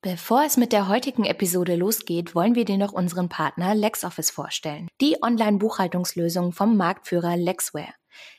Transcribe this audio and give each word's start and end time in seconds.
Bevor 0.00 0.44
es 0.44 0.56
mit 0.56 0.72
der 0.72 0.86
heutigen 0.86 1.24
Episode 1.24 1.74
losgeht, 1.74 2.36
wollen 2.36 2.54
wir 2.54 2.64
dir 2.64 2.78
noch 2.78 2.92
unseren 2.92 3.28
Partner 3.28 3.74
LexOffice 3.74 4.30
vorstellen. 4.30 4.86
Die 5.00 5.16
Online-Buchhaltungslösung 5.20 6.52
vom 6.52 6.76
Marktführer 6.76 7.36
Lexware. 7.36 7.92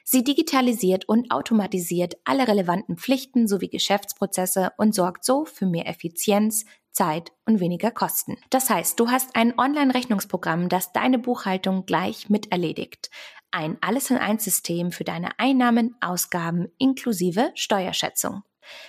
Sie 0.06 0.24
digitalisiert 0.24 1.10
und 1.10 1.32
automatisiert 1.32 2.16
alle 2.24 2.48
relevanten 2.48 2.96
Pflichten 2.96 3.46
sowie 3.46 3.68
Geschäftsprozesse 3.68 4.72
und 4.78 4.96
sorgt 4.96 5.26
so 5.26 5.44
für 5.44 5.66
mehr 5.66 5.86
Effizienz, 5.86 6.64
Zeit 6.94 7.34
und 7.46 7.60
weniger 7.60 7.92
Kosten. 7.92 8.38
Das 8.50 8.70
heißt, 8.70 8.98
du 8.98 9.10
hast 9.10 9.36
ein 9.36 9.60
Online-Rechnungsprogramm, 9.60 10.70
das 10.70 10.94
deine 10.94 11.20
Buchhaltung 11.20 11.86
gleich 11.86 12.30
mit 12.30 12.54
erledigt. 12.54 13.10
Ein 13.52 13.78
Alles-in-Eins-System 13.82 14.94
für 14.94 15.04
deine 15.04 15.38
Einnahmen, 15.38 15.98
Ausgaben 16.00 16.70
inklusive 16.78 17.52
Steuerschätzung. 17.56 18.44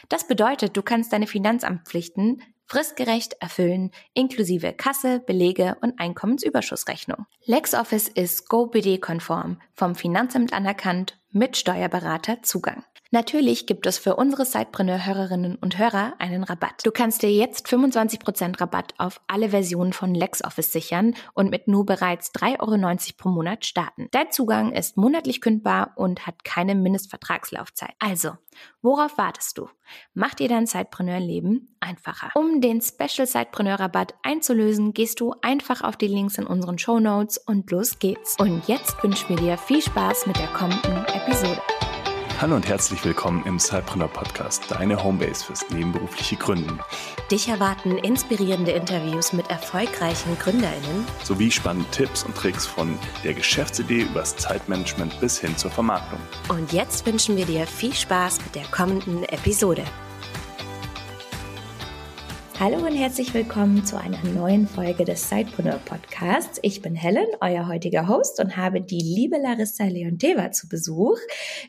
Das 0.08 0.28
bedeutet, 0.28 0.76
du 0.76 0.82
kannst 0.82 1.12
deine 1.12 1.26
Finanzamtpflichten 1.26 2.42
fristgerecht 2.70 3.34
erfüllen, 3.40 3.90
inklusive 4.14 4.72
Kasse, 4.72 5.18
Belege 5.18 5.76
und 5.80 5.98
Einkommensüberschussrechnung. 5.98 7.26
LexOffice 7.44 8.06
ist 8.06 8.48
GoBD-konform, 8.48 9.60
vom 9.74 9.96
Finanzamt 9.96 10.52
anerkannt, 10.52 11.18
mit 11.32 11.56
Steuerberater 11.56 12.44
Zugang. 12.44 12.84
Natürlich 13.12 13.66
gibt 13.66 13.86
es 13.86 13.98
für 13.98 14.14
unsere 14.14 14.44
Sidepreneur-Hörerinnen 14.44 15.56
und 15.56 15.78
Hörer 15.78 16.14
einen 16.18 16.44
Rabatt. 16.44 16.86
Du 16.86 16.92
kannst 16.92 17.22
dir 17.22 17.32
jetzt 17.32 17.66
25% 17.66 18.60
Rabatt 18.60 18.94
auf 18.98 19.20
alle 19.26 19.48
Versionen 19.48 19.92
von 19.92 20.14
LexOffice 20.14 20.70
sichern 20.70 21.14
und 21.34 21.50
mit 21.50 21.66
nur 21.66 21.84
bereits 21.84 22.32
3,90 22.32 22.60
Euro 22.60 23.14
pro 23.18 23.28
Monat 23.30 23.66
starten. 23.66 24.06
Dein 24.12 24.30
Zugang 24.30 24.72
ist 24.72 24.96
monatlich 24.96 25.40
kündbar 25.40 25.92
und 25.96 26.24
hat 26.28 26.44
keine 26.44 26.76
Mindestvertragslaufzeit. 26.76 27.94
Also, 27.98 28.34
worauf 28.80 29.18
wartest 29.18 29.58
du? 29.58 29.68
Mach 30.14 30.34
dir 30.34 30.48
dein 30.48 30.66
Sidepreneur-Leben 30.66 31.76
einfacher. 31.80 32.30
Um 32.34 32.60
den 32.60 32.80
Special 32.80 33.26
Sidepreneur-Rabatt 33.26 34.14
einzulösen, 34.22 34.94
gehst 34.94 35.18
du 35.18 35.34
einfach 35.42 35.82
auf 35.82 35.96
die 35.96 36.06
Links 36.06 36.38
in 36.38 36.46
unseren 36.46 36.78
Show 36.78 37.00
Notes 37.00 37.38
und 37.38 37.72
los 37.72 37.98
geht's. 37.98 38.36
Und 38.38 38.68
jetzt 38.68 39.02
wünschen 39.02 39.30
wir 39.30 39.36
dir 39.36 39.58
viel 39.58 39.82
Spaß 39.82 40.28
mit 40.28 40.38
der 40.38 40.48
kommenden 40.48 41.04
Episode. 41.06 41.60
Hallo 42.40 42.56
und 42.56 42.66
herzlich 42.66 43.04
willkommen 43.04 43.44
im 43.44 43.58
Cypreneur 43.58 44.08
Podcast, 44.08 44.64
deine 44.70 45.04
Homebase 45.04 45.44
fürs 45.44 45.68
nebenberufliche 45.68 46.36
Gründen. 46.36 46.80
Dich 47.30 47.48
erwarten 47.48 47.98
inspirierende 47.98 48.70
Interviews 48.70 49.34
mit 49.34 49.50
erfolgreichen 49.50 50.38
GründerInnen 50.38 51.06
sowie 51.22 51.50
spannende 51.50 51.90
Tipps 51.90 52.24
und 52.24 52.34
Tricks 52.34 52.66
von 52.66 52.98
der 53.24 53.34
Geschäftsidee 53.34 54.04
übers 54.04 54.38
Zeitmanagement 54.38 55.20
bis 55.20 55.38
hin 55.38 55.54
zur 55.58 55.70
Vermarktung. 55.70 56.18
Und 56.48 56.72
jetzt 56.72 57.04
wünschen 57.04 57.36
wir 57.36 57.44
dir 57.44 57.66
viel 57.66 57.92
Spaß 57.92 58.38
mit 58.38 58.54
der 58.54 58.64
kommenden 58.70 59.22
Episode. 59.24 59.84
Hallo 62.60 62.76
und 62.86 62.94
herzlich 62.94 63.32
willkommen 63.32 63.86
zu 63.86 63.98
einer 63.98 64.22
neuen 64.22 64.68
Folge 64.68 65.06
des 65.06 65.30
Sidepreneur 65.30 65.78
Podcasts. 65.78 66.58
Ich 66.60 66.82
bin 66.82 66.94
Helen, 66.94 67.26
euer 67.40 67.66
heutiger 67.68 68.06
Host 68.06 68.38
und 68.38 68.58
habe 68.58 68.82
die 68.82 69.00
liebe 69.00 69.38
Larissa 69.38 69.84
Leonteva 69.84 70.52
zu 70.52 70.68
Besuch. 70.68 71.16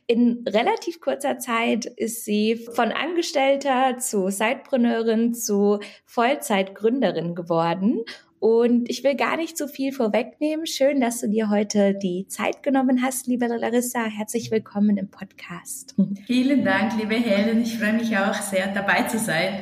In 0.05 0.43
relativ 0.45 0.99
kurzer 0.99 1.39
Zeit 1.39 1.85
ist 1.85 2.25
sie 2.25 2.57
von 2.57 2.91
Angestellter 2.91 3.99
zu 3.99 4.27
Sidepreneurin 4.27 5.33
zu 5.33 5.79
Vollzeitgründerin 6.03 7.35
geworden 7.35 8.03
und 8.41 8.89
ich 8.89 9.03
will 9.03 9.15
gar 9.15 9.37
nicht 9.37 9.55
so 9.55 9.67
viel 9.67 9.91
vorwegnehmen. 9.93 10.65
Schön, 10.65 10.99
dass 10.99 11.21
du 11.21 11.29
dir 11.29 11.51
heute 11.51 11.93
die 11.93 12.25
Zeit 12.27 12.63
genommen 12.63 13.03
hast, 13.03 13.27
liebe 13.27 13.45
Larissa. 13.45 14.05
Herzlich 14.05 14.49
willkommen 14.49 14.97
im 14.97 15.09
Podcast. 15.09 15.93
Vielen 16.25 16.65
Dank, 16.65 16.93
liebe 16.99 17.13
Helen. 17.13 17.61
Ich 17.61 17.77
freue 17.77 17.93
mich 17.93 18.17
auch 18.17 18.33
sehr, 18.33 18.73
dabei 18.73 19.03
zu 19.03 19.19
sein. 19.19 19.61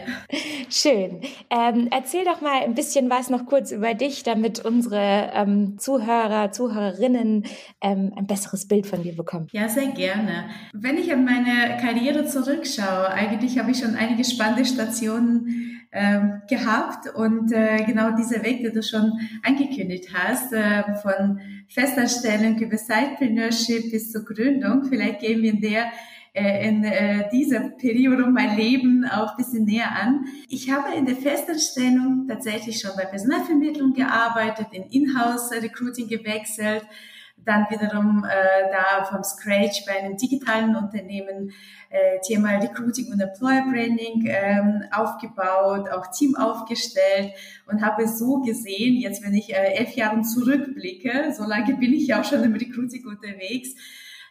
Schön. 0.69 1.19
Ähm, 1.49 1.89
erzähl 1.91 2.23
doch 2.23 2.39
mal 2.39 2.63
ein 2.63 2.73
bisschen 2.73 3.09
was 3.09 3.29
noch 3.29 3.45
kurz 3.47 3.73
über 3.73 3.95
dich, 3.95 4.23
damit 4.23 4.63
unsere 4.63 5.29
ähm, 5.33 5.77
Zuhörer, 5.77 6.53
Zuhörerinnen 6.53 7.47
ähm, 7.81 8.13
ein 8.15 8.27
besseres 8.27 8.65
Bild 8.65 8.87
von 8.87 9.03
dir 9.03 9.13
bekommen. 9.13 9.47
Ja, 9.51 9.67
sehr 9.67 9.87
gerne. 9.87 10.45
Wenn 10.71 10.97
ich 10.97 11.11
an 11.11 11.25
meine 11.25 11.75
Karriere 11.81 12.25
zurückschaue, 12.25 13.09
eigentlich 13.09 13.59
habe 13.59 13.71
ich 13.71 13.79
schon 13.79 13.95
einige 13.95 14.23
spannende 14.23 14.63
Stationen 14.63 15.79
ähm, 15.91 16.41
gehabt 16.47 17.13
und 17.15 17.51
äh, 17.51 17.83
genau 17.83 18.11
dieser 18.11 18.43
Weg, 18.43 18.61
den 18.69 18.75
du 18.75 18.83
schon 18.83 19.13
angekündigt 19.43 20.09
hast, 20.13 20.53
äh, 20.53 20.95
von 21.01 21.39
Festanstellung 21.67 22.57
über 22.59 22.77
Sidepreneurship 22.77 23.91
bis 23.91 24.11
zur 24.11 24.25
Gründung, 24.25 24.85
vielleicht 24.85 25.19
gehen 25.19 25.41
wir 25.41 25.51
in 25.51 25.61
der 25.61 25.91
äh, 26.33 26.67
in 26.69 26.83
äh, 26.83 27.27
dieser 27.31 27.71
Periode 27.71 28.27
mein 28.27 28.55
Leben 28.55 29.03
auch 29.03 29.31
ein 29.31 29.37
bisschen 29.37 29.65
näher 29.65 29.91
an. 29.91 30.25
Ich 30.47 30.69
habe 30.69 30.95
in 30.95 31.05
der 31.07 31.15
Festanstellung 31.15 32.27
tatsächlich 32.27 32.79
schon 32.79 32.91
bei 32.95 33.05
Personalvermittlung 33.05 33.93
gearbeitet, 33.93 34.67
in 34.71 34.83
Inhouse-Recruiting 34.83 36.07
gewechselt, 36.07 36.83
dann 37.45 37.67
wiederum 37.69 38.25
äh, 38.25 38.71
da 38.71 39.05
vom 39.05 39.23
Scratch 39.23 39.85
bei 39.85 39.99
einem 39.99 40.17
digitalen 40.17 40.75
Unternehmen 40.75 41.51
äh, 41.89 42.19
Thema 42.21 42.57
Recruiting 42.57 43.11
und 43.11 43.19
Employer 43.19 43.63
Branding 43.63 44.25
ähm, 44.27 44.83
aufgebaut, 44.91 45.89
auch 45.89 46.07
Team 46.07 46.35
aufgestellt 46.35 47.33
und 47.67 47.83
habe 47.83 48.07
so 48.07 48.41
gesehen, 48.41 48.97
jetzt 48.97 49.23
wenn 49.23 49.33
ich 49.33 49.53
äh, 49.53 49.73
elf 49.73 49.95
Jahre 49.95 50.21
zurückblicke, 50.21 51.33
so 51.35 51.43
lange 51.45 51.75
bin 51.75 51.93
ich 51.93 52.07
ja 52.07 52.21
auch 52.21 52.25
schon 52.25 52.43
im 52.43 52.53
Recruiting 52.53 53.05
unterwegs, 53.07 53.75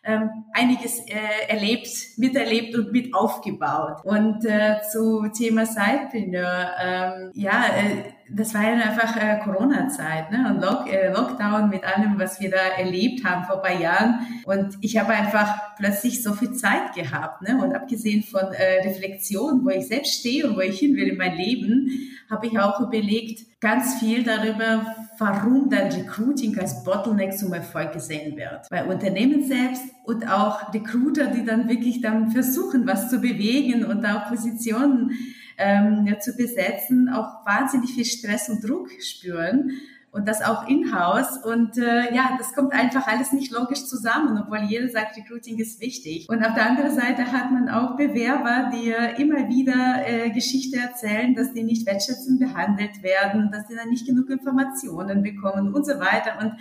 ähm, 0.05 0.45
einiges 0.53 1.01
äh, 1.01 1.49
erlebt, 1.49 1.89
miterlebt 2.17 2.75
und 2.77 2.93
mit 2.93 3.15
aufgebaut. 3.15 4.05
Und 4.05 4.45
äh, 4.45 4.77
zu 4.91 5.29
Thema 5.37 5.67
Sidepreneur, 5.67 6.71
ähm, 6.81 7.31
ja, 7.35 7.65
äh, 7.67 8.18
das 8.31 8.55
war 8.55 8.63
ja 8.63 8.75
einfach 8.75 9.17
äh, 9.17 9.39
Corona-Zeit 9.43 10.31
ne? 10.31 10.51
und 10.51 10.61
Lock, 10.61 10.93
äh, 10.93 11.11
Lockdown 11.13 11.71
mit 11.71 11.85
allem, 11.85 12.19
was 12.19 12.41
wir 12.41 12.51
da 12.51 12.77
erlebt 12.79 13.25
haben 13.25 13.45
vor 13.45 13.63
paar 13.63 13.79
Jahren. 13.79 14.21
Und 14.45 14.77
ich 14.81 14.99
habe 14.99 15.13
einfach 15.13 15.77
plötzlich 15.77 16.23
so 16.23 16.35
viel 16.35 16.53
Zeit 16.53 16.95
gehabt. 16.95 17.43
Ne? 17.43 17.59
Und 17.63 17.75
abgesehen 17.75 18.23
von 18.23 18.53
äh, 18.53 18.87
Reflexion, 18.87 19.65
wo 19.65 19.71
ich 19.71 19.87
selbst 19.87 20.21
stehe 20.21 20.47
und 20.47 20.57
wo 20.57 20.61
ich 20.61 20.79
hin 20.79 20.97
will 20.97 21.09
in 21.09 21.17
mein 21.17 21.37
Leben, 21.37 21.91
habe 22.31 22.47
ich 22.47 22.59
auch 22.59 22.81
überlegt, 22.81 23.61
ganz 23.61 23.99
viel 23.99 24.23
darüber, 24.23 24.95
warum 25.19 25.69
dann 25.69 25.91
Recruiting 25.91 26.57
als 26.59 26.85
Bottleneck 26.85 27.37
zum 27.37 27.53
Erfolg 27.53 27.93
gesehen 27.93 28.37
wird. 28.37 28.69
Bei 28.71 28.85
Unternehmen 28.85 29.43
selbst 29.43 29.83
und 30.05 30.29
auch 30.31 30.73
Recruiter, 30.73 31.27
die 31.27 31.45
dann 31.45 31.69
wirklich 31.69 32.01
dann 32.01 32.31
versuchen, 32.31 32.87
was 32.87 33.11
zu 33.11 33.21
bewegen 33.21 33.85
und 33.85 34.05
auch 34.07 34.29
Positionen 34.29 35.13
ähm, 35.59 36.07
ja, 36.07 36.19
zu 36.19 36.37
besetzen, 36.37 37.09
auch 37.09 37.45
wahnsinnig 37.45 37.93
viel 37.95 38.05
Stress 38.05 38.49
und 38.49 38.67
Druck 38.67 38.91
spüren 39.03 39.73
und 40.19 40.27
das 40.27 40.43
auch 40.43 40.67
in-house. 40.69 41.39
Und 41.45 41.79
äh, 41.79 42.13
ja, 42.15 42.35
das 42.39 42.53
kommt 42.53 42.73
einfach 42.73 43.07
alles 43.07 43.33
nicht 43.33 43.53
logisch 43.53 43.87
zusammen, 43.87 44.43
obwohl 44.43 44.67
jeder 44.69 44.89
sagt, 44.89 45.17
Recruiting 45.17 45.59
ist 45.59 45.81
wichtig. 45.81 46.29
Und 46.29 46.45
auf 46.45 46.55
der 46.55 46.67
anderen 46.67 46.95
Seite 46.95 47.31
hat 47.33 47.53
man 47.53 47.69
auch 47.69 47.97
Bewerber, 47.97 48.71
die 48.75 48.91
äh, 48.91 49.21
immer 49.23 49.49
wieder 49.49 50.03
äh, 50.07 50.31
Geschichte 50.31 50.79
erzählen, 50.79 51.35
dass 51.35 51.53
die 51.53 51.63
nicht 51.63 51.87
wertschätzend 51.87 52.41
behandelt 52.41 53.03
werden, 53.03 53.51
dass 53.53 53.67
die 53.69 53.77
dann 53.77 53.91
nicht 53.91 54.07
genug 54.07 54.29
Informationen 54.29 55.23
bekommen 55.23 55.73
und 55.73 55.87
so 55.87 56.01
weiter. 56.01 56.39
Und 56.41 56.55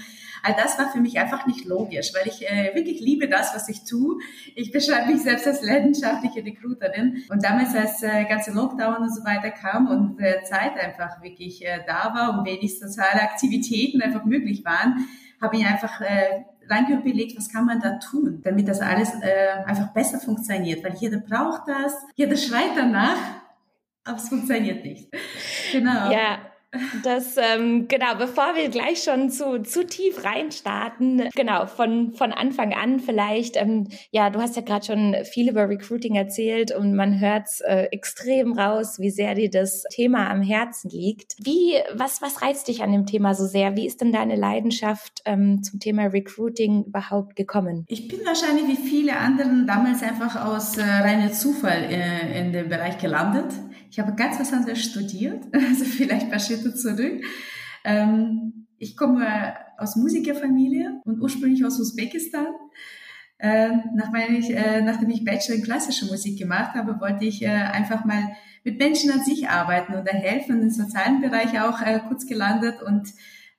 all 0.43 0.55
das 0.55 0.77
war 0.77 0.91
für 0.91 0.99
mich 0.99 1.19
einfach 1.19 1.47
nicht 1.47 1.65
logisch, 1.65 2.11
weil 2.13 2.27
ich 2.27 2.47
äh, 2.47 2.75
wirklich 2.75 2.99
liebe 3.01 3.27
das, 3.27 3.55
was 3.55 3.67
ich 3.69 3.85
tue. 3.85 4.19
Ich 4.55 4.71
beschreibe 4.71 5.11
mich 5.11 5.23
selbst 5.23 5.47
als 5.47 5.63
leidenschaftliche 5.63 6.45
Recruiterin. 6.45 7.23
Und 7.29 7.43
damals, 7.43 7.75
als 7.75 8.03
äh, 8.03 8.25
ganze 8.25 8.51
Lockdown 8.51 8.97
und 8.97 9.13
so 9.13 9.23
weiter 9.25 9.49
kam 9.49 9.87
und 9.87 10.19
äh, 10.19 10.43
Zeit 10.43 10.77
einfach 10.79 11.23
wirklich 11.23 11.65
äh, 11.65 11.79
da 11.87 12.13
war 12.13 12.37
und 12.37 12.45
wenig 12.45 12.79
soziale 12.79 13.21
Aktivitäten 13.47 14.01
einfach 14.01 14.25
möglich 14.25 14.63
waren, 14.65 15.07
habe 15.41 15.57
ich 15.57 15.65
einfach 15.65 16.01
äh, 16.01 16.43
lange 16.67 16.99
überlegt, 16.99 17.37
was 17.37 17.49
kann 17.49 17.65
man 17.65 17.79
da 17.79 17.97
tun, 17.99 18.41
damit 18.43 18.67
das 18.67 18.81
alles 18.81 19.13
äh, 19.21 19.63
einfach 19.65 19.93
besser 19.93 20.19
funktioniert, 20.19 20.83
weil 20.83 20.95
jeder 20.95 21.17
braucht 21.17 21.67
das, 21.67 21.95
jeder 22.15 22.35
schreit 22.35 22.71
danach, 22.75 23.17
aber 24.03 24.17
es 24.17 24.29
funktioniert 24.29 24.83
nicht. 24.83 25.09
Genau. 25.71 26.11
Ja, 26.11 26.39
das, 27.03 27.35
ähm, 27.37 27.87
genau, 27.87 28.15
bevor 28.17 28.55
wir 28.55 28.69
gleich 28.69 29.03
schon 29.03 29.29
zu, 29.29 29.61
zu 29.61 29.85
tief 29.85 30.23
reinstarten, 30.23 31.29
genau, 31.35 31.65
von, 31.65 32.13
von 32.13 32.31
Anfang 32.31 32.73
an 32.73 32.99
vielleicht, 32.99 33.55
ähm, 33.57 33.87
ja, 34.11 34.29
du 34.29 34.39
hast 34.39 34.55
ja 34.55 34.61
gerade 34.61 34.85
schon 34.85 35.15
viel 35.23 35.49
über 35.49 35.69
Recruiting 35.69 36.15
erzählt 36.15 36.75
und 36.75 36.95
man 36.95 37.19
hört 37.19 37.47
äh, 37.65 37.85
extrem 37.85 38.53
raus, 38.53 38.99
wie 38.99 39.09
sehr 39.09 39.35
dir 39.35 39.49
das 39.49 39.83
Thema 39.91 40.29
am 40.29 40.41
Herzen 40.41 40.89
liegt. 40.89 41.35
Wie, 41.43 41.75
was, 41.93 42.21
was 42.21 42.41
reizt 42.41 42.67
dich 42.67 42.83
an 42.83 42.91
dem 42.91 43.05
Thema 43.05 43.33
so 43.33 43.45
sehr? 43.45 43.75
Wie 43.75 43.85
ist 43.85 44.01
denn 44.01 44.11
deine 44.11 44.35
Leidenschaft 44.35 45.21
ähm, 45.25 45.63
zum 45.63 45.79
Thema 45.79 46.03
Recruiting 46.07 46.85
überhaupt 46.85 47.35
gekommen? 47.35 47.85
Ich 47.87 48.07
bin 48.07 48.19
wahrscheinlich 48.25 48.67
wie 48.67 48.89
viele 48.89 49.17
anderen 49.17 49.67
damals 49.67 50.03
einfach 50.03 50.45
aus 50.45 50.77
äh, 50.77 50.81
reiner 50.81 51.31
Zufall 51.31 51.83
äh, 51.89 52.39
in 52.39 52.51
dem 52.53 52.69
Bereich 52.69 52.97
gelandet. 52.97 53.51
Ich 53.89 53.99
habe 53.99 54.15
ganz 54.15 54.39
was 54.39 54.53
anderes 54.53 54.83
studiert, 54.83 55.43
also 55.53 55.85
vielleicht 55.85 56.25
ein 56.25 56.29
paar 56.29 56.39
Schritte 56.39 56.73
zurück. 56.73 57.23
Ähm, 57.83 58.67
ich 58.77 58.95
komme 58.95 59.55
aus 59.77 59.95
Musikerfamilie 59.95 61.01
und 61.05 61.21
ursprünglich 61.21 61.65
aus 61.65 61.79
Usbekistan. 61.79 62.47
äh, 63.39 63.69
nach 63.93 64.11
ich, 64.29 64.49
äh, 64.49 64.81
nachdem 64.81 65.09
ich 65.09 65.23
Bachelor 65.23 65.57
in 65.57 65.63
klassischer 65.63 66.07
Musik 66.07 66.37
gemacht 66.39 66.73
habe, 66.73 66.99
wollte 66.99 67.25
ich 67.25 67.43
äh, 67.43 67.47
einfach 67.47 68.03
mal 68.03 68.35
mit 68.63 68.79
Menschen 68.79 69.11
an 69.11 69.23
sich 69.23 69.47
arbeiten 69.47 69.93
und 69.93 70.07
da 70.07 70.11
helfen, 70.11 70.61
im 70.61 70.69
sozialen 70.69 71.21
Bereich 71.21 71.59
auch 71.61 71.81
äh, 71.81 71.99
kurz 72.07 72.25
gelandet 72.25 72.81
und 72.81 73.07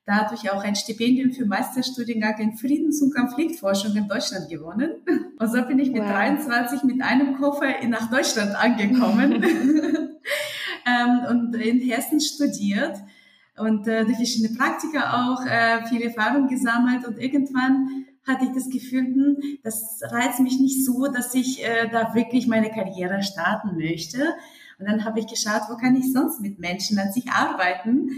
dadurch 0.05 0.51
auch 0.51 0.65
ein 0.65 0.75
Stipendium 0.75 1.33
für 1.33 1.47
Meisterstudiengang 1.47 2.39
in 2.39 2.57
Friedens- 2.57 3.03
und 3.03 3.15
Konfliktforschung 3.15 3.95
in 3.95 4.09
Deutschland 4.09 4.49
gewonnen. 4.49 4.91
Und 5.39 5.53
so 5.53 5.63
bin 5.63 5.79
ich 5.79 5.91
mit 5.91 6.03
wow. 6.03 6.11
23 6.11 6.83
mit 6.83 7.03
einem 7.03 7.39
Koffer 7.39 7.67
nach 7.87 8.11
Deutschland 8.11 8.57
angekommen 8.57 9.43
ähm, 10.87 11.21
und 11.31 11.55
in 11.55 11.81
Hessen 11.81 12.21
studiert 12.21 12.97
und 13.57 13.87
äh, 13.87 14.05
durch 14.05 14.17
verschiedene 14.17 14.57
Praktika 14.57 15.33
auch 15.33 15.45
äh, 15.47 15.87
viel 15.87 16.03
Erfahrung 16.03 16.49
gesammelt 16.49 17.07
und 17.07 17.19
irgendwann 17.19 18.07
hatte 18.27 18.45
ich 18.45 18.51
das 18.53 18.69
Gefühl, 18.69 19.07
hm, 19.07 19.37
das 19.63 20.01
reizt 20.11 20.41
mich 20.41 20.61
nicht 20.61 20.85
so, 20.85 21.07
dass 21.07 21.35
ich 21.35 21.65
äh, 21.65 21.89
da 21.91 22.15
wirklich 22.15 22.47
meine 22.47 22.71
Karriere 22.71 23.23
starten 23.23 23.77
möchte. 23.77 24.19
Und 24.79 24.87
dann 24.87 25.05
habe 25.05 25.19
ich 25.19 25.27
geschaut, 25.27 25.63
wo 25.71 25.77
kann 25.77 25.97
ich 25.97 26.13
sonst 26.13 26.41
mit 26.41 26.59
Menschen 26.59 26.99
an 26.99 27.11
sich 27.11 27.31
arbeiten 27.31 28.11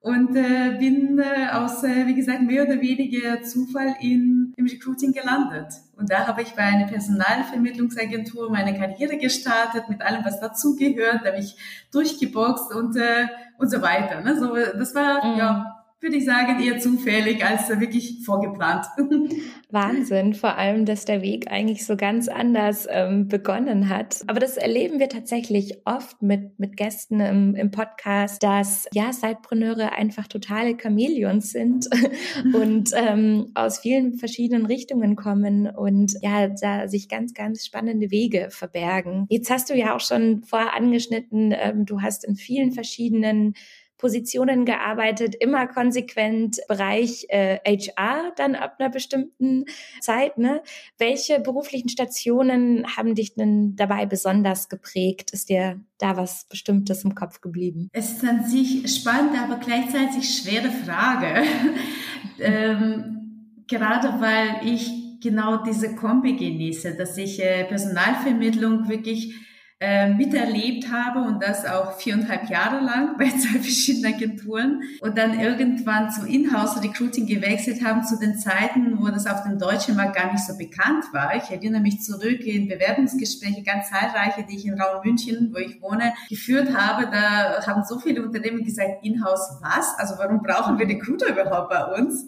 und 0.00 0.36
äh, 0.36 0.76
bin 0.78 1.18
äh, 1.18 1.48
aus, 1.50 1.82
äh, 1.82 2.06
wie 2.06 2.14
gesagt, 2.14 2.42
mehr 2.42 2.64
oder 2.64 2.80
weniger 2.80 3.42
Zufall 3.42 3.96
in, 4.00 4.52
im 4.56 4.66
Recruiting 4.66 5.12
gelandet. 5.12 5.72
Und 5.96 6.10
da 6.10 6.26
habe 6.26 6.42
ich 6.42 6.54
bei 6.54 6.62
einer 6.62 6.86
Personalvermittlungsagentur 6.86 8.50
meine 8.50 8.78
Karriere 8.78 9.16
gestartet, 9.16 9.88
mit 9.88 10.02
allem, 10.02 10.24
was 10.24 10.38
dazugehört, 10.38 11.20
da 11.24 11.30
habe 11.30 11.40
ich 11.40 11.56
durchgeboxt 11.92 12.74
und, 12.74 12.96
äh, 12.96 13.26
und 13.58 13.70
so 13.70 13.82
weiter. 13.82 14.20
Ne? 14.20 14.38
So, 14.38 14.54
das 14.54 14.94
war, 14.94 15.24
mhm. 15.24 15.38
ja, 15.38 15.75
würde 16.00 16.16
ich 16.16 16.26
sagen, 16.26 16.62
eher 16.62 16.78
zufällig 16.78 17.44
als 17.44 17.68
wirklich 17.68 18.24
vorgeplant. 18.24 18.86
Wahnsinn, 19.70 20.34
vor 20.34 20.56
allem, 20.56 20.84
dass 20.84 21.06
der 21.06 21.22
Weg 21.22 21.50
eigentlich 21.50 21.86
so 21.86 21.96
ganz 21.96 22.28
anders 22.28 22.86
ähm, 22.90 23.28
begonnen 23.28 23.88
hat. 23.88 24.22
Aber 24.26 24.38
das 24.38 24.58
erleben 24.58 25.00
wir 25.00 25.08
tatsächlich 25.08 25.80
oft 25.86 26.20
mit, 26.20 26.58
mit 26.58 26.76
Gästen 26.76 27.20
im, 27.20 27.54
im 27.54 27.70
Podcast, 27.70 28.42
dass 28.42 28.86
ja, 28.92 29.12
Sidepreneure 29.12 29.92
einfach 29.92 30.28
totale 30.28 30.76
Chamäleons 30.80 31.50
sind 31.50 31.88
und 32.54 32.90
ähm, 32.94 33.50
aus 33.54 33.78
vielen 33.78 34.18
verschiedenen 34.18 34.66
Richtungen 34.66 35.16
kommen 35.16 35.66
und 35.66 36.12
ja, 36.20 36.48
da 36.48 36.88
sich 36.88 37.08
ganz, 37.08 37.32
ganz 37.32 37.64
spannende 37.64 38.10
Wege 38.10 38.48
verbergen. 38.50 39.26
Jetzt 39.30 39.50
hast 39.50 39.70
du 39.70 39.74
ja 39.74 39.96
auch 39.96 40.00
schon 40.00 40.42
vorher 40.42 40.74
angeschnitten, 40.74 41.54
ähm, 41.56 41.86
du 41.86 42.02
hast 42.02 42.24
in 42.24 42.36
vielen 42.36 42.72
verschiedenen 42.72 43.54
Positionen 43.98 44.64
gearbeitet, 44.64 45.34
immer 45.34 45.66
konsequent 45.66 46.58
Bereich 46.68 47.26
äh, 47.28 47.58
HR 47.64 48.32
dann 48.36 48.54
ab 48.54 48.76
einer 48.78 48.90
bestimmten 48.90 49.64
Zeit. 50.00 50.38
Ne? 50.38 50.62
Welche 50.98 51.40
beruflichen 51.40 51.88
Stationen 51.88 52.86
haben 52.96 53.14
dich 53.14 53.34
denn 53.34 53.76
dabei 53.76 54.06
besonders 54.06 54.68
geprägt? 54.68 55.30
Ist 55.32 55.48
dir 55.48 55.80
da 55.98 56.16
was 56.16 56.46
Bestimmtes 56.48 57.04
im 57.04 57.14
Kopf 57.14 57.40
geblieben? 57.40 57.88
Es 57.92 58.12
ist 58.12 58.24
an 58.24 58.44
sich 58.44 58.94
spannend, 58.94 59.38
aber 59.38 59.56
gleichzeitig 59.56 60.28
schwere 60.28 60.70
Frage. 60.70 61.42
ähm, 62.40 63.62
gerade 63.66 64.20
weil 64.20 64.66
ich 64.66 64.90
genau 65.20 65.62
diese 65.64 65.94
Kombi 65.94 66.36
genieße, 66.36 66.96
dass 66.96 67.16
ich 67.16 67.42
äh, 67.42 67.64
Personalvermittlung 67.64 68.88
wirklich 68.88 69.34
äh, 69.78 70.08
miterlebt 70.08 70.90
habe 70.90 71.20
und 71.20 71.42
das 71.42 71.66
auch 71.66 71.98
viereinhalb 71.98 72.48
Jahre 72.48 72.82
lang 72.82 73.18
bei 73.18 73.28
zwei 73.28 73.58
verschiedenen 73.58 74.14
Agenturen 74.14 74.82
und 75.02 75.18
dann 75.18 75.38
irgendwann 75.38 76.10
zum 76.10 76.26
Inhouse-Recruiting 76.26 77.26
gewechselt 77.26 77.84
haben 77.84 78.02
zu 78.02 78.18
den 78.18 78.38
Zeiten, 78.38 78.98
wo 78.98 79.08
das 79.08 79.26
auf 79.26 79.42
dem 79.42 79.58
deutschen 79.58 79.96
Markt 79.96 80.16
gar 80.16 80.32
nicht 80.32 80.46
so 80.46 80.56
bekannt 80.56 81.04
war. 81.12 81.36
Ich 81.36 81.50
erinnere 81.50 81.82
mich 81.82 82.00
zurück 82.00 82.40
in 82.40 82.68
Bewerbungsgespräche, 82.68 83.62
ganz 83.62 83.90
zahlreiche, 83.90 84.46
die 84.48 84.56
ich 84.56 84.64
in 84.64 84.80
Raum 84.80 85.02
München, 85.04 85.50
wo 85.52 85.58
ich 85.58 85.82
wohne, 85.82 86.14
geführt 86.30 86.74
habe. 86.74 87.10
Da 87.10 87.66
haben 87.66 87.84
so 87.84 87.98
viele 87.98 88.22
Unternehmen 88.22 88.64
gesagt, 88.64 89.04
Inhouse 89.04 89.58
was? 89.60 89.94
Also 89.98 90.14
warum 90.16 90.42
brauchen 90.42 90.78
wir 90.78 90.88
Recruiter 90.88 91.28
überhaupt 91.28 91.68
bei 91.68 91.84
uns? 92.00 92.26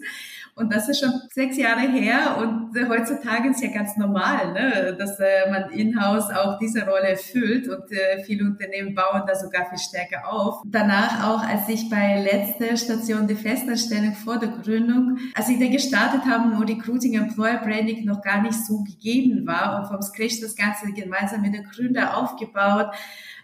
Und 0.59 0.73
das 0.73 0.89
ist 0.89 0.99
schon 0.99 1.13
sechs 1.31 1.57
Jahre 1.57 1.81
her 1.81 2.37
und 2.37 2.75
äh, 2.75 2.87
heutzutage 2.87 3.49
ist 3.49 3.63
ja 3.63 3.69
ganz 3.71 3.95
normal, 3.95 4.51
ne, 4.51 4.95
dass 4.99 5.19
äh, 5.19 5.49
man 5.49 5.69
in-house 5.71 6.29
auch 6.31 6.59
diese 6.59 6.85
Rolle 6.85 7.09
erfüllt 7.09 7.67
und 7.69 7.91
äh, 7.91 8.21
viele 8.25 8.43
Unternehmen 8.43 8.93
bauen 8.93 9.23
da 9.25 9.35
sogar 9.35 9.69
viel 9.69 9.77
stärker 9.77 10.31
auf. 10.31 10.61
Danach 10.65 11.29
auch, 11.29 11.47
als 11.47 11.69
ich 11.69 11.89
bei 11.89 12.21
letzter 12.21 12.75
Station 12.75 13.25
die 13.25 13.35
Festanstellung 13.35 14.13
vor 14.13 14.37
der 14.37 14.49
Gründung, 14.49 15.17
als 15.33 15.47
ich 15.47 15.59
da 15.59 15.67
gestartet 15.67 16.25
habe, 16.25 16.57
wo 16.57 16.61
Recruiting 16.63 17.13
Employer 17.15 17.59
Branding 17.59 18.03
noch 18.03 18.21
gar 18.21 18.41
nicht 18.41 18.65
so 18.65 18.83
gegeben 18.83 19.47
war 19.47 19.79
und 19.79 19.87
vom 19.87 20.01
Scratch 20.01 20.41
das 20.41 20.55
Ganze 20.55 20.91
gemeinsam 20.91 21.41
mit 21.41 21.53
den 21.53 21.63
Gründer 21.63 22.17
aufgebaut, 22.17 22.91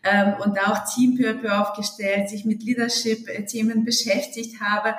ähm, 0.06 0.36
und 0.44 0.60
auch 0.60 0.86
Teampurpose 0.94 1.60
aufgestellt, 1.60 2.30
sich 2.30 2.46
mit 2.46 2.64
Leadership-Themen 2.64 3.84
beschäftigt 3.84 4.62
habe, 4.62 4.96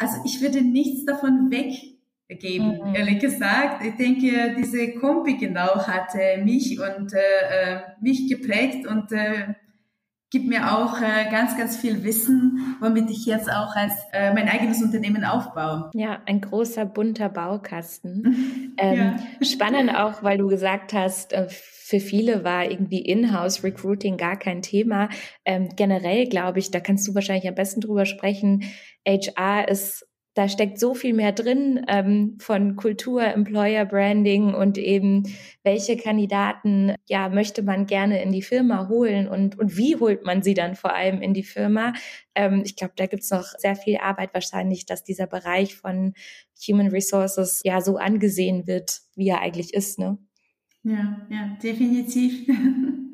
also 0.00 0.16
ich 0.24 0.40
würde 0.40 0.62
nichts 0.62 1.04
davon 1.04 1.50
weggeben, 1.50 2.78
mhm. 2.78 2.94
ehrlich 2.94 3.20
gesagt. 3.20 3.84
Ich 3.84 3.96
denke, 3.96 4.56
diese 4.58 4.94
Kombi 4.94 5.36
genau 5.36 5.86
hat 5.86 6.14
äh, 6.14 6.42
mich 6.42 6.80
und 6.80 7.12
äh, 7.12 7.18
äh, 7.18 7.80
mich 8.00 8.28
geprägt 8.28 8.86
und 8.86 9.12
äh, 9.12 9.54
gibt 10.30 10.46
mir 10.46 10.72
auch 10.78 11.00
äh, 11.00 11.28
ganz, 11.30 11.56
ganz 11.58 11.76
viel 11.76 12.04
Wissen, 12.04 12.76
womit 12.80 13.10
ich 13.10 13.26
jetzt 13.26 13.50
auch 13.50 13.74
als 13.74 13.92
äh, 14.12 14.32
mein 14.32 14.48
eigenes 14.48 14.80
Unternehmen 14.80 15.24
aufbaue. 15.24 15.90
Ja, 15.92 16.20
ein 16.24 16.40
großer 16.40 16.86
bunter 16.86 17.28
Baukasten. 17.28 18.74
ähm, 18.78 18.96
ja. 18.96 19.16
Spannend 19.44 19.94
auch, 19.94 20.22
weil 20.22 20.38
du 20.38 20.46
gesagt 20.46 20.92
hast, 20.92 21.32
äh, 21.32 21.48
für 21.90 21.98
viele 21.98 22.44
war 22.44 22.70
irgendwie 22.70 23.00
Inhouse 23.00 23.64
Recruiting 23.64 24.16
gar 24.16 24.38
kein 24.38 24.62
Thema. 24.62 25.08
Ähm, 25.44 25.70
generell 25.74 26.28
glaube 26.28 26.60
ich, 26.60 26.70
da 26.70 26.78
kannst 26.78 27.06
du 27.08 27.16
wahrscheinlich 27.16 27.48
am 27.48 27.56
besten 27.56 27.80
drüber 27.80 28.06
sprechen. 28.06 28.62
HR 29.04 29.66
ist 29.68 30.06
da 30.34 30.48
steckt 30.48 30.78
so 30.78 30.94
viel 30.94 31.12
mehr 31.12 31.32
drin 31.32 31.84
ähm, 31.88 32.38
von 32.40 32.76
Kultur, 32.76 33.24
Employer 33.24 33.84
Branding 33.84 34.54
und 34.54 34.78
eben 34.78 35.24
welche 35.64 35.96
Kandidaten 35.96 36.94
ja 37.08 37.28
möchte 37.28 37.62
man 37.62 37.86
gerne 37.86 38.22
in 38.22 38.30
die 38.30 38.42
Firma 38.42 38.88
holen 38.88 39.26
und 39.26 39.58
und 39.58 39.76
wie 39.76 39.96
holt 39.96 40.24
man 40.24 40.42
sie 40.42 40.54
dann 40.54 40.76
vor 40.76 40.94
allem 40.94 41.20
in 41.20 41.34
die 41.34 41.42
Firma? 41.42 41.94
Ähm, 42.36 42.62
ich 42.64 42.76
glaube, 42.76 42.92
da 42.94 43.06
gibt's 43.06 43.30
noch 43.30 43.46
sehr 43.58 43.74
viel 43.74 43.96
Arbeit 43.98 44.32
wahrscheinlich, 44.32 44.86
dass 44.86 45.02
dieser 45.02 45.26
Bereich 45.26 45.74
von 45.74 46.14
Human 46.68 46.88
Resources 46.88 47.60
ja 47.64 47.80
so 47.80 47.96
angesehen 47.96 48.68
wird, 48.68 49.00
wie 49.16 49.28
er 49.28 49.40
eigentlich 49.40 49.74
ist, 49.74 49.98
ne? 49.98 50.18
Ja, 50.82 51.26
ja, 51.28 51.56
definitiv. 51.62 52.46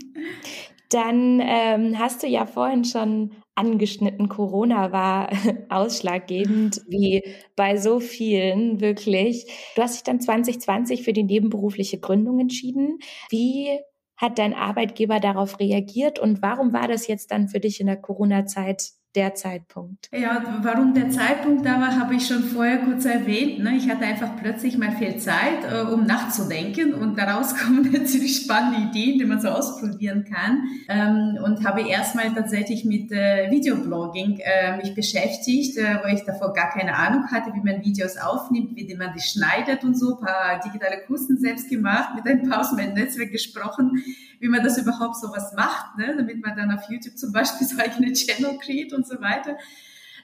Dann 0.90 1.40
ähm, 1.42 1.98
hast 1.98 2.22
du 2.22 2.28
ja 2.28 2.46
vorhin 2.46 2.84
schon 2.84 3.32
angeschnitten, 3.56 4.28
Corona 4.28 4.92
war 4.92 5.30
ausschlaggebend, 5.68 6.82
wie 6.88 7.22
bei 7.56 7.76
so 7.76 7.98
vielen 7.98 8.80
wirklich. 8.80 9.46
Du 9.74 9.82
hast 9.82 9.94
dich 9.96 10.02
dann 10.04 10.20
2020 10.20 11.02
für 11.02 11.12
die 11.12 11.24
nebenberufliche 11.24 11.98
Gründung 11.98 12.38
entschieden. 12.38 12.98
Wie 13.30 13.80
hat 14.16 14.38
dein 14.38 14.54
Arbeitgeber 14.54 15.20
darauf 15.20 15.58
reagiert 15.58 16.18
und 16.18 16.40
warum 16.42 16.72
war 16.72 16.88
das 16.88 17.06
jetzt 17.06 17.32
dann 17.32 17.48
für 17.48 17.60
dich 17.60 17.80
in 17.80 17.86
der 17.86 18.00
Corona-Zeit 18.00 18.92
der 19.16 19.34
Zeitpunkt? 19.34 20.10
Ja, 20.12 20.42
warum 20.62 20.92
der 20.92 21.08
Zeitpunkt 21.08 21.64
da 21.64 21.80
war, 21.80 21.98
habe 21.98 22.14
ich 22.14 22.26
schon 22.26 22.44
vorher 22.44 22.78
kurz 22.78 23.06
erwähnt. 23.06 23.58
Ne? 23.60 23.76
Ich 23.76 23.88
hatte 23.88 24.04
einfach 24.04 24.36
plötzlich 24.40 24.76
mal 24.76 24.92
viel 24.92 25.16
Zeit, 25.16 25.64
äh, 25.68 25.80
um 25.90 26.04
nachzudenken 26.04 26.92
und 26.94 27.18
daraus 27.18 27.56
kommen 27.56 27.90
natürlich 27.92 28.42
spannende 28.42 28.90
Ideen, 28.90 29.18
die 29.18 29.24
man 29.24 29.40
so 29.40 29.48
ausprobieren 29.48 30.24
kann. 30.24 30.64
Ähm, 30.88 31.38
und 31.42 31.66
habe 31.66 31.88
erstmal 31.88 32.32
tatsächlich 32.34 32.84
mit 32.84 33.10
äh, 33.10 33.50
Videoblogging 33.50 34.38
äh, 34.40 34.76
mich 34.76 34.94
beschäftigt, 34.94 35.78
äh, 35.78 35.98
wo 36.02 36.08
ich 36.14 36.22
davor 36.24 36.52
gar 36.52 36.70
keine 36.70 36.94
Ahnung 36.94 37.26
hatte, 37.30 37.52
wie 37.54 37.62
man 37.62 37.82
Videos 37.82 38.18
aufnimmt, 38.18 38.76
wie 38.76 38.94
man 38.94 39.14
die 39.14 39.22
schneidet 39.22 39.82
und 39.82 39.98
so, 39.98 40.18
ein 40.18 40.26
paar 40.26 40.60
digitale 40.60 41.02
Kursen 41.06 41.38
selbst 41.38 41.70
gemacht, 41.70 42.10
mit 42.14 42.26
ein 42.26 42.48
paar 42.48 42.60
aus 42.60 42.72
meinem 42.72 42.92
Netzwerk 42.92 43.32
gesprochen, 43.32 44.02
wie 44.40 44.48
man 44.48 44.62
das 44.62 44.78
überhaupt 44.78 45.16
so 45.16 45.28
was 45.28 45.54
macht, 45.54 45.96
ne? 45.96 46.14
damit 46.16 46.44
man 46.44 46.56
dann 46.56 46.70
auf 46.70 46.88
YouTube 46.90 47.16
zum 47.16 47.32
Beispiel 47.32 47.66
so 47.66 47.78
eigene 47.78 48.12
Channel 48.12 48.58
kreiert 48.58 48.92
und 48.92 49.05
so 49.06 49.20
weiter. 49.20 49.56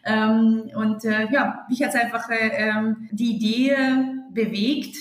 Ähm, 0.04 0.70
und 0.74 1.04
äh, 1.04 1.28
ja, 1.30 1.64
mich 1.68 1.82
hat 1.82 1.94
einfach 1.94 2.28
äh, 2.28 2.68
ähm, 2.68 3.08
die 3.12 3.36
Idee 3.36 3.76
bewegt, 4.30 4.96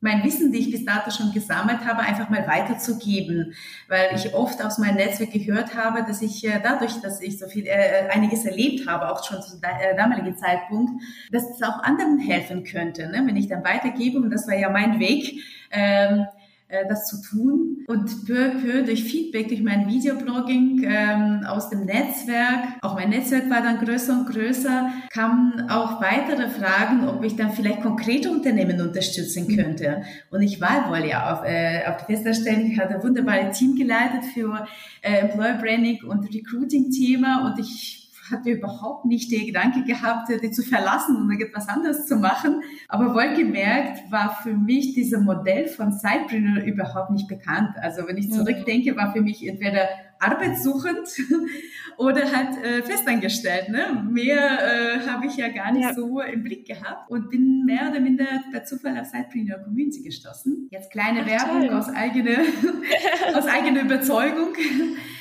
mein 0.00 0.24
Wissen, 0.24 0.50
die 0.50 0.58
ich 0.58 0.70
bis 0.70 0.84
dato 0.84 1.10
schon 1.10 1.32
gesammelt 1.32 1.84
habe, 1.84 2.00
einfach 2.00 2.30
mal 2.30 2.46
weiterzugeben, 2.46 3.54
weil 3.88 4.08
ich 4.14 4.34
oft 4.34 4.64
aus 4.64 4.78
meinem 4.78 4.96
Netzwerk 4.96 5.32
gehört 5.32 5.74
habe, 5.74 6.02
dass 6.04 6.22
ich 6.22 6.44
äh, 6.46 6.58
dadurch, 6.62 7.00
dass 7.02 7.20
ich 7.20 7.38
so 7.38 7.46
viel 7.46 7.66
äh, 7.66 8.08
einiges 8.10 8.46
erlebt 8.46 8.88
habe, 8.88 9.10
auch 9.10 9.22
schon 9.24 9.42
zu 9.42 9.58
äh, 9.62 9.94
damaligen 9.96 10.36
Zeitpunkt, 10.36 11.02
dass 11.30 11.44
es 11.50 11.62
auch 11.62 11.82
anderen 11.82 12.18
helfen 12.18 12.64
könnte, 12.64 13.08
ne? 13.08 13.22
wenn 13.26 13.36
ich 13.36 13.48
dann 13.48 13.62
weitergebe 13.62 14.18
und 14.18 14.30
das 14.30 14.48
war 14.48 14.56
ja 14.56 14.70
mein 14.70 14.98
Weg. 14.98 15.42
Ähm, 15.70 16.20
äh, 16.20 16.39
das 16.88 17.06
zu 17.06 17.20
tun. 17.20 17.84
Und 17.86 18.26
peu 18.26 18.46
à 18.46 18.50
peu 18.50 18.82
durch 18.82 19.04
Feedback, 19.04 19.48
durch 19.48 19.62
mein 19.62 19.88
Videoblogging 19.88 20.84
ähm, 20.84 21.44
aus 21.46 21.70
dem 21.70 21.84
Netzwerk, 21.84 22.78
auch 22.82 22.94
mein 22.94 23.10
Netzwerk 23.10 23.50
war 23.50 23.62
dann 23.62 23.84
größer 23.84 24.12
und 24.12 24.26
größer, 24.26 24.92
kamen 25.12 25.68
auch 25.68 26.00
weitere 26.00 26.48
Fragen, 26.48 27.08
ob 27.08 27.24
ich 27.24 27.36
dann 27.36 27.52
vielleicht 27.52 27.82
konkrete 27.82 28.30
Unternehmen 28.30 28.80
unterstützen 28.80 29.48
könnte. 29.54 30.02
Und 30.30 30.42
ich 30.42 30.60
war 30.60 30.88
wohl 30.90 31.06
ja 31.08 31.32
auf, 31.32 31.44
äh, 31.44 31.82
auf 31.86 31.96
die 31.98 32.12
Festanstellung, 32.12 32.70
ich 32.70 32.78
hatte 32.78 32.94
ein 32.94 33.02
wunderbares 33.02 33.58
Team 33.58 33.74
geleitet 33.74 34.24
für 34.32 34.66
äh, 35.02 35.20
Employer 35.20 35.54
Branding 35.54 36.04
und 36.04 36.32
Recruiting-Thema 36.32 37.46
und 37.46 37.58
ich 37.58 38.09
hatte 38.30 38.50
überhaupt 38.50 39.04
nicht 39.04 39.30
den 39.30 39.46
Gedanke 39.46 39.84
gehabt, 39.84 40.28
die 40.42 40.50
zu 40.50 40.62
verlassen 40.62 41.16
und 41.16 41.40
etwas 41.40 41.68
anderes 41.68 42.06
zu 42.06 42.16
machen. 42.16 42.62
Aber 42.88 43.14
wohlgemerkt 43.14 44.10
war 44.10 44.36
für 44.42 44.54
mich 44.54 44.94
dieses 44.94 45.20
Modell 45.20 45.68
von 45.68 45.92
Sidepreneur 45.92 46.64
überhaupt 46.64 47.10
nicht 47.10 47.28
bekannt. 47.28 47.70
Also 47.80 48.06
wenn 48.06 48.16
ich 48.16 48.28
mhm. 48.28 48.32
zurückdenke, 48.32 48.96
war 48.96 49.12
für 49.12 49.22
mich 49.22 49.46
entweder 49.46 49.88
arbeitssuchend 50.20 51.08
oder 51.96 52.30
halt 52.30 52.62
äh, 52.62 52.82
festangestellt. 52.82 53.70
Ne? 53.70 54.06
Mehr 54.08 54.38
äh, 54.38 55.08
habe 55.08 55.26
ich 55.26 55.36
ja 55.36 55.48
gar 55.48 55.72
nicht 55.72 55.82
ja. 55.82 55.94
so 55.94 56.20
im 56.20 56.42
Blick 56.42 56.66
gehabt 56.66 57.10
und 57.10 57.30
bin 57.30 57.64
mehr 57.64 57.90
oder 57.90 58.00
minder 58.00 58.26
per 58.52 58.64
Zufall 58.64 58.98
auf 58.98 59.06
Sidepreneur 59.06 59.58
Community 59.58 60.02
gestoßen. 60.02 60.68
Jetzt 60.70 60.90
kleine 60.90 61.22
Ach, 61.22 61.26
Werbung 61.26 61.66
toll. 61.66 61.76
aus 61.76 61.88
eigener 61.88 62.38
aus 63.34 63.46
eigener 63.46 63.82
Überzeugung. 63.82 64.54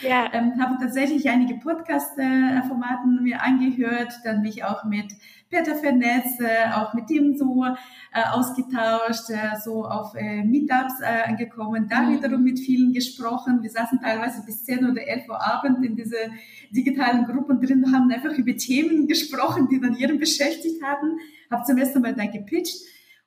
Ja. 0.01 0.29
Ähm, 0.33 0.53
habe 0.61 0.77
tatsächlich 0.79 1.29
einige 1.29 1.55
Podcast-Formaten 1.55 3.23
mir 3.23 3.41
angehört, 3.41 4.13
dann 4.23 4.41
mich 4.41 4.63
auch 4.63 4.83
mit 4.83 5.13
Peter 5.49 5.75
vernetzt, 5.75 6.39
äh, 6.39 6.71
auch 6.73 6.93
mit 6.93 7.09
ihm 7.09 7.35
so 7.35 7.65
äh, 7.65 8.23
ausgetauscht, 8.31 9.29
äh, 9.29 9.57
so 9.63 9.83
auf 9.85 10.13
äh, 10.15 10.43
Meetups 10.43 11.01
äh, 11.01 11.29
angekommen, 11.29 11.87
da 11.89 12.01
mhm. 12.01 12.17
wiederum 12.17 12.43
mit 12.43 12.59
vielen 12.59 12.93
gesprochen. 12.93 13.61
Wir 13.61 13.69
saßen 13.69 13.99
teilweise 13.99 14.43
bis 14.45 14.63
10 14.63 14.89
oder 14.91 15.01
11 15.07 15.27
Uhr 15.27 15.41
Abend 15.41 15.83
in 15.83 15.95
diese 15.95 16.17
digitalen 16.71 17.25
Gruppen 17.25 17.59
drin, 17.59 17.91
haben 17.91 18.11
einfach 18.11 18.37
über 18.37 18.55
Themen 18.55 19.07
gesprochen, 19.07 19.67
die 19.71 19.79
dann 19.79 19.95
jeden 19.95 20.19
beschäftigt 20.19 20.83
haben. 20.83 21.17
Habe 21.49 21.63
zum 21.63 21.77
ersten 21.77 22.01
Mal 22.01 22.13
da 22.13 22.25
gepitcht. 22.25 22.77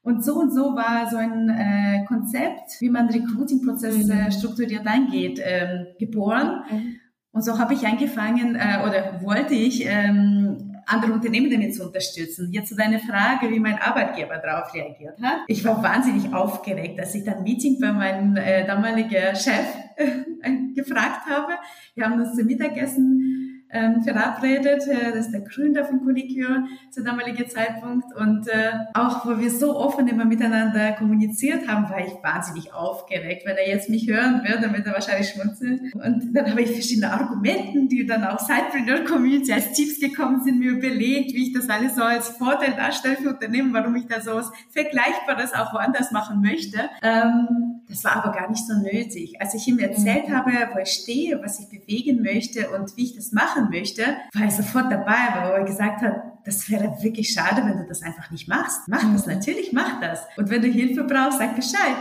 Und 0.04 0.24
so 0.24 0.34
und 0.34 0.52
so 0.52 0.74
war 0.74 1.08
so 1.08 1.16
ein 1.16 1.48
äh, 1.48 2.04
Konzept, 2.06 2.80
wie 2.80 2.90
man 2.90 3.08
Recruiting-Prozess 3.08 4.08
äh, 4.08 4.24
mhm. 4.24 4.30
strukturiert 4.32 4.86
angeht, 4.86 5.40
ähm, 5.42 5.86
geboren. 5.98 6.64
Mhm. 6.70 6.96
Und 7.34 7.42
so 7.42 7.58
habe 7.58 7.72
ich 7.72 7.86
angefangen 7.86 8.56
äh, 8.56 8.86
oder 8.86 9.22
wollte 9.22 9.54
ich 9.54 9.86
ähm, 9.86 10.31
andere 10.86 11.12
Unternehmen 11.12 11.50
damit 11.50 11.74
zu 11.74 11.84
unterstützen. 11.84 12.50
Jetzt 12.52 12.68
zu 12.68 12.76
deiner 12.76 12.98
Frage, 12.98 13.50
wie 13.50 13.60
mein 13.60 13.78
Arbeitgeber 13.78 14.38
darauf 14.38 14.72
reagiert 14.74 15.20
hat. 15.22 15.40
Ich 15.48 15.64
war 15.64 15.82
wahnsinnig 15.82 16.32
aufgeregt, 16.32 16.98
als 17.00 17.14
ich 17.14 17.24
dann 17.24 17.42
Meeting 17.42 17.78
bei 17.80 17.92
meinem 17.92 18.36
äh, 18.36 18.66
damaligen 18.66 19.34
Chef 19.34 19.66
äh, 19.96 20.74
gefragt 20.74 21.26
habe. 21.28 21.52
Wir 21.94 22.04
haben 22.04 22.20
uns 22.20 22.34
zum 22.36 22.46
Mittagessen 22.46 23.31
ähm, 23.72 24.02
verabredet. 24.02 24.86
Äh, 24.86 25.12
das 25.12 25.26
ist 25.26 25.32
der 25.32 25.40
Gründer 25.40 25.84
von 25.84 26.04
Colliquio 26.04 26.48
zu 26.90 27.02
damaligen 27.02 27.48
Zeitpunkt. 27.48 28.14
Und 28.14 28.48
äh, 28.48 28.72
auch, 28.94 29.26
wo 29.26 29.38
wir 29.38 29.50
so 29.50 29.76
offen 29.76 30.08
immer 30.08 30.24
miteinander 30.24 30.92
kommuniziert 30.92 31.66
haben, 31.66 31.88
war 31.90 32.00
ich 32.00 32.12
wahnsinnig 32.22 32.72
aufgeregt. 32.72 33.42
Wenn 33.44 33.56
er 33.56 33.68
jetzt 33.68 33.88
mich 33.88 34.08
hören 34.08 34.42
würde, 34.44 34.62
dann 34.62 34.74
wird 34.74 34.86
er 34.86 34.92
wahrscheinlich 34.92 35.30
schmunzeln. 35.30 35.90
Und 35.94 36.34
dann 36.34 36.50
habe 36.50 36.62
ich 36.62 36.72
verschiedene 36.72 37.12
Argumenten, 37.12 37.88
die 37.88 38.06
dann 38.06 38.24
auch 38.24 38.38
Sidepreneur 38.38 39.04
Community 39.04 39.52
als 39.52 39.72
Tipps 39.72 40.00
gekommen 40.00 40.42
sind, 40.42 40.58
mir 40.58 40.72
überlegt, 40.72 41.32
wie 41.32 41.48
ich 41.48 41.52
das 41.52 41.68
alles 41.68 41.96
so 41.96 42.02
als 42.02 42.28
Vorteil 42.28 42.74
darstelle 42.76 43.16
für 43.16 43.30
Unternehmen, 43.30 43.72
warum 43.72 43.96
ich 43.96 44.06
da 44.06 44.20
so 44.20 44.34
was 44.34 44.52
Vergleichbares 44.70 45.54
auch 45.54 45.72
woanders 45.72 46.12
machen 46.12 46.40
möchte. 46.40 46.78
Ähm, 47.02 47.71
das 47.92 48.04
war 48.04 48.16
aber 48.16 48.32
gar 48.32 48.48
nicht 48.48 48.66
so 48.66 48.72
nötig. 48.72 49.38
Als 49.38 49.52
ich 49.52 49.68
ihm 49.68 49.78
erzählt 49.78 50.28
mhm. 50.28 50.34
habe, 50.34 50.50
wo 50.72 50.78
ich 50.78 50.88
stehe, 50.88 51.38
was 51.42 51.60
ich 51.60 51.68
bewegen 51.68 52.22
möchte 52.22 52.70
und 52.70 52.96
wie 52.96 53.04
ich 53.04 53.14
das 53.14 53.32
machen 53.32 53.68
möchte, 53.68 54.02
war 54.32 54.42
er 54.42 54.50
sofort 54.50 54.90
dabei, 54.90 55.34
weil 55.36 55.52
er 55.52 55.64
gesagt 55.64 56.00
hat, 56.00 56.14
das 56.46 56.70
wäre 56.70 56.96
wirklich 57.02 57.32
schade, 57.34 57.62
wenn 57.66 57.76
du 57.76 57.86
das 57.86 58.02
einfach 58.02 58.30
nicht 58.30 58.48
machst. 58.48 58.88
Mach 58.88 59.02
das, 59.12 59.26
mhm. 59.26 59.34
natürlich 59.34 59.72
mach 59.74 60.00
das. 60.00 60.24
Und 60.38 60.48
wenn 60.48 60.62
du 60.62 60.68
Hilfe 60.68 61.04
brauchst, 61.04 61.38
sag 61.38 61.54
Bescheid. 61.54 61.96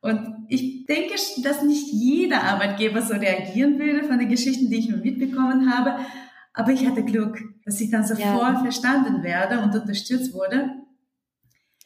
Und 0.00 0.46
ich 0.48 0.86
denke, 0.86 1.14
dass 1.44 1.62
nicht 1.62 1.92
jeder 1.92 2.42
Arbeitgeber 2.42 3.00
so 3.00 3.14
reagieren 3.14 3.78
würde 3.78 4.04
von 4.04 4.18
den 4.18 4.28
Geschichten, 4.28 4.68
die 4.68 4.78
ich 4.78 4.88
mitbekommen 4.88 5.72
habe. 5.72 6.04
Aber 6.52 6.72
ich 6.72 6.84
hatte 6.84 7.04
Glück, 7.04 7.38
dass 7.64 7.80
ich 7.80 7.90
dann 7.90 8.04
sofort 8.04 8.54
ja. 8.54 8.60
verstanden 8.60 9.22
werde 9.22 9.60
und 9.60 9.72
unterstützt 9.72 10.34
wurde. 10.34 10.70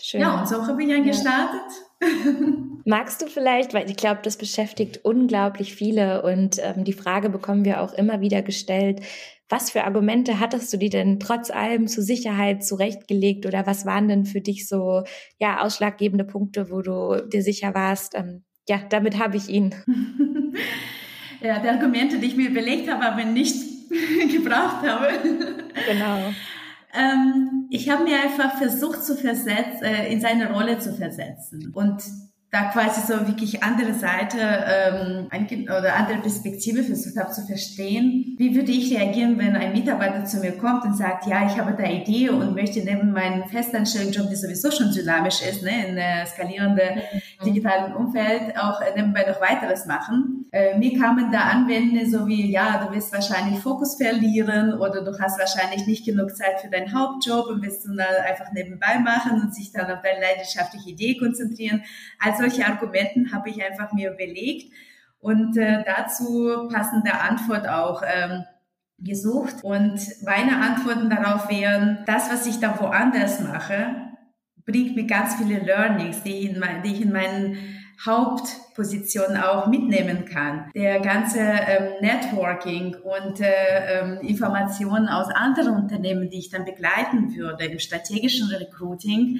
Schön. 0.00 0.22
Ja, 0.22 0.40
und 0.40 0.48
so 0.48 0.66
habe 0.66 0.82
ich 0.82 0.88
dann 0.88 1.04
ja. 1.04 1.12
gestartet. 1.12 1.70
Magst 2.84 3.22
du 3.22 3.26
vielleicht, 3.26 3.74
weil 3.74 3.88
ich 3.88 3.96
glaube, 3.96 4.20
das 4.22 4.36
beschäftigt 4.36 5.00
unglaublich 5.04 5.74
viele 5.74 6.22
und 6.22 6.58
ähm, 6.62 6.84
die 6.84 6.92
Frage 6.92 7.30
bekommen 7.30 7.64
wir 7.64 7.80
auch 7.80 7.92
immer 7.92 8.20
wieder 8.20 8.42
gestellt, 8.42 9.00
was 9.48 9.70
für 9.70 9.84
Argumente 9.84 10.40
hattest 10.40 10.72
du 10.72 10.78
dir 10.78 10.88
denn 10.88 11.20
trotz 11.20 11.50
allem 11.50 11.86
zur 11.86 12.02
Sicherheit 12.02 12.64
zurechtgelegt 12.64 13.44
oder 13.44 13.66
was 13.66 13.84
waren 13.84 14.08
denn 14.08 14.24
für 14.24 14.40
dich 14.40 14.66
so 14.66 15.04
ja 15.38 15.60
ausschlaggebende 15.60 16.24
Punkte, 16.24 16.70
wo 16.70 16.80
du 16.80 17.28
dir 17.28 17.42
sicher 17.42 17.74
warst, 17.74 18.14
ähm, 18.14 18.44
ja, 18.68 18.80
damit 18.88 19.18
habe 19.18 19.36
ich 19.36 19.48
ihn. 19.48 19.74
ja, 21.42 21.58
die 21.58 21.68
Argumente, 21.68 22.18
die 22.18 22.28
ich 22.28 22.36
mir 22.36 22.48
überlegt 22.48 22.90
habe, 22.90 23.04
aber 23.04 23.24
nicht 23.24 23.56
gebraucht 24.32 24.86
habe. 24.86 25.08
Genau. 25.86 26.32
ähm, 26.94 27.66
ich 27.70 27.90
habe 27.90 28.04
mir 28.04 28.22
einfach 28.22 28.56
versucht 28.56 29.04
zu 29.04 29.16
versetzen, 29.16 29.82
äh, 29.82 30.10
in 30.10 30.20
seine 30.20 30.52
Rolle 30.52 30.78
zu 30.78 30.94
versetzen 30.94 31.72
und 31.74 32.02
da 32.52 32.64
quasi 32.64 33.00
so 33.00 33.26
wirklich 33.26 33.62
andere 33.62 33.94
Seite 33.94 34.36
ähm, 34.38 35.26
oder 35.64 35.96
andere 35.96 36.18
Perspektive 36.18 36.84
versucht 36.84 37.16
habe 37.16 37.32
zu 37.32 37.46
verstehen. 37.46 38.36
Wie 38.36 38.54
würde 38.54 38.70
ich 38.70 38.94
reagieren, 38.94 39.38
wenn 39.38 39.56
ein 39.56 39.72
Mitarbeiter 39.72 40.26
zu 40.26 40.36
mir 40.36 40.52
kommt 40.58 40.84
und 40.84 40.94
sagt, 40.94 41.26
ja, 41.26 41.46
ich 41.46 41.58
habe 41.58 41.72
da 41.72 41.88
Idee 41.88 42.28
und 42.28 42.54
möchte 42.54 42.80
neben 42.80 43.12
meinem 43.12 43.48
Festanstellungsjob, 43.48 44.28
der 44.28 44.36
sowieso 44.36 44.70
schon 44.70 44.92
dynamisch 44.92 45.40
ist, 45.40 45.62
ne, 45.62 45.88
in 45.88 45.96
äh, 45.96 46.26
skalierenden 46.26 46.96
mhm. 46.96 47.44
digitalen 47.46 47.94
Umfeld, 47.94 48.54
auch 48.58 48.82
nebenbei 48.94 49.24
noch 49.26 49.40
weiteres 49.40 49.86
machen. 49.86 50.44
Äh, 50.52 50.76
mir 50.76 50.98
kamen 51.00 51.32
da 51.32 51.44
Anwände 51.44 52.04
so 52.06 52.26
wie, 52.26 52.52
ja, 52.52 52.84
du 52.84 52.94
wirst 52.94 53.14
wahrscheinlich 53.14 53.60
Fokus 53.60 53.96
verlieren 53.96 54.74
oder 54.74 55.02
du 55.02 55.18
hast 55.18 55.38
wahrscheinlich 55.38 55.86
nicht 55.86 56.04
genug 56.04 56.36
Zeit 56.36 56.60
für 56.60 56.68
deinen 56.68 56.92
Hauptjob 56.92 57.46
und 57.46 57.62
wirst 57.62 57.86
du 57.86 57.96
dann 57.96 58.06
einfach 58.28 58.52
nebenbei 58.52 58.98
machen 58.98 59.40
und 59.40 59.54
sich 59.54 59.72
dann 59.72 59.90
auf 59.90 60.02
deine 60.02 60.20
leidenschaftliche 60.20 60.90
Idee 60.90 61.16
konzentrieren. 61.16 61.82
Also 62.18 62.41
solche 62.42 62.66
Argumenten 62.66 63.32
habe 63.32 63.50
ich 63.50 63.64
einfach 63.64 63.92
mir 63.92 64.12
überlegt 64.12 64.72
und 65.20 65.56
äh, 65.56 65.84
dazu 65.84 66.68
passende 66.68 67.14
Antwort 67.20 67.68
auch 67.68 68.02
ähm, 68.04 68.44
gesucht. 68.98 69.62
Und 69.62 70.00
meine 70.24 70.60
Antworten 70.60 71.08
darauf 71.08 71.48
wären, 71.48 71.98
das, 72.06 72.30
was 72.30 72.46
ich 72.46 72.58
da 72.58 72.78
woanders 72.80 73.40
mache, 73.40 73.94
bringt 74.64 74.96
mir 74.96 75.06
ganz 75.06 75.36
viele 75.36 75.60
Learnings, 75.60 76.22
die 76.22 76.38
ich 76.38 76.50
in, 76.50 76.58
mein, 76.58 76.82
die 76.82 76.92
ich 76.92 77.02
in 77.02 77.12
meinen 77.12 77.56
Hauptposition 78.04 79.36
auch 79.36 79.68
mitnehmen 79.68 80.24
kann. 80.24 80.70
Der 80.74 80.98
ganze 80.98 81.38
ähm, 81.38 82.00
Networking 82.00 82.96
und 82.96 83.40
äh, 83.40 84.00
ähm, 84.00 84.18
Informationen 84.22 85.08
aus 85.08 85.28
anderen 85.32 85.76
Unternehmen, 85.76 86.28
die 86.28 86.40
ich 86.40 86.50
dann 86.50 86.64
begleiten 86.64 87.36
würde 87.36 87.66
im 87.66 87.78
strategischen 87.78 88.48
Recruiting, 88.48 89.38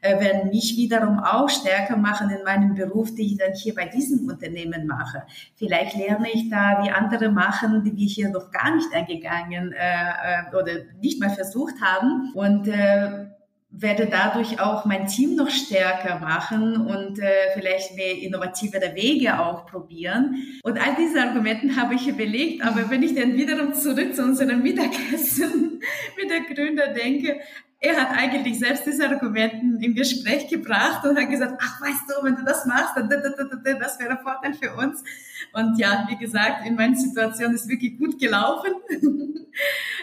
äh, 0.00 0.20
werden 0.20 0.50
mich 0.50 0.76
wiederum 0.76 1.18
auch 1.18 1.48
stärker 1.48 1.96
machen 1.96 2.30
in 2.30 2.44
meinem 2.44 2.74
Beruf, 2.74 3.14
den 3.14 3.26
ich 3.26 3.38
dann 3.38 3.52
hier 3.52 3.74
bei 3.74 3.86
diesem 3.86 4.28
Unternehmen 4.28 4.86
mache. 4.86 5.22
Vielleicht 5.56 5.96
lerne 5.96 6.28
ich 6.32 6.48
da, 6.50 6.82
wie 6.82 6.90
andere 6.90 7.30
machen, 7.30 7.82
die 7.84 7.96
wir 7.96 8.06
hier 8.06 8.28
noch 8.30 8.50
gar 8.50 8.74
nicht 8.74 8.92
eingegangen 8.92 9.72
äh, 9.72 10.50
äh, 10.50 10.56
oder 10.56 10.72
nicht 11.00 11.20
mal 11.20 11.30
versucht 11.30 11.74
haben 11.80 12.32
und 12.34 12.68
äh, 12.68 13.26
werde 13.78 14.06
dadurch 14.06 14.60
auch 14.60 14.84
mein 14.84 15.06
Team 15.06 15.36
noch 15.36 15.50
stärker 15.50 16.18
machen 16.18 16.86
und 16.86 17.18
äh, 17.18 17.52
vielleicht 17.54 17.94
mehr 17.94 18.16
innovativere 18.18 18.94
Wege 18.94 19.38
auch 19.38 19.66
probieren. 19.66 20.36
Und 20.62 20.78
all 20.78 20.94
diese 20.96 21.20
Argumenten 21.20 21.76
habe 21.76 21.94
ich 21.94 22.08
überlegt, 22.08 22.64
aber 22.64 22.88
wenn 22.90 23.02
ich 23.02 23.14
dann 23.14 23.36
wiederum 23.36 23.74
zurück 23.74 24.14
zu 24.14 24.22
unserem 24.22 24.62
Mittagessen 24.62 25.80
mit 26.16 26.30
der 26.30 26.54
Gründer 26.54 26.88
denke, 26.88 27.40
er 27.86 28.00
hat 28.00 28.16
eigentlich 28.16 28.58
selbst 28.58 28.84
diese 28.86 29.08
Argumenten 29.08 29.80
im 29.80 29.94
Gespräch 29.94 30.48
gebracht 30.48 31.04
und 31.04 31.16
hat 31.16 31.30
gesagt, 31.30 31.54
ach, 31.60 31.80
weißt 31.80 32.02
du, 32.08 32.24
wenn 32.24 32.36
du 32.36 32.44
das 32.44 32.66
machst, 32.66 32.96
dann 32.96 33.08
das 33.08 34.00
wäre 34.00 34.10
ein 34.10 34.18
Vorteil 34.18 34.54
für 34.54 34.74
uns. 34.74 35.04
Und 35.52 35.78
ja, 35.78 36.06
wie 36.08 36.16
gesagt, 36.16 36.66
in 36.66 36.74
meiner 36.74 36.96
Situation 36.96 37.54
ist 37.54 37.68
wirklich 37.68 37.98
gut 37.98 38.18
gelaufen. 38.18 38.72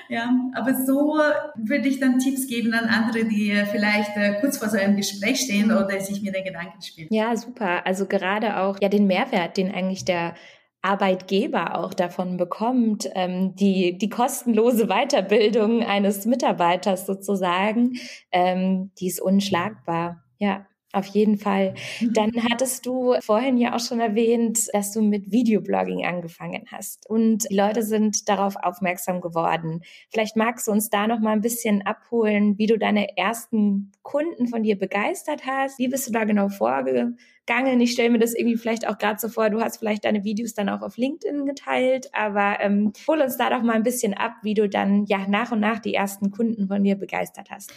ja, 0.09 0.31
aber 0.53 0.73
so 0.85 1.19
würde 1.55 1.87
ich 1.87 1.99
dann 1.99 2.19
Tipps 2.19 2.47
geben 2.47 2.73
an 2.73 2.85
andere, 2.85 3.25
die 3.25 3.51
vielleicht 3.71 4.15
äh, 4.15 4.39
kurz 4.39 4.57
vor 4.57 4.69
so 4.69 4.77
einem 4.77 4.95
Gespräch 4.95 5.41
stehen 5.41 5.71
oder 5.71 5.99
sich 5.99 6.21
mit 6.21 6.35
den 6.35 6.43
Gedanken 6.43 6.81
spielen. 6.81 7.07
Ja, 7.11 7.35
super. 7.35 7.85
Also 7.85 8.05
gerade 8.05 8.57
auch 8.57 8.77
ja 8.81 8.89
den 8.89 9.07
Mehrwert, 9.07 9.57
den 9.57 9.73
eigentlich 9.73 10.05
der 10.05 10.35
Arbeitgeber 10.83 11.79
auch 11.79 11.93
davon 11.93 12.37
bekommt, 12.37 13.09
ähm, 13.15 13.55
die, 13.55 13.97
die 13.97 14.09
kostenlose 14.09 14.87
Weiterbildung 14.87 15.81
eines 15.83 16.25
Mitarbeiters 16.25 17.05
sozusagen, 17.05 17.93
ähm, 18.31 18.91
die 18.99 19.07
ist 19.07 19.21
unschlagbar. 19.21 20.23
Ja. 20.37 20.67
Auf 20.95 21.07
jeden 21.07 21.39
Fall. 21.39 21.73
Mhm. 21.99 22.13
Dann 22.13 22.31
hattest 22.51 22.85
du 22.85 23.15
vorhin 23.21 23.57
ja 23.57 23.75
auch 23.75 23.79
schon 23.79 23.99
erwähnt, 23.99 24.67
dass 24.73 24.91
du 24.91 25.01
mit 25.01 25.31
Videoblogging 25.31 26.05
angefangen 26.05 26.65
hast 26.71 27.09
und 27.09 27.49
die 27.49 27.55
Leute 27.55 27.81
sind 27.81 28.29
darauf 28.29 28.55
aufmerksam 28.61 29.19
geworden. 29.19 29.81
Vielleicht 30.11 30.35
magst 30.35 30.67
du 30.67 30.71
uns 30.71 30.91
da 30.91 31.07
noch 31.07 31.19
mal 31.19 31.31
ein 31.31 31.41
bisschen 31.41 31.81
abholen, 31.81 32.59
wie 32.59 32.67
du 32.67 32.77
deine 32.77 33.17
ersten 33.17 33.91
Kunden 34.03 34.47
von 34.47 34.61
dir 34.61 34.77
begeistert 34.77 35.47
hast. 35.47 35.79
Wie 35.79 35.87
bist 35.87 36.07
du 36.07 36.11
da 36.11 36.25
genau 36.25 36.49
vorgegangen? 36.49 37.17
Ich 37.45 37.91
stelle 37.91 38.09
mir 38.09 38.19
das 38.19 38.33
irgendwie 38.33 38.57
vielleicht 38.57 38.88
auch 38.88 38.97
gerade 38.97 39.19
so 39.19 39.27
vor, 39.27 39.50
du 39.50 39.62
hast 39.62 39.77
vielleicht 39.77 40.05
deine 40.05 40.23
Videos 40.23 40.53
dann 40.53 40.69
auch 40.69 40.81
auf 40.81 40.95
LinkedIn 40.95 41.45
geteilt, 41.45 42.09
aber 42.13 42.57
ähm, 42.62 42.93
hol 43.07 43.19
uns 43.19 43.35
da 43.35 43.50
doch 43.50 43.62
mal 43.62 43.73
ein 43.73 43.83
bisschen 43.83 44.13
ab, 44.13 44.35
wie 44.43 44.53
du 44.53 44.69
dann 44.69 45.05
ja 45.05 45.27
nach 45.27 45.51
und 45.51 45.59
nach 45.59 45.79
die 45.79 45.93
ersten 45.93 46.31
Kunden 46.31 46.67
von 46.67 46.83
dir 46.83 46.95
begeistert 46.95 47.50
hast. 47.51 47.73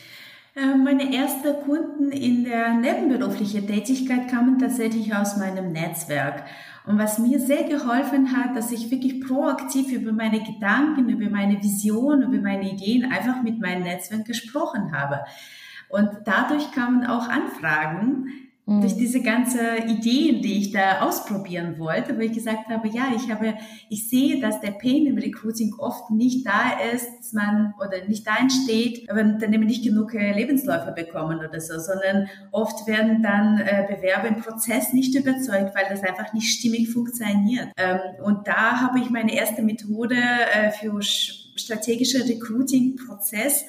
Äh, 0.54 0.74
meine 0.74 1.14
ersten 1.14 1.62
Kunden 1.64 2.12
in 2.12 2.44
der 2.44 2.74
nebenberuflichen 2.74 3.66
Tätigkeit 3.66 4.28
kamen 4.28 4.58
tatsächlich 4.58 5.14
aus 5.14 5.36
meinem 5.36 5.72
Netzwerk. 5.72 6.44
Und 6.86 6.98
was 6.98 7.18
mir 7.18 7.40
sehr 7.40 7.64
geholfen 7.64 8.34
hat, 8.36 8.56
dass 8.56 8.70
ich 8.70 8.90
wirklich 8.90 9.20
proaktiv 9.20 9.92
über 9.92 10.12
meine 10.12 10.40
Gedanken, 10.40 11.08
über 11.08 11.28
meine 11.28 11.60
Vision, 11.60 12.22
über 12.22 12.40
meine 12.40 12.70
Ideen 12.70 13.10
einfach 13.10 13.42
mit 13.42 13.60
meinem 13.60 13.82
Netzwerk 13.82 14.24
gesprochen 14.24 14.96
habe. 14.96 15.24
Und 15.88 16.08
dadurch 16.24 16.70
kamen 16.72 17.04
auch 17.04 17.28
Anfragen, 17.28 18.45
mhm. 18.66 18.80
durch 18.80 18.96
diese 18.96 19.22
ganze 19.22 19.78
Ideen, 19.88 20.42
die 20.42 20.58
ich 20.58 20.72
da 20.72 21.00
ausprobieren 21.00 21.78
wollte, 21.78 22.16
wo 22.16 22.20
ich 22.20 22.32
gesagt 22.32 22.68
habe, 22.68 22.88
ja, 22.88 23.06
ich 23.14 23.30
habe, 23.30 23.54
ich 23.88 24.08
sehe, 24.08 24.40
dass 24.40 24.60
der 24.60 24.72
Pain 24.72 25.06
im 25.06 25.16
Recruiting 25.16 25.74
oft 25.78 26.10
nicht 26.10 26.46
da 26.46 26.78
ist, 26.92 27.08
dass 27.18 27.32
man 27.32 27.74
oder 27.78 28.06
nicht 28.06 28.26
da 28.26 28.36
entsteht, 28.38 29.06
wenn 29.10 29.34
Unternehmen 29.34 29.66
nicht 29.66 29.84
genug 29.84 30.14
äh, 30.14 30.32
Lebensläufe 30.32 30.92
bekommen 30.92 31.38
oder 31.38 31.60
so, 31.60 31.78
sondern 31.78 32.28
oft 32.50 32.86
werden 32.86 33.22
dann 33.22 33.58
äh, 33.58 33.86
Bewerber 33.88 34.28
im 34.28 34.42
Prozess 34.42 34.92
nicht 34.92 35.14
überzeugt, 35.14 35.74
weil 35.74 35.86
das 35.88 36.02
einfach 36.02 36.32
nicht 36.32 36.58
stimmig 36.58 36.90
funktioniert. 36.90 37.68
Ähm, 37.76 38.00
und 38.22 38.46
da 38.46 38.80
habe 38.80 38.98
ich 38.98 39.10
meine 39.10 39.34
erste 39.34 39.62
Methode 39.62 40.16
äh, 40.16 40.70
für 40.70 41.00
strategische 41.02 42.28
Recruiting-Prozess 42.28 43.64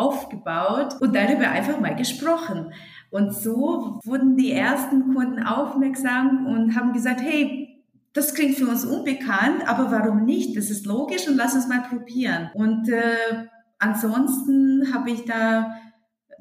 aufgebaut 0.00 0.96
und 1.00 1.14
darüber 1.14 1.50
einfach 1.50 1.78
mal 1.78 1.94
gesprochen. 1.94 2.72
Und 3.10 3.34
so 3.34 4.00
wurden 4.04 4.36
die 4.36 4.52
ersten 4.52 5.14
Kunden 5.14 5.42
aufmerksam 5.42 6.46
und 6.46 6.76
haben 6.76 6.92
gesagt, 6.92 7.20
hey, 7.20 7.84
das 8.12 8.34
klingt 8.34 8.56
für 8.56 8.66
uns 8.66 8.84
unbekannt, 8.84 9.68
aber 9.68 9.90
warum 9.90 10.24
nicht? 10.24 10.56
Das 10.56 10.70
ist 10.70 10.86
logisch 10.86 11.28
und 11.28 11.36
lass 11.36 11.54
uns 11.54 11.68
mal 11.68 11.82
probieren. 11.82 12.50
Und 12.54 12.88
äh, 12.88 13.46
ansonsten 13.78 14.92
habe 14.92 15.10
ich 15.10 15.24
da 15.24 15.76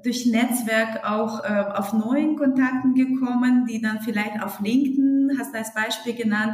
durch 0.04 0.26
Netzwerk 0.26 1.04
auch 1.04 1.44
äh, 1.44 1.66
auf 1.76 1.94
neuen 1.94 2.38
Kontakten 2.38 2.96
gekommen, 2.96 3.66
die 3.66 3.82
dann 3.82 4.00
vielleicht 4.02 4.42
auf 4.42 4.60
LinkedIn, 4.62 5.38
hast 5.38 5.54
du 5.54 5.58
als 5.58 5.74
Beispiel 5.74 6.14
genannt, 6.14 6.54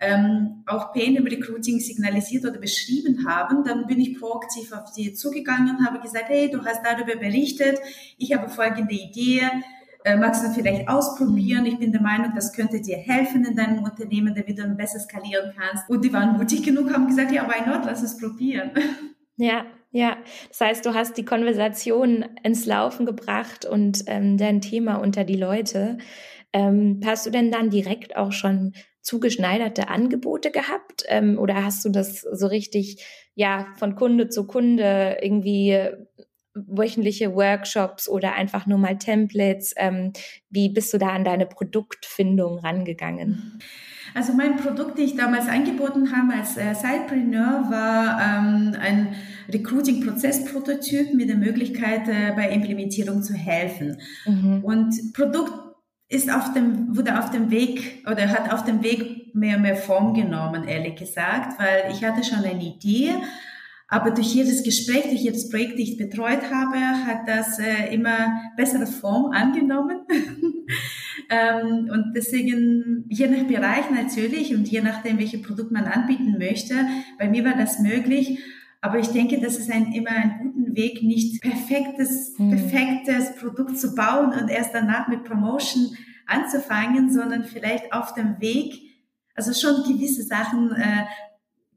ähm, 0.00 0.62
auch 0.66 0.92
Pain 0.92 1.16
im 1.16 1.26
Recruiting 1.26 1.80
signalisiert 1.80 2.44
oder 2.44 2.58
beschrieben 2.58 3.26
haben, 3.26 3.64
dann 3.64 3.86
bin 3.86 4.00
ich 4.00 4.18
proaktiv 4.18 4.72
auf 4.72 4.88
sie 4.88 5.14
zugegangen 5.14 5.76
und 5.76 5.86
habe 5.86 6.00
gesagt, 6.00 6.28
hey, 6.28 6.50
du 6.50 6.64
hast 6.64 6.82
darüber 6.84 7.16
berichtet, 7.16 7.78
ich 8.18 8.34
habe 8.34 8.48
folgende 8.48 8.94
Idee, 8.94 9.42
äh, 10.06 10.16
magst 10.16 10.44
du 10.44 10.50
vielleicht 10.50 10.88
ausprobieren? 10.88 11.66
Ich 11.66 11.78
bin 11.78 11.90
der 11.90 12.00
Meinung, 12.00 12.32
das 12.34 12.52
könnte 12.52 12.80
dir 12.80 12.96
helfen 12.96 13.44
in 13.44 13.56
deinem 13.56 13.82
Unternehmen, 13.82 14.34
damit 14.34 14.56
du 14.56 14.68
besser 14.76 15.00
skalieren 15.00 15.52
kannst. 15.58 15.90
Und 15.90 16.04
die 16.04 16.12
waren 16.12 16.36
mutig 16.36 16.62
genug, 16.62 16.92
haben 16.92 17.08
gesagt, 17.08 17.32
ja, 17.32 17.48
why 17.48 17.68
not, 17.68 17.84
lass 17.84 18.02
es 18.02 18.16
probieren. 18.16 18.70
Ja, 19.38 19.66
ja. 19.90 20.16
Das 20.48 20.60
heißt, 20.60 20.86
du 20.86 20.94
hast 20.94 21.16
die 21.16 21.24
Konversation 21.24 22.24
ins 22.42 22.66
Laufen 22.66 23.04
gebracht 23.04 23.64
und 23.64 24.04
ähm, 24.06 24.38
dein 24.38 24.60
Thema 24.60 24.96
unter 24.96 25.24
die 25.24 25.36
Leute. 25.36 25.98
Ähm, 26.52 27.00
hast 27.04 27.26
du 27.26 27.30
denn 27.30 27.50
dann 27.50 27.68
direkt 27.68 28.16
auch 28.16 28.32
schon 28.32 28.72
zugeschneiderte 29.06 29.88
Angebote 29.88 30.50
gehabt? 30.50 31.04
Ähm, 31.06 31.38
oder 31.38 31.64
hast 31.64 31.84
du 31.84 31.90
das 31.90 32.20
so 32.20 32.48
richtig, 32.48 33.04
ja, 33.34 33.68
von 33.78 33.94
Kunde 33.94 34.28
zu 34.28 34.46
Kunde 34.46 35.18
irgendwie 35.22 35.78
wöchentliche 36.54 37.34
Workshops 37.34 38.08
oder 38.08 38.34
einfach 38.34 38.66
nur 38.66 38.78
mal 38.78 38.98
Templates? 38.98 39.74
Ähm, 39.76 40.12
wie 40.50 40.70
bist 40.70 40.92
du 40.92 40.98
da 40.98 41.10
an 41.10 41.22
deine 41.22 41.46
Produktfindung 41.46 42.58
rangegangen? 42.58 43.60
Also 44.14 44.32
mein 44.32 44.56
Produkt, 44.56 44.98
das 44.98 45.04
ich 45.04 45.14
damals 45.14 45.46
angeboten 45.46 46.10
habe 46.10 46.38
als 46.38 46.56
äh, 46.56 46.74
Sidepreneur, 46.74 47.66
war 47.70 48.20
ähm, 48.20 48.74
ein 48.80 49.14
Recruiting-Prozess-Prototyp 49.52 51.14
mit 51.14 51.28
der 51.28 51.36
Möglichkeit, 51.36 52.08
äh, 52.08 52.32
bei 52.34 52.50
Implementierung 52.50 53.22
zu 53.22 53.34
helfen. 53.34 53.98
Mhm. 54.24 54.64
Und 54.64 55.12
Produkt 55.12 55.65
ist 56.08 56.32
auf 56.32 56.52
dem, 56.52 56.96
wurde 56.96 57.18
auf 57.18 57.30
dem 57.30 57.50
Weg 57.50 58.04
oder 58.10 58.28
hat 58.28 58.52
auf 58.52 58.64
dem 58.64 58.82
Weg 58.82 59.34
mehr 59.34 59.56
und 59.56 59.62
mehr 59.62 59.76
Form 59.76 60.14
genommen, 60.14 60.64
ehrlich 60.64 60.96
gesagt, 60.96 61.58
weil 61.58 61.90
ich 61.90 62.04
hatte 62.04 62.22
schon 62.24 62.44
eine 62.44 62.62
Idee, 62.62 63.10
aber 63.88 64.10
durch 64.10 64.34
jedes 64.34 64.64
Gespräch, 64.64 65.04
durch 65.04 65.22
jedes 65.22 65.48
Projekt, 65.48 65.74
das 65.74 65.80
ich 65.80 65.96
betreut 65.96 66.50
habe, 66.50 66.76
hat 66.76 67.28
das 67.28 67.58
äh, 67.60 67.94
immer 67.94 68.40
bessere 68.56 68.86
Form 68.86 69.30
angenommen. 69.30 70.00
ähm, 71.30 71.88
und 71.92 72.12
deswegen, 72.16 73.04
je 73.08 73.28
nach 73.28 73.44
Bereich 73.44 73.88
natürlich 73.92 74.54
und 74.54 74.66
je 74.66 74.80
nachdem, 74.80 75.18
welches 75.18 75.42
Produkt 75.42 75.70
man 75.70 75.84
anbieten 75.84 76.36
möchte, 76.36 76.74
bei 77.18 77.28
mir 77.28 77.44
war 77.44 77.56
das 77.56 77.78
möglich. 77.78 78.40
Aber 78.80 78.98
ich 78.98 79.08
denke, 79.08 79.40
das 79.40 79.56
ist 79.58 79.70
ein, 79.70 79.92
immer 79.92 80.10
ein 80.10 80.52
Weg, 80.76 81.02
nicht 81.02 81.42
perfektes, 81.42 82.34
hm. 82.36 82.50
perfektes 82.50 83.34
Produkt 83.36 83.78
zu 83.78 83.94
bauen 83.94 84.32
und 84.32 84.48
erst 84.48 84.74
danach 84.74 85.08
mit 85.08 85.24
Promotion 85.24 85.96
anzufangen, 86.26 87.12
sondern 87.12 87.44
vielleicht 87.44 87.92
auf 87.92 88.14
dem 88.14 88.40
Weg, 88.40 88.80
also 89.34 89.52
schon 89.52 89.82
gewisse 89.82 90.22
Sachen 90.22 90.72
äh, 90.72 91.06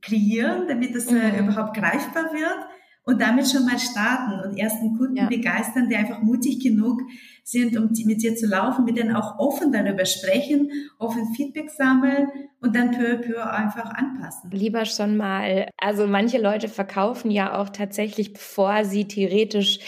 kreieren, 0.02 0.68
damit 0.68 0.96
es 0.96 1.08
äh, 1.08 1.42
mhm. 1.42 1.50
überhaupt 1.50 1.76
greifbar 1.76 2.32
wird 2.32 2.69
und 3.04 3.22
damit 3.22 3.50
schon 3.50 3.66
mal 3.66 3.80
starten 3.80 4.48
und 4.48 4.58
ersten 4.58 4.98
Kunden 4.98 5.16
ja. 5.16 5.28
begeistern, 5.28 5.90
die 5.90 5.96
einfach 5.96 6.22
mutig 6.22 6.62
genug 6.62 7.02
sind, 7.44 7.76
um 7.78 7.90
mit 8.06 8.22
dir 8.22 8.36
zu 8.36 8.46
laufen, 8.46 8.86
mit 8.86 8.98
denen 8.98 9.16
auch 9.16 9.40
offen 9.40 9.72
darüber 9.72 10.06
sprechen, 10.06 10.70
offen 11.00 11.34
Feedback 11.36 11.72
sammeln 11.72 12.28
und 12.62 12.76
dann 12.76 12.92
peu 12.92 13.14
à 13.14 13.18
peu 13.18 13.42
einfach 13.42 13.90
anpassen. 13.92 14.52
Lieber 14.52 14.86
schon 14.86 15.18
mal, 15.18 15.68
also 15.78 16.06
manche 16.06 16.38
Leute 16.40 16.68
verkaufen 16.68 17.32
ja 17.32 17.60
auch 17.60 17.70
tatsächlich, 17.70 18.34
bevor 18.34 18.86
sie 18.86 19.08
theoretisch 19.08 19.80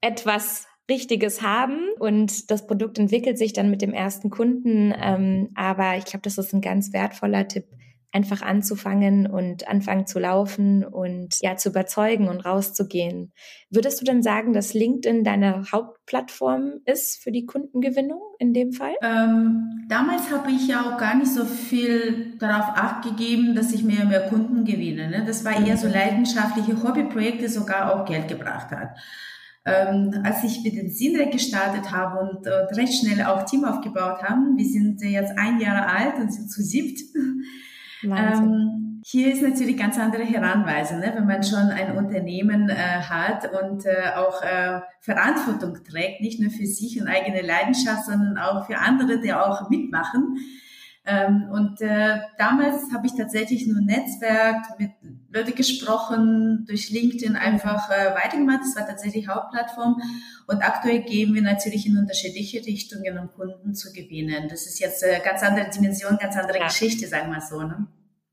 etwas 0.00 0.66
Richtiges 0.90 1.42
haben 1.42 1.80
und 1.98 2.50
das 2.50 2.66
Produkt 2.66 2.98
entwickelt 2.98 3.36
sich 3.38 3.52
dann 3.52 3.70
mit 3.70 3.82
dem 3.82 3.92
ersten 3.92 4.30
Kunden. 4.30 4.94
Ähm, 4.98 5.50
aber 5.54 5.96
ich 5.96 6.06
glaube, 6.06 6.22
das 6.22 6.38
ist 6.38 6.54
ein 6.54 6.62
ganz 6.62 6.92
wertvoller 6.92 7.46
Tipp, 7.46 7.66
einfach 8.18 8.42
anzufangen 8.42 9.28
und 9.28 9.68
anfangen 9.68 10.08
zu 10.08 10.18
laufen 10.18 10.84
und 10.84 11.36
ja 11.40 11.54
zu 11.54 11.68
überzeugen 11.68 12.28
und 12.28 12.40
rauszugehen. 12.40 13.32
Würdest 13.70 14.00
du 14.00 14.04
denn 14.04 14.24
sagen, 14.24 14.52
dass 14.52 14.74
LinkedIn 14.74 15.22
deine 15.22 15.62
Hauptplattform 15.70 16.80
ist 16.84 17.22
für 17.22 17.30
die 17.30 17.46
Kundengewinnung 17.46 18.20
in 18.40 18.52
dem 18.52 18.72
Fall? 18.72 18.94
Ähm, 19.02 19.86
damals 19.88 20.32
habe 20.32 20.50
ich 20.50 20.66
ja 20.66 20.82
auch 20.82 20.98
gar 20.98 21.16
nicht 21.16 21.32
so 21.32 21.44
viel 21.44 22.36
darauf 22.40 22.76
acht 22.76 23.04
gegeben, 23.04 23.54
dass 23.54 23.72
ich 23.72 23.84
mehr 23.84 24.02
und 24.02 24.08
mehr 24.08 24.28
Kunden 24.28 24.64
gewinne. 24.64 25.10
Ne? 25.10 25.24
Das 25.24 25.44
war 25.44 25.64
eher 25.64 25.76
so 25.76 25.86
mhm. 25.86 25.94
leidenschaftliche 25.94 26.82
Hobbyprojekte, 26.82 27.48
sogar 27.48 27.94
auch 27.94 28.04
Geld 28.04 28.26
gebracht 28.26 28.72
hat. 28.72 28.98
Ähm, 29.64 30.22
als 30.24 30.42
ich 30.42 30.64
mit 30.64 30.74
den 30.74 30.90
Sinre 30.90 31.30
gestartet 31.30 31.92
habe 31.92 32.18
und, 32.18 32.38
und 32.38 32.76
recht 32.76 32.94
schnell 32.94 33.24
auch 33.26 33.44
Team 33.44 33.64
aufgebaut 33.64 34.22
haben, 34.24 34.56
wir 34.56 34.66
sind 34.66 35.02
jetzt 35.02 35.38
ein 35.38 35.60
Jahr 35.60 35.86
alt 35.86 36.14
und 36.18 36.32
sind 36.32 36.50
zu 36.50 36.62
siebt, 36.62 37.00
ähm, 38.02 39.02
hier 39.04 39.32
ist 39.32 39.42
natürlich 39.42 39.76
ganz 39.76 39.98
andere 39.98 40.24
Heranweise, 40.24 40.98
ne? 40.98 41.12
wenn 41.14 41.26
man 41.26 41.42
schon 41.42 41.70
ein 41.70 41.96
Unternehmen 41.96 42.68
äh, 42.68 42.74
hat 42.74 43.50
und 43.62 43.86
äh, 43.86 44.12
auch 44.16 44.42
äh, 44.42 44.80
Verantwortung 45.00 45.78
trägt, 45.84 46.20
nicht 46.20 46.40
nur 46.40 46.50
für 46.50 46.66
sich 46.66 47.00
und 47.00 47.08
eigene 47.08 47.42
Leidenschaft, 47.42 48.06
sondern 48.06 48.38
auch 48.38 48.66
für 48.66 48.78
andere, 48.78 49.20
die 49.20 49.32
auch 49.32 49.70
mitmachen. 49.70 50.36
Ähm, 51.08 51.48
und 51.50 51.80
äh, 51.80 52.18
damals 52.36 52.92
habe 52.92 53.06
ich 53.06 53.14
tatsächlich 53.16 53.66
nur 53.66 53.80
Netzwerk 53.80 54.78
mit 54.78 54.90
Leute 55.32 55.52
gesprochen, 55.52 56.66
durch 56.66 56.90
LinkedIn 56.90 57.34
einfach 57.34 57.88
äh, 57.88 58.14
weitergemacht. 58.14 58.60
Das 58.60 58.76
war 58.76 58.86
tatsächlich 58.86 59.26
Hauptplattform. 59.26 60.02
Und 60.46 60.62
aktuell 60.62 61.00
gehen 61.02 61.34
wir 61.34 61.40
natürlich 61.40 61.86
in 61.86 61.96
unterschiedliche 61.96 62.64
Richtungen, 62.66 63.18
um 63.18 63.32
Kunden 63.32 63.74
zu 63.74 63.90
gewinnen. 63.92 64.48
Das 64.50 64.66
ist 64.66 64.80
jetzt 64.80 65.02
äh, 65.02 65.20
ganz 65.24 65.42
andere 65.42 65.70
Dimension, 65.70 66.18
ganz 66.18 66.36
andere 66.36 66.58
ja. 66.58 66.66
Geschichte, 66.66 67.08
sagen 67.08 67.32
wir 67.32 67.40
so. 67.40 67.62
Ne? 67.62 67.86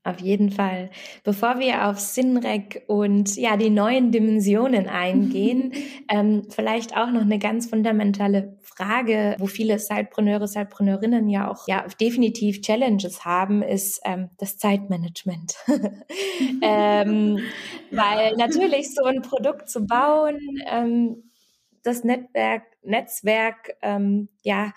Auf 0.06 0.20
jeden 0.20 0.52
Fall. 0.52 0.90
Bevor 1.24 1.58
wir 1.58 1.88
auf 1.88 1.98
Sinrec 1.98 2.84
und 2.86 3.34
ja 3.34 3.56
die 3.56 3.70
neuen 3.70 4.12
Dimensionen 4.12 4.86
eingehen, 4.88 5.72
ähm, 6.08 6.46
vielleicht 6.48 6.96
auch 6.96 7.10
noch 7.10 7.22
eine 7.22 7.40
ganz 7.40 7.66
fundamentale 7.66 8.56
Frage, 8.62 9.34
wo 9.40 9.46
viele 9.46 9.80
Sidepreneure, 9.80 10.46
Sidepreneurinnen 10.46 11.28
ja 11.28 11.50
auch 11.50 11.66
ja 11.66 11.84
definitiv 12.00 12.60
Challenges 12.60 13.24
haben, 13.24 13.62
ist 13.62 14.00
ähm, 14.04 14.30
das 14.38 14.58
Zeitmanagement. 14.58 15.56
ähm, 16.62 17.40
weil 17.90 18.36
natürlich 18.36 18.94
so 18.94 19.02
ein 19.06 19.22
Produkt 19.22 19.68
zu 19.68 19.86
bauen, 19.86 20.38
ähm, 20.70 21.32
das 21.82 22.04
Netzwerk, 22.04 22.62
Netzwerk 22.84 23.76
ähm, 23.82 24.28
ja 24.44 24.72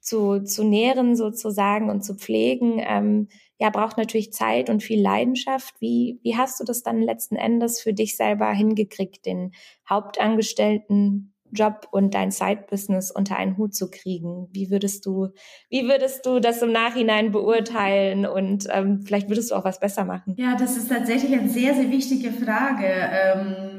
zu, 0.00 0.42
zu 0.42 0.64
nähren 0.64 1.16
sozusagen 1.16 1.90
und 1.90 2.02
zu 2.02 2.14
pflegen, 2.14 2.82
ähm, 2.82 3.28
ja, 3.60 3.68
braucht 3.68 3.98
natürlich 3.98 4.32
Zeit 4.32 4.70
und 4.70 4.82
viel 4.82 5.00
Leidenschaft. 5.00 5.74
Wie, 5.80 6.18
wie 6.22 6.36
hast 6.36 6.58
du 6.58 6.64
das 6.64 6.82
dann 6.82 7.02
letzten 7.02 7.36
Endes 7.36 7.80
für 7.80 7.92
dich 7.92 8.16
selber 8.16 8.50
hingekriegt, 8.50 9.26
den 9.26 9.52
Hauptangestellten 9.88 11.34
Job 11.52 11.86
und 11.90 12.14
dein 12.14 12.30
Side-Business 12.30 13.10
unter 13.10 13.36
einen 13.36 13.58
Hut 13.58 13.74
zu 13.74 13.90
kriegen? 13.90 14.48
Wie 14.52 14.70
würdest 14.70 15.04
du, 15.04 15.28
wie 15.68 15.82
würdest 15.82 16.24
du 16.24 16.40
das 16.40 16.62
im 16.62 16.72
Nachhinein 16.72 17.32
beurteilen 17.32 18.24
und 18.24 18.66
ähm, 18.72 19.02
vielleicht 19.02 19.28
würdest 19.28 19.50
du 19.50 19.56
auch 19.56 19.64
was 19.64 19.78
besser 19.78 20.06
machen? 20.06 20.36
Ja, 20.38 20.56
das 20.56 20.78
ist 20.78 20.88
tatsächlich 20.88 21.38
eine 21.38 21.50
sehr, 21.50 21.74
sehr 21.74 21.90
wichtige 21.90 22.32
Frage. 22.32 22.86
Ähm, 22.86 23.76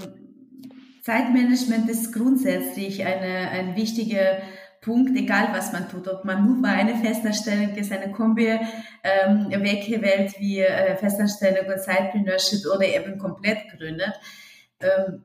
Zeitmanagement 1.01 1.89
ist 1.89 2.13
grundsätzlich 2.13 3.03
eine, 3.03 3.49
ein 3.49 3.75
wichtiger 3.75 4.43
Punkt, 4.81 5.15
egal 5.15 5.49
was 5.51 5.71
man 5.71 5.87
tut, 5.89 6.07
ob 6.07 6.25
man 6.25 6.43
nur 6.43 6.59
bei 6.61 6.69
einer 6.69 6.97
Festanstellung 6.97 7.75
ist, 7.75 7.91
eine 7.91 8.11
Kombi 8.11 8.59
ähm, 9.03 9.47
weggewählt 9.49 10.39
wie 10.39 10.59
äh, 10.59 10.95
Festanstellung 10.97 11.67
und 11.71 11.79
Zeitpreneurship 11.79 12.65
oder 12.65 12.85
eben 12.85 13.19
komplett 13.19 13.59
gründet. 13.77 14.13
Ähm, 14.79 15.23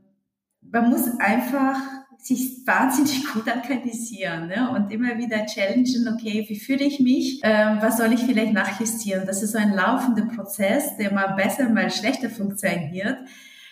man 0.61 0.91
muss 0.91 1.09
einfach 1.19 1.79
sich 2.19 2.67
wahnsinnig 2.67 3.25
gut 3.33 3.47
organisieren 3.49 4.49
ne? 4.49 4.71
und 4.75 4.93
immer 4.93 5.17
wieder 5.17 5.47
challengen, 5.47 6.15
okay, 6.15 6.45
wie 6.49 6.59
fühle 6.59 6.85
ich 6.85 7.01
mich, 7.01 7.41
ähm, 7.43 7.79
was 7.81 7.97
soll 7.97 8.13
ich 8.13 8.21
vielleicht 8.21 8.53
nachjustieren. 8.53 9.27
Das 9.27 9.43
ist 9.43 9.53
so 9.53 9.59
ein 9.59 9.73
laufender 9.73 10.27
Prozess, 10.35 10.99
der 10.99 11.15
mal 11.15 11.35
besser, 11.35 11.71
mal 11.71 11.91
schlechter 11.91 12.29
funktioniert. 12.29 13.17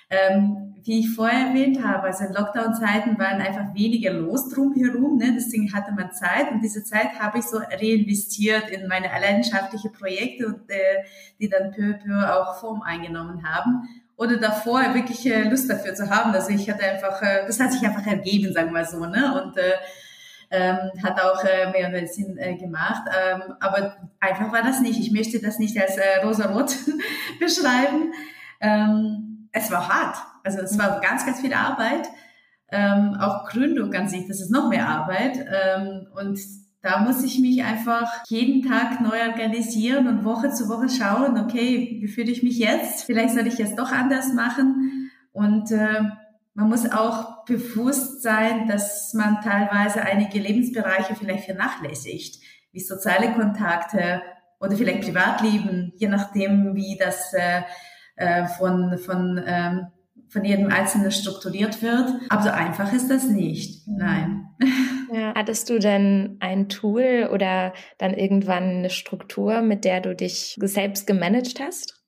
Ähm, 0.09 0.74
wie 0.85 1.01
ich 1.01 1.15
vorher 1.15 1.49
erwähnt 1.49 1.83
habe, 1.83 2.05
also 2.05 2.25
in 2.25 2.33
Lockdown-Zeiten 2.35 3.19
waren 3.19 3.41
einfach 3.41 3.75
weniger 3.75 4.13
los 4.13 4.51
drumherum, 4.51 5.17
ne? 5.17 5.33
deswegen 5.35 5.73
hatte 5.73 5.93
man 5.93 6.13
Zeit 6.13 6.51
und 6.53 6.61
diese 6.61 6.85
Zeit 6.85 7.19
habe 7.19 7.39
ich 7.39 7.45
so 7.45 7.57
reinvestiert 7.59 8.71
in 8.71 8.87
meine 8.87 9.07
leidenschaftlichen 9.07 9.93
Projekte, 9.93 10.47
und, 10.47 10.71
äh, 10.71 11.05
die 11.41 11.49
dann 11.49 11.71
peu 11.71 11.95
peu 11.95 12.31
auch 12.31 12.61
Form 12.61 12.83
eingenommen 12.83 13.43
haben 13.49 13.89
oder 14.17 14.37
davor 14.37 14.95
wirklich 14.95 15.27
äh, 15.27 15.49
Lust 15.49 15.69
dafür 15.69 15.95
zu 15.95 16.09
haben. 16.09 16.33
Also 16.33 16.51
ich 16.51 16.69
hatte 16.71 16.85
einfach, 16.85 17.21
äh, 17.23 17.47
das 17.47 17.59
hat 17.59 17.73
sich 17.73 17.83
einfach 17.83 18.07
ergeben, 18.07 18.53
sagen 18.53 18.73
wir 18.73 18.85
so, 18.85 19.05
ne? 19.07 19.43
Und 19.43 19.57
äh, 19.57 19.73
ähm, 20.51 20.91
hat 21.03 21.21
auch 21.21 21.43
äh, 21.45 21.71
mehr 21.71 21.89
oder 21.89 22.07
Sinn 22.07 22.39
äh, 22.39 22.57
gemacht. 22.57 23.03
Ähm, 23.09 23.55
aber 23.61 23.97
einfach 24.21 24.53
war 24.53 24.63
das 24.63 24.81
nicht. 24.81 25.01
Ich 25.01 25.11
möchte 25.11 25.41
das 25.41 25.59
nicht 25.59 25.81
als 25.81 25.97
äh, 25.97 26.21
rosa-rot 26.23 26.77
beschreiben. 27.41 28.13
Ähm, 28.61 29.49
es 29.53 29.71
war 29.71 29.89
hart. 29.89 30.17
Also 30.45 30.61
es 30.61 30.79
war 30.79 31.01
ganz, 31.01 31.27
ganz 31.27 31.41
viel 31.41 31.55
Arbeit. 31.55 32.09
Ähm, 32.71 33.17
auch 33.21 33.49
Gründung 33.49 33.93
an 33.95 34.09
sich, 34.09 34.27
das 34.29 34.41
ist 34.41 34.51
noch 34.51 34.69
mehr 34.69 34.89
Arbeit. 34.89 35.39
Ähm, 35.39 36.07
und 36.15 36.39
da 36.83 36.99
muss 36.99 37.25
ich 37.25 37.39
mich 37.39 37.65
einfach 37.65 38.25
jeden 38.29 38.63
Tag 38.69 39.01
neu 39.01 39.27
organisieren 39.27 40.07
und 40.07 40.25
Woche 40.25 40.51
zu 40.51 40.69
Woche 40.69 40.89
schauen, 40.91 41.39
okay, 41.39 41.99
wie 42.01 42.09
fühle 42.09 42.31
ich 42.31 42.43
mich 42.43 42.59
jetzt? 42.59 43.05
Vielleicht 43.05 43.35
soll 43.35 43.47
ich 43.47 43.59
es 43.59 43.75
doch 43.75 43.91
anders 43.91 44.35
machen. 44.35 45.11
Und 45.33 45.71
äh, 45.71 46.03
man 46.53 46.69
muss 46.69 46.91
auch 46.93 47.45
bewusst 47.47 48.23
sein, 48.23 48.69
dass 48.69 49.15
man 49.15 49.41
teilweise 49.41 50.03
einige 50.03 50.39
Lebensbereiche 50.39 51.15
vielleicht 51.15 51.47
vernachlässigt, 51.47 52.41
wie 52.73 52.81
soziale 52.81 53.33
Kontakte 53.33 54.21
oder 54.61 54.77
vielleicht 54.77 55.03
Privatleben, 55.03 55.93
je 55.97 56.09
nachdem, 56.09 56.75
wie 56.75 56.97
das 56.99 57.33
äh, 57.33 57.63
äh, 58.17 58.47
von, 58.47 58.99
von, 58.99 59.43
ähm, 59.45 59.87
von 60.29 60.45
jedem 60.45 60.69
Einzelnen 60.69 61.13
strukturiert 61.13 61.83
wird. 61.83 62.13
Aber 62.29 62.43
so 62.43 62.51
einfach 62.51 62.93
ist 62.93 63.09
das 63.09 63.29
nicht. 63.29 63.87
Nein. 63.87 64.47
Ja. 65.13 65.35
Hattest 65.35 65.71
du 65.71 65.79
denn 65.79 66.39
ein 66.41 66.69
Tool 66.69 67.29
oder 67.33 67.73
dann 67.99 68.15
irgendwann 68.15 68.65
eine 68.65 68.91
Struktur, 68.91 69.63
mit 69.63 69.85
der 69.85 70.01
du 70.01 70.15
dich 70.15 70.57
selbst 70.61 71.07
gemanagt 71.07 71.61
hast? 71.61 72.03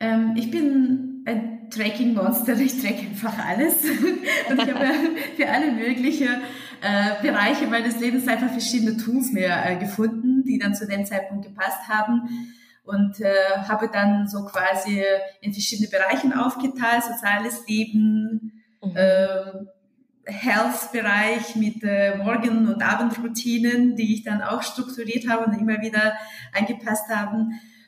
Ähm, 0.00 0.34
ich 0.36 0.50
bin 0.50 1.22
ein 1.24 1.70
Tracking-Monster. 1.70 2.58
Ich 2.58 2.80
track 2.80 2.98
einfach 2.98 3.38
alles. 3.38 3.84
Und 4.50 4.62
ich 4.62 4.74
habe 4.74 4.86
für 5.36 5.48
alle 5.48 5.72
möglichen 5.72 6.28
äh, 6.80 7.22
Bereiche 7.22 7.66
meines 7.66 8.00
Lebens 8.00 8.26
einfach 8.26 8.50
verschiedene 8.50 8.96
Tools 8.96 9.32
mir 9.32 9.54
äh, 9.64 9.76
gefunden, 9.76 10.44
die 10.44 10.58
dann 10.58 10.74
zu 10.74 10.86
dem 10.86 11.06
Zeitpunkt 11.06 11.44
gepasst 11.46 11.88
haben 11.88 12.28
und 12.84 13.20
äh, 13.20 13.34
habe 13.66 13.88
dann 13.92 14.28
so 14.28 14.44
quasi 14.44 15.02
in 15.40 15.52
verschiedene 15.52 15.88
Bereichen 15.88 16.32
aufgeteilt, 16.32 17.02
soziales 17.04 17.66
Leben, 17.66 18.62
mhm. 18.82 18.96
äh, 18.96 19.52
Health-Bereich 20.26 21.56
mit 21.56 21.82
äh, 21.82 22.16
Morgen- 22.16 22.68
und 22.68 22.82
Abendroutinen, 22.82 23.96
die 23.96 24.14
ich 24.14 24.24
dann 24.24 24.42
auch 24.42 24.62
strukturiert 24.62 25.28
habe 25.28 25.44
und 25.44 25.58
immer 25.58 25.80
wieder 25.80 26.14
angepasst 26.52 27.08
habe. 27.10 27.46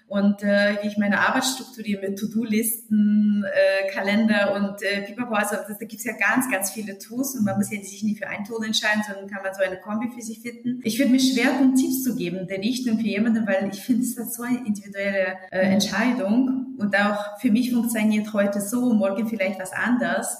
Und 0.08 0.42
äh, 0.44 0.76
wie 0.82 0.86
ich 0.86 0.98
meine 0.98 1.18
Arbeit 1.18 1.44
strukturiere 1.44 2.08
mit 2.08 2.18
To-Do-Listen, 2.18 3.44
äh, 3.44 3.90
Kalender 3.90 4.54
und 4.54 4.80
äh, 4.82 5.02
Pipapo. 5.02 5.34
Also 5.34 5.56
das, 5.56 5.78
da 5.78 5.84
gibt's 5.84 6.04
ja 6.04 6.12
ganz, 6.12 6.48
ganz 6.48 6.70
viele 6.70 6.96
Tools 6.98 7.34
und 7.34 7.44
man 7.44 7.56
muss 7.56 7.72
ja 7.72 7.82
sich 7.82 8.04
nicht 8.04 8.18
für 8.18 8.28
ein 8.28 8.44
Tool 8.44 8.64
entscheiden, 8.64 9.02
sondern 9.04 9.26
kann 9.28 9.42
man 9.42 9.52
so 9.52 9.62
eine 9.62 9.80
Kombi 9.80 10.08
für 10.14 10.22
sich 10.22 10.40
finden. 10.40 10.80
Ich 10.84 11.00
würde 11.00 11.10
mir 11.10 11.18
schwer 11.18 11.58
tun, 11.58 11.74
Tipps 11.74 12.04
zu 12.04 12.14
geben 12.14 12.46
der 12.46 12.58
Richtung 12.58 12.98
für 12.98 13.06
jemanden, 13.06 13.48
weil 13.48 13.68
ich 13.72 13.80
finde, 13.80 14.02
es 14.02 14.16
ist 14.16 14.34
so 14.34 14.44
eine 14.44 14.64
individuelle 14.64 15.38
äh, 15.50 15.72
Entscheidung. 15.72 16.76
Und 16.78 16.96
auch 16.96 17.40
für 17.40 17.50
mich 17.50 17.72
funktioniert 17.72 18.32
heute 18.32 18.60
so, 18.60 18.94
morgen 18.94 19.26
vielleicht 19.26 19.58
was 19.58 19.72
anders. 19.72 20.38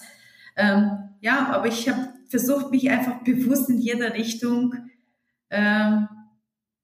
Ähm, 0.57 0.93
ja, 1.21 1.49
aber 1.49 1.67
ich 1.67 1.89
habe 1.89 2.09
versucht, 2.29 2.71
mich 2.71 2.89
einfach 2.89 3.25
bewusst 3.25 3.69
in 3.69 3.79
jeder 3.79 4.15
Richtung 4.15 4.75
ähm, 5.51 6.09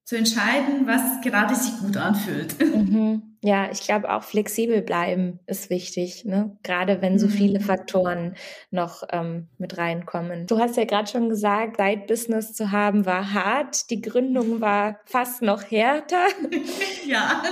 zu 0.05 0.17
entscheiden, 0.17 0.87
was 0.87 1.21
gerade 1.23 1.55
sich 1.55 1.79
gut 1.79 1.97
anfühlt. 1.97 2.55
Mhm. 2.73 3.23
Ja, 3.45 3.71
ich 3.73 3.81
glaube 3.81 4.13
auch 4.13 4.23
flexibel 4.23 4.83
bleiben 4.83 5.41
ist 5.47 5.69
wichtig, 5.69 6.25
ne? 6.25 6.57
Gerade 6.63 7.03
wenn 7.03 7.19
so 7.19 7.29
viele 7.29 7.59
mhm. 7.59 7.65
Faktoren 7.65 8.37
noch 8.71 9.03
ähm, 9.11 9.49
mit 9.59 9.79
reinkommen. 9.79 10.47
Du 10.47 10.59
hast 10.61 10.77
ja 10.77 10.85
gerade 10.85 11.11
schon 11.11 11.29
gesagt, 11.29 11.77
Side-Business 11.77 12.55
zu 12.55 12.71
haben 12.71 13.05
war 13.05 13.35
hart. 13.35 13.91
Die 13.91 14.01
Gründung 14.01 14.61
war 14.61 15.01
fast 15.07 15.43
noch 15.43 15.71
härter. 15.71 16.27
ja. 17.07 17.43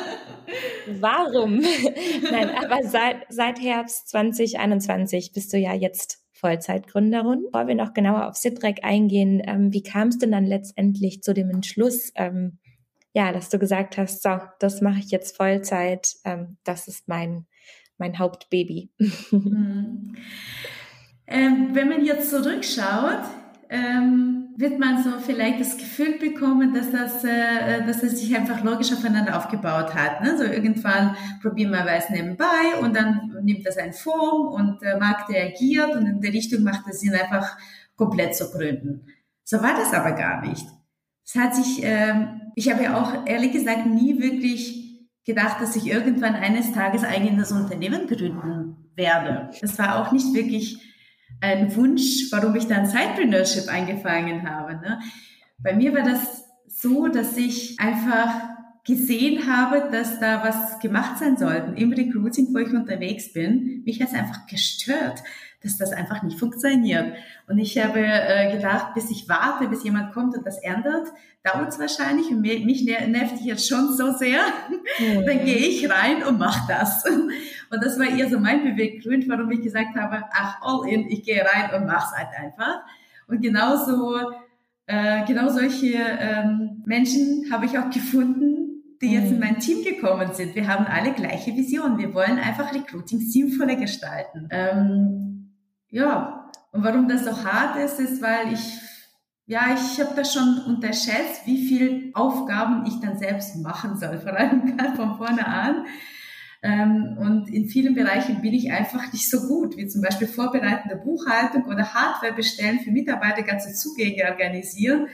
Warum? 1.00 1.58
Nein, 2.30 2.50
aber 2.50 2.88
seit, 2.88 3.26
seit 3.28 3.60
Herbst 3.60 4.08
2021 4.10 5.32
bist 5.32 5.52
du 5.52 5.58
ja 5.58 5.74
jetzt 5.74 6.20
Vollzeitgründerin. 6.40 7.44
Bevor 7.44 7.68
wir 7.68 7.74
noch 7.74 7.92
genauer 7.92 8.26
auf 8.26 8.37
Sitrek 8.37 8.83
eingehen, 8.83 9.42
ähm, 9.46 9.72
wie 9.72 9.83
kam 9.83 10.09
es 10.09 10.18
denn 10.18 10.33
dann 10.33 10.46
letztendlich 10.46 11.22
zu 11.22 11.35
dem 11.35 11.50
Entschluss, 11.50 12.12
ähm, 12.16 12.59
ja, 13.12 13.33
dass 13.33 13.48
du 13.48 13.59
gesagt 13.59 13.98
hast, 13.98 14.22
so, 14.22 14.38
das 14.59 14.81
mache 14.81 15.00
ich 15.00 15.11
jetzt 15.11 15.37
Vollzeit, 15.37 16.14
ähm, 16.24 16.57
das 16.64 16.88
ist 16.88 17.09
mein, 17.09 17.46
mein 17.98 18.18
Hauptbaby. 18.18 18.90
Mhm. 19.31 20.16
Ähm, 21.26 21.68
wenn 21.74 21.88
man 21.88 22.05
jetzt 22.05 22.31
zurückschaut, 22.31 23.22
ähm, 23.68 24.39
wird 24.61 24.79
man 24.79 25.03
so 25.03 25.18
vielleicht 25.18 25.59
das 25.59 25.79
Gefühl 25.79 26.18
bekommen, 26.18 26.75
dass 26.75 26.90
das, 26.90 27.25
äh, 27.25 27.85
dass 27.87 28.03
das 28.03 28.20
sich 28.20 28.37
einfach 28.37 28.62
logisch 28.62 28.92
aufeinander 28.92 29.37
aufgebaut 29.38 29.94
hat. 29.94 30.23
Ne? 30.23 30.37
So 30.37 30.44
irgendwann 30.44 31.16
probieren 31.40 31.70
wir 31.70 31.87
was 31.87 32.11
nebenbei 32.11 32.79
und 32.81 32.94
dann 32.94 33.38
nimmt 33.42 33.66
das 33.66 33.79
eine 33.79 33.94
Form 33.94 34.49
und 34.53 34.83
der 34.83 34.99
Markt 34.99 35.31
reagiert 35.31 35.96
und 35.96 36.07
in 36.07 36.20
der 36.20 36.33
Richtung 36.33 36.62
macht 36.62 36.87
es 36.88 37.01
Sinn, 37.01 37.14
einfach 37.14 37.57
komplett 37.96 38.37
zu 38.37 38.51
gründen. 38.51 39.07
So 39.44 39.62
war 39.62 39.75
das 39.75 39.94
aber 39.94 40.12
gar 40.12 40.46
nicht. 40.46 40.66
Es 41.25 41.35
hat 41.35 41.55
sich, 41.55 41.83
äh, 41.83 42.27
ich 42.55 42.70
habe 42.70 42.85
ja 42.85 43.01
auch 43.01 43.27
ehrlich 43.27 43.53
gesagt 43.53 43.87
nie 43.87 44.20
wirklich 44.20 45.09
gedacht, 45.25 45.61
dass 45.61 45.77
ich 45.77 45.87
irgendwann 45.87 46.35
eines 46.35 46.73
Tages 46.73 47.03
eigenes 47.03 47.51
Unternehmen 47.51 48.07
gründen 48.07 48.90
werde. 48.94 49.51
Das 49.61 49.79
war 49.79 50.01
auch 50.01 50.12
nicht 50.12 50.35
wirklich 50.35 50.89
ein 51.40 51.74
Wunsch, 51.76 52.31
warum 52.31 52.55
ich 52.57 52.66
dann 52.66 52.87
Sidepreneurship 52.87 53.68
eingefangen 53.68 54.48
habe. 54.48 54.74
Ne? 54.74 55.00
Bei 55.59 55.74
mir 55.74 55.94
war 55.94 56.03
das 56.03 56.44
so, 56.66 57.09
dass 57.09 57.37
ich 57.37 57.79
einfach 57.79 58.50
gesehen 58.85 59.46
habe, 59.46 59.88
dass 59.90 60.20
da 60.20 60.42
was 60.42 60.79
gemacht 60.81 61.18
sein 61.18 61.37
sollte 61.37 61.74
im 61.76 61.92
Recruiting, 61.92 62.48
wo 62.53 62.59
ich 62.59 62.72
unterwegs 62.72 63.33
bin. 63.33 63.83
Mich 63.85 64.00
hat 64.00 64.09
es 64.09 64.14
einfach 64.14 64.46
gestört, 64.46 65.22
dass 65.62 65.77
das 65.77 65.92
einfach 65.92 66.23
nicht 66.23 66.38
funktioniert. 66.38 67.14
Und 67.46 67.59
ich 67.59 67.77
habe 67.79 68.01
äh, 68.01 68.57
gedacht, 68.57 68.94
bis 68.94 69.11
ich 69.11 69.29
warte, 69.29 69.68
bis 69.68 69.85
jemand 69.85 70.12
kommt 70.12 70.37
und 70.37 70.46
das 70.46 70.59
ändert, 70.59 71.09
dauert 71.42 71.68
es 71.68 71.79
wahrscheinlich. 71.79 72.31
Und 72.31 72.40
mich 72.40 72.85
nervt 72.85 73.40
jetzt 73.42 73.68
schon 73.68 73.92
so 73.94 74.12
sehr. 74.12 74.40
Mhm. 74.99 75.27
Dann 75.27 75.44
gehe 75.44 75.57
ich 75.57 75.88
rein 75.90 76.23
und 76.23 76.38
mache 76.38 76.66
das. 76.68 77.05
Und 77.05 77.85
das 77.85 77.99
war 77.99 78.09
eher 78.09 78.29
so 78.29 78.38
mein 78.38 78.64
Beweggrund, 78.64 79.29
warum 79.29 79.51
ich 79.51 79.62
gesagt 79.62 79.96
habe, 79.96 80.25
ach, 80.33 80.61
all 80.62 80.88
in, 80.88 81.09
ich 81.09 81.23
gehe 81.23 81.44
rein 81.44 81.75
und 81.79 81.87
mach's 81.87 82.12
halt 82.16 82.29
einfach. 82.37 82.81
Und 83.29 83.40
genauso, 83.42 84.33
äh, 84.87 85.25
genau 85.27 85.49
solche 85.51 85.94
ähm, 85.96 86.83
Menschen 86.85 87.46
habe 87.53 87.66
ich 87.66 87.79
auch 87.79 87.90
gefunden, 87.90 88.96
die 89.01 89.12
jetzt 89.12 89.29
in 89.29 89.35
mhm. 89.35 89.40
mein 89.40 89.61
Team 89.61 89.85
gekommen 89.85 90.35
sind. 90.35 90.55
Wir 90.55 90.66
haben 90.66 90.87
alle 90.87 91.12
gleiche 91.12 91.55
Vision. 91.55 91.96
Wir 91.99 92.12
wollen 92.12 92.38
einfach 92.38 92.75
Recruiting 92.75 93.20
sinnvoller 93.20 93.77
gestalten. 93.77 94.49
Ähm, 94.51 95.30
ja, 95.90 96.50
Und 96.72 96.85
warum 96.85 97.09
das 97.09 97.24
so 97.24 97.44
hart 97.44 97.76
ist, 97.85 97.98
ist, 97.98 98.22
weil 98.22 98.53
ich, 98.53 98.79
ja, 99.46 99.74
ich 99.74 100.00
habe 100.00 100.14
das 100.14 100.33
schon 100.33 100.62
unterschätzt, 100.66 101.46
wie 101.46 101.66
viel 101.66 102.11
Aufgaben 102.14 102.87
ich 102.87 103.00
dann 103.00 103.18
selbst 103.18 103.57
machen 103.57 103.98
soll, 103.98 104.18
vor 104.22 104.33
allem 104.33 104.79
von 104.96 105.16
vorne 105.16 105.46
an. 105.46 105.87
Ähm, 106.62 107.16
und 107.18 107.48
in 107.48 107.68
vielen 107.68 107.94
Bereichen 107.94 108.42
bin 108.42 108.53
ich 108.53 108.70
einfach 108.70 109.12
nicht 109.12 109.31
so 109.31 109.48
gut, 109.48 109.76
wie 109.76 109.88
zum 109.88 110.03
Beispiel 110.03 110.26
vorbereitende 110.26 110.96
Buchhaltung 110.96 111.64
oder 111.64 111.94
Hardware 111.94 112.35
bestellen 112.35 112.81
für 112.81 112.90
Mitarbeiter, 112.90 113.42
ganze 113.42 113.72
Zugänge 113.72 114.31
organisieren. 114.31 115.09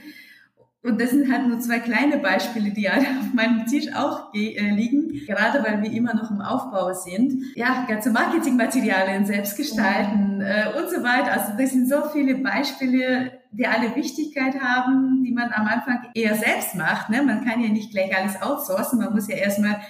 Und 0.83 1.01
das 1.01 1.09
sind 1.09 1.31
halt 1.31 1.47
nur 1.47 1.59
zwei 1.59 1.79
kleine 1.79 2.17
Beispiele, 2.17 2.71
die 2.71 2.89
auf 2.89 3.33
meinem 3.33 3.65
Tisch 3.65 3.93
auch 3.93 4.33
äh, 4.33 4.69
liegen, 4.71 5.25
gerade 5.25 5.63
weil 5.63 5.81
wir 5.81 5.91
immer 5.91 6.13
noch 6.13 6.31
im 6.31 6.41
Aufbau 6.41 6.93
sind. 6.93 7.33
Ja, 7.55 7.85
ganze 7.87 8.11
Marketingmaterialien 8.11 9.25
selbst 9.25 9.57
gestalten 9.57 10.36
äh, 10.47 10.79
und 10.79 10.89
so 10.89 11.03
weiter. 11.03 11.33
Also 11.33 11.57
das 11.57 11.71
sind 11.71 11.89
so 11.89 12.09
viele 12.09 12.35
Beispiele, 12.35 13.39
die 13.51 13.67
alle 13.67 13.95
Wichtigkeit 13.95 14.59
haben, 14.61 15.23
die 15.23 15.31
man 15.31 15.51
am 15.51 15.67
Anfang 15.67 16.09
eher 16.13 16.35
selbst 16.35 16.75
macht. 16.75 17.09
Ne? 17.09 17.21
Man 17.21 17.43
kann 17.43 17.61
ja 17.61 17.69
nicht 17.69 17.91
gleich 17.91 18.15
alles 18.17 18.41
outsourcen, 18.41 18.99
man 18.99 19.13
muss 19.13 19.27
ja 19.27 19.35
erstmal 19.35 19.81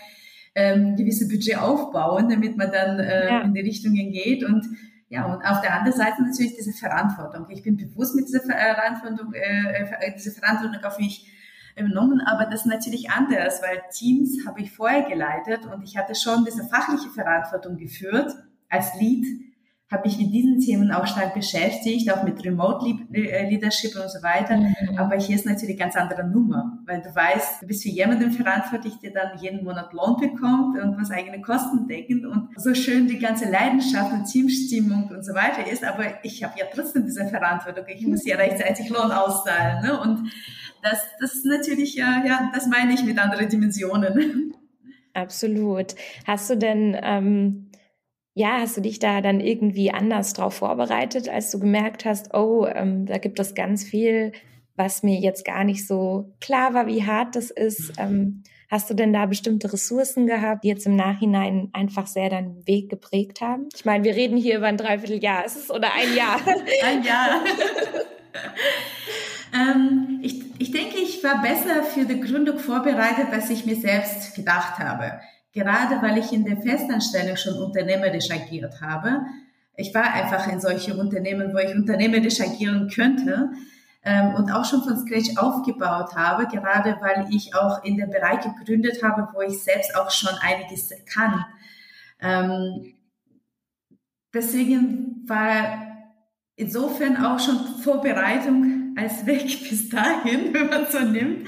ähm, 0.55 0.95
gewisse 0.95 1.27
Budget 1.27 1.57
aufbauen, 1.57 2.29
damit 2.29 2.57
man 2.57 2.71
dann 2.71 2.99
äh, 2.99 3.27
ja. 3.27 3.41
in 3.41 3.53
die 3.53 3.61
Richtungen 3.61 4.11
geht 4.11 4.43
und 4.43 4.65
ja, 5.09 5.25
und 5.25 5.41
auf 5.41 5.61
der 5.61 5.73
anderen 5.73 5.97
Seite 5.97 6.21
natürlich 6.21 6.57
diese 6.57 6.73
Verantwortung. 6.73 7.45
Ich 7.49 7.63
bin 7.63 7.77
bewusst 7.77 8.13
mit 8.13 8.27
dieser 8.27 8.41
Verantwortung, 8.41 9.33
äh, 9.33 9.83
äh 9.83 10.13
diese 10.13 10.31
Verantwortung 10.31 10.83
auf 10.83 10.99
mich 10.99 11.31
übernommen, 11.77 12.19
aber 12.25 12.45
das 12.45 12.61
ist 12.61 12.65
natürlich 12.65 13.09
anders, 13.09 13.61
weil 13.61 13.81
Teams 13.93 14.45
habe 14.45 14.59
ich 14.59 14.71
vorher 14.71 15.03
geleitet 15.03 15.65
und 15.65 15.83
ich 15.83 15.95
hatte 15.95 16.13
schon 16.13 16.43
diese 16.43 16.65
fachliche 16.65 17.09
Verantwortung 17.09 17.77
geführt 17.77 18.33
als 18.67 18.99
Lead 18.99 19.25
habe 19.89 20.07
mich 20.07 20.17
mit 20.17 20.33
diesen 20.33 20.59
Themen 20.59 20.91
auch 20.91 21.07
stark 21.07 21.33
beschäftigt, 21.33 22.11
auch 22.11 22.23
mit 22.23 22.43
Remote 22.43 22.85
äh, 23.13 23.49
Leadership 23.49 23.95
und 23.95 24.09
so 24.09 24.21
weiter. 24.21 24.57
Mhm. 24.57 24.97
Aber 24.97 25.15
hier 25.15 25.35
ist 25.35 25.45
natürlich 25.45 25.75
eine 25.75 25.91
ganz 25.91 25.95
andere 25.95 26.27
Nummer, 26.27 26.79
weil 26.85 27.01
du 27.01 27.13
weißt, 27.13 27.61
du 27.61 27.67
bist 27.67 27.83
für 27.83 27.89
jemanden 27.89 28.31
verantwortlich, 28.31 28.95
der 29.01 29.11
dann 29.11 29.39
jeden 29.39 29.63
Monat 29.63 29.93
Lohn 29.93 30.17
bekommt 30.17 30.77
und 30.77 30.99
was 30.99 31.09
eigene 31.09 31.41
Kosten 31.41 31.87
decken 31.87 32.25
und 32.25 32.49
so 32.57 32.73
schön 32.73 33.07
die 33.07 33.17
ganze 33.17 33.49
Leidenschaft 33.49 34.11
und 34.11 34.25
Teamstimmung 34.25 35.09
und 35.09 35.23
so 35.23 35.33
weiter 35.33 35.65
ist. 35.71 35.85
Aber 35.85 36.03
ich 36.21 36.43
habe 36.43 36.59
ja 36.59 36.65
trotzdem 36.73 37.05
diese 37.05 37.25
Verantwortung. 37.25 37.85
Ich 37.87 38.05
muss 38.05 38.25
ja 38.25 38.35
rechtzeitig 38.35 38.89
Lohn 38.89 39.11
auszahlen. 39.11 39.83
Ne? 39.83 40.01
Und 40.01 40.29
das, 40.83 40.99
das 41.21 41.33
ist 41.33 41.45
natürlich, 41.45 41.95
ja, 41.95 42.23
ja, 42.25 42.51
das 42.53 42.67
meine 42.67 42.93
ich 42.93 43.03
mit 43.05 43.17
anderen 43.17 43.47
Dimensionen. 43.47 44.53
Absolut. 45.13 45.95
Hast 46.25 46.49
du 46.49 46.57
denn 46.57 46.95
ähm 47.01 47.66
ja, 48.37 48.59
hast 48.59 48.77
du 48.77 48.81
dich 48.81 48.99
da 48.99 49.21
dann 49.21 49.39
irgendwie 49.39 49.89
anders 49.89 50.33
drauf 50.33 50.53
vorbereitet, 50.53 51.27
als 51.27 51.49
du 51.49 51.59
gemerkt 51.59 52.05
hast, 52.05 52.35
oh, 52.35 52.67
ähm, 52.67 53.07
da 53.07 53.17
gibt 53.17 53.39
es 53.39 53.55
ganz 53.55 53.83
viel, 53.83 54.31
was 54.75 55.01
mir 55.01 55.19
jetzt 55.19 55.43
gar 55.43 55.63
nicht 55.63 55.87
so 55.87 56.35
klar 56.39 56.75
war, 56.75 56.85
wie 56.85 57.03
hart 57.03 57.35
das 57.35 57.49
ist. 57.49 57.93
Ähm, 57.97 58.43
hast 58.69 58.91
du 58.91 58.93
denn 58.93 59.11
da 59.11 59.25
bestimmte 59.25 59.73
Ressourcen 59.73 60.27
gehabt, 60.27 60.63
die 60.63 60.67
jetzt 60.67 60.85
im 60.85 60.95
Nachhinein 60.95 61.69
einfach 61.73 62.05
sehr 62.05 62.29
deinen 62.29 62.67
Weg 62.67 62.91
geprägt 62.91 63.41
haben? 63.41 63.69
Ich 63.75 63.85
meine, 63.85 64.03
wir 64.03 64.15
reden 64.15 64.37
hier 64.37 64.57
über 64.57 64.67
ein 64.67 64.77
Dreivierteljahr, 64.77 65.43
ist 65.43 65.57
es 65.57 65.71
oder 65.71 65.91
ein 65.95 66.15
Jahr? 66.15 66.39
ein 66.85 67.03
Jahr. 67.03 67.41
ähm, 69.55 70.19
ich, 70.21 70.43
ich 70.59 70.69
denke, 70.69 70.99
ich 70.99 71.23
war 71.23 71.41
besser 71.41 71.81
für 71.81 72.05
die 72.05 72.21
Gründung 72.21 72.59
vorbereitet, 72.59 73.29
als 73.31 73.49
ich 73.49 73.65
mir 73.65 73.77
selbst 73.77 74.35
gedacht 74.35 74.77
habe 74.77 75.21
gerade 75.53 76.01
weil 76.01 76.17
ich 76.17 76.31
in 76.31 76.45
der 76.45 76.57
Festanstellung 76.57 77.37
schon 77.37 77.55
unternehmerisch 77.55 78.29
agiert 78.31 78.81
habe. 78.81 79.21
Ich 79.75 79.93
war 79.93 80.13
einfach 80.13 80.51
in 80.51 80.59
solche 80.59 80.95
Unternehmen, 80.95 81.53
wo 81.53 81.57
ich 81.57 81.75
unternehmerisch 81.75 82.41
agieren 82.41 82.89
könnte 82.89 83.51
ähm, 84.03 84.35
und 84.35 84.51
auch 84.51 84.65
schon 84.65 84.83
von 84.83 84.97
Scratch 84.97 85.37
aufgebaut 85.37 86.15
habe, 86.15 86.47
gerade 86.47 86.97
weil 87.01 87.27
ich 87.29 87.53
auch 87.55 87.83
in 87.83 87.97
den 87.97 88.09
Bereich 88.09 88.41
gegründet 88.41 89.03
habe, 89.03 89.27
wo 89.33 89.41
ich 89.41 89.61
selbst 89.61 89.95
auch 89.95 90.09
schon 90.11 90.33
einiges 90.41 90.89
kann. 91.05 91.45
Ähm, 92.19 92.93
deswegen 94.33 95.23
war 95.27 95.87
insofern 96.55 97.23
auch 97.23 97.39
schon 97.39 97.57
Vorbereitung 97.83 98.95
als 98.97 99.25
Weg 99.25 99.45
bis 99.69 99.89
dahin, 99.89 100.53
wenn 100.53 100.69
man 100.69 100.87
so 100.89 100.99
nimmt. 100.99 101.47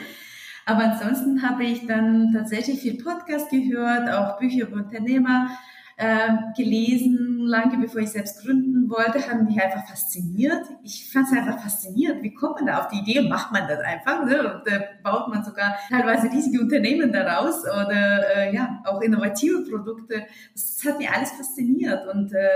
Aber 0.69 0.83
ansonsten 0.83 1.41
habe 1.41 1.63
ich 1.63 1.87
dann 1.87 2.31
tatsächlich 2.31 2.79
viel 2.81 3.03
Podcast 3.03 3.49
gehört, 3.49 4.07
auch 4.07 4.37
Bücher 4.37 4.67
über 4.67 4.77
Unternehmer 4.77 5.49
äh, 5.97 6.29
gelesen, 6.55 7.39
lange 7.39 7.79
bevor 7.79 8.01
ich 8.01 8.11
selbst 8.11 8.43
gründen 8.43 8.87
wollte, 8.87 9.27
haben 9.27 9.45
mich 9.45 9.59
einfach 9.59 9.87
fasziniert. 9.87 10.63
Ich 10.83 11.11
fand 11.11 11.25
es 11.25 11.35
einfach 11.35 11.59
faszinierend. 11.59 12.21
Wie 12.21 12.35
kommt 12.35 12.57
man 12.57 12.67
da 12.67 12.81
auf 12.81 12.87
die 12.89 12.99
Idee? 12.99 13.27
Macht 13.27 13.51
man 13.51 13.67
das 13.67 13.79
einfach? 13.79 14.23
Ne? 14.25 14.53
Und 14.53 14.71
äh, 14.71 14.79
baut 15.03 15.27
man 15.29 15.43
sogar 15.43 15.75
teilweise 15.89 16.31
riesige 16.31 16.61
Unternehmen 16.61 17.11
daraus 17.11 17.63
oder 17.63 18.35
äh, 18.35 18.53
ja 18.53 18.83
auch 18.85 19.01
innovative 19.01 19.63
Produkte. 19.63 20.27
Das 20.53 20.79
hat 20.85 20.99
mich 20.99 21.09
alles 21.09 21.31
fasziniert 21.31 22.07
und 22.13 22.31
äh, 22.31 22.47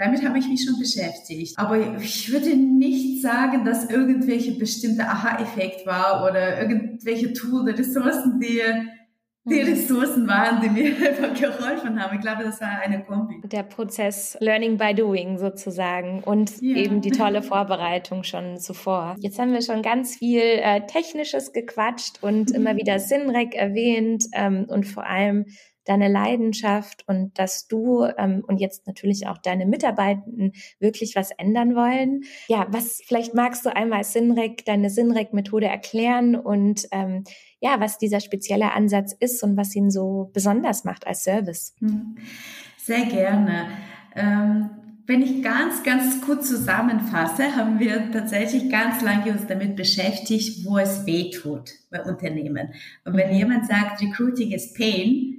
damit 0.00 0.24
habe 0.24 0.38
ich 0.38 0.48
mich 0.48 0.64
schon 0.64 0.78
beschäftigt. 0.78 1.58
Aber 1.58 1.98
ich 1.98 2.32
würde 2.32 2.56
nicht 2.56 3.20
sagen, 3.20 3.66
dass 3.66 3.90
irgendwelche 3.90 4.52
bestimmte 4.52 5.02
Aha-Effekt 5.02 5.86
war 5.86 6.24
oder 6.24 6.58
irgendwelche 6.58 7.34
Tools 7.34 7.62
oder 7.62 7.78
Ressourcen, 7.78 8.40
die 8.40 8.62
die 9.44 9.62
mhm. 9.62 9.68
Ressourcen 9.68 10.28
waren, 10.28 10.60
die 10.62 10.68
mir 10.70 10.96
einfach 11.08 11.34
geholfen 11.34 12.02
haben. 12.02 12.16
Ich 12.16 12.20
glaube, 12.22 12.44
das 12.44 12.60
war 12.60 12.80
eine 12.82 13.02
Kombi. 13.02 13.42
Der 13.44 13.62
Prozess 13.62 14.36
Learning 14.40 14.78
by 14.78 14.94
Doing 14.94 15.38
sozusagen 15.38 16.22
und 16.22 16.60
ja. 16.62 16.76
eben 16.76 17.00
die 17.02 17.10
tolle 17.10 17.42
Vorbereitung 17.42 18.22
schon 18.22 18.58
zuvor. 18.58 19.16
Jetzt 19.18 19.38
haben 19.38 19.52
wir 19.52 19.62
schon 19.62 19.82
ganz 19.82 20.16
viel 20.16 20.40
äh, 20.40 20.86
Technisches 20.86 21.52
gequatscht 21.52 22.22
und 22.22 22.50
mhm. 22.50 22.56
immer 22.56 22.76
wieder 22.76 22.98
Sinrec 22.98 23.54
erwähnt 23.54 24.24
ähm, 24.32 24.66
und 24.68 24.86
vor 24.86 25.04
allem 25.04 25.46
deine 25.90 26.08
Leidenschaft 26.08 27.02
und 27.08 27.36
dass 27.36 27.66
du 27.66 28.04
ähm, 28.16 28.44
und 28.46 28.60
jetzt 28.60 28.86
natürlich 28.86 29.26
auch 29.26 29.38
deine 29.38 29.66
Mitarbeitenden 29.66 30.52
wirklich 30.78 31.16
was 31.16 31.32
ändern 31.32 31.74
wollen. 31.74 32.22
Ja, 32.46 32.68
was 32.70 33.02
vielleicht 33.04 33.34
magst 33.34 33.66
du 33.66 33.74
einmal 33.74 34.04
Sinrec, 34.04 34.64
deine 34.64 34.88
Sinrec-Methode 34.88 35.66
erklären 35.66 36.36
und 36.36 36.86
ähm, 36.92 37.24
ja, 37.58 37.80
was 37.80 37.98
dieser 37.98 38.20
spezielle 38.20 38.72
Ansatz 38.72 39.12
ist 39.18 39.42
und 39.42 39.56
was 39.56 39.74
ihn 39.74 39.90
so 39.90 40.30
besonders 40.32 40.84
macht 40.84 41.08
als 41.08 41.24
Service. 41.24 41.74
Hm. 41.80 42.16
Sehr 42.78 43.06
gerne. 43.06 43.66
Ähm 44.14 44.70
wenn 45.10 45.22
ich 45.22 45.42
ganz, 45.42 45.82
ganz 45.82 46.20
kurz 46.20 46.48
zusammenfasse, 46.48 47.56
haben 47.56 47.80
wir 47.80 48.12
tatsächlich 48.12 48.70
ganz 48.70 49.02
lange 49.02 49.32
uns 49.32 49.44
damit 49.48 49.74
beschäftigt, 49.74 50.64
wo 50.64 50.78
es 50.78 51.04
weh 51.04 51.30
tut 51.30 51.68
bei 51.90 52.00
Unternehmen. 52.04 52.68
Und 53.04 53.16
wenn 53.16 53.30
mhm. 53.30 53.36
jemand 53.36 53.66
sagt, 53.66 54.00
Recruiting 54.00 54.52
is 54.52 54.72
Pain, 54.72 55.29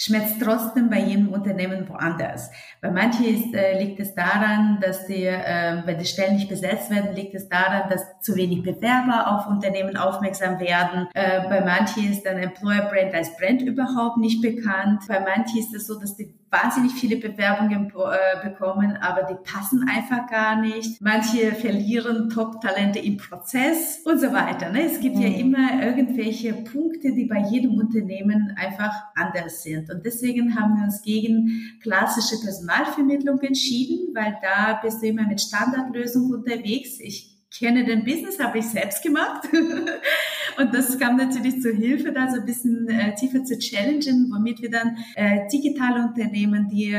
schmerzt 0.00 0.40
trotzdem 0.42 0.88
bei 0.88 0.98
jedem 0.98 1.28
Unternehmen 1.28 1.86
woanders. 1.86 2.50
Bei 2.80 2.90
manchen 2.90 3.26
ist, 3.26 3.54
äh, 3.54 3.78
liegt 3.78 4.00
es 4.00 4.14
daran, 4.14 4.78
dass 4.80 5.06
die, 5.06 5.26
äh, 5.26 5.82
wenn 5.84 5.98
die 5.98 6.06
Stellen 6.06 6.36
nicht 6.36 6.48
besetzt 6.48 6.90
werden, 6.90 7.14
liegt 7.14 7.34
es 7.34 7.50
daran, 7.50 7.90
dass 7.90 8.18
zu 8.20 8.34
wenig 8.34 8.62
Bewerber 8.62 9.30
auf 9.30 9.46
Unternehmen 9.46 9.98
aufmerksam 9.98 10.58
werden. 10.58 11.08
Äh, 11.12 11.42
bei 11.50 11.60
manchen 11.60 12.10
ist 12.10 12.24
dann 12.24 12.38
Employer 12.38 12.88
Brand 12.88 13.14
als 13.14 13.36
Brand 13.36 13.60
überhaupt 13.60 14.16
nicht 14.16 14.40
bekannt. 14.40 15.02
Bei 15.06 15.20
manchen 15.20 15.58
ist 15.58 15.74
es 15.74 15.86
so, 15.86 16.00
dass 16.00 16.16
die 16.16 16.39
wahnsinnig 16.50 16.92
viele 16.92 17.16
Bewerbungen 17.16 17.90
äh, 17.90 18.48
bekommen, 18.48 18.96
aber 18.96 19.22
die 19.22 19.36
passen 19.42 19.86
einfach 19.88 20.26
gar 20.28 20.60
nicht. 20.60 21.00
Manche 21.00 21.52
verlieren 21.54 22.28
Top-Talente 22.28 22.98
im 22.98 23.16
Prozess 23.16 24.00
und 24.04 24.20
so 24.20 24.32
weiter. 24.32 24.70
Ne? 24.70 24.84
Es 24.84 25.00
gibt 25.00 25.16
mhm. 25.16 25.22
ja 25.22 25.28
immer 25.28 25.82
irgendwelche 25.82 26.52
Punkte, 26.52 27.12
die 27.12 27.26
bei 27.26 27.38
jedem 27.50 27.78
Unternehmen 27.78 28.54
einfach 28.56 28.92
anders 29.14 29.62
sind. 29.62 29.90
Und 29.90 30.04
deswegen 30.04 30.58
haben 30.58 30.76
wir 30.76 30.84
uns 30.84 31.02
gegen 31.02 31.78
klassische 31.82 32.40
Personalvermittlung 32.42 33.40
entschieden, 33.40 34.14
weil 34.14 34.36
da 34.42 34.80
bist 34.82 35.02
du 35.02 35.06
immer 35.06 35.26
mit 35.26 35.40
Standardlösungen 35.40 36.34
unterwegs. 36.34 36.98
Ich 36.98 37.30
kenne 37.56 37.84
den 37.84 38.04
Business, 38.04 38.38
habe 38.40 38.58
ich 38.58 38.66
selbst 38.66 39.02
gemacht. 39.02 39.48
und 40.58 40.74
das 40.74 40.98
kam 40.98 41.16
natürlich 41.16 41.60
zur 41.60 41.72
Hilfe, 41.72 42.12
da 42.12 42.30
so 42.30 42.40
ein 42.40 42.46
bisschen 42.46 42.88
äh, 42.88 43.14
tiefer 43.14 43.44
zu 43.44 43.58
challengen, 43.58 44.30
womit 44.32 44.62
wir 44.62 44.70
dann 44.70 44.96
äh, 45.14 45.48
digitale 45.52 46.02
Unternehmen, 46.04 46.68
die 46.68 46.92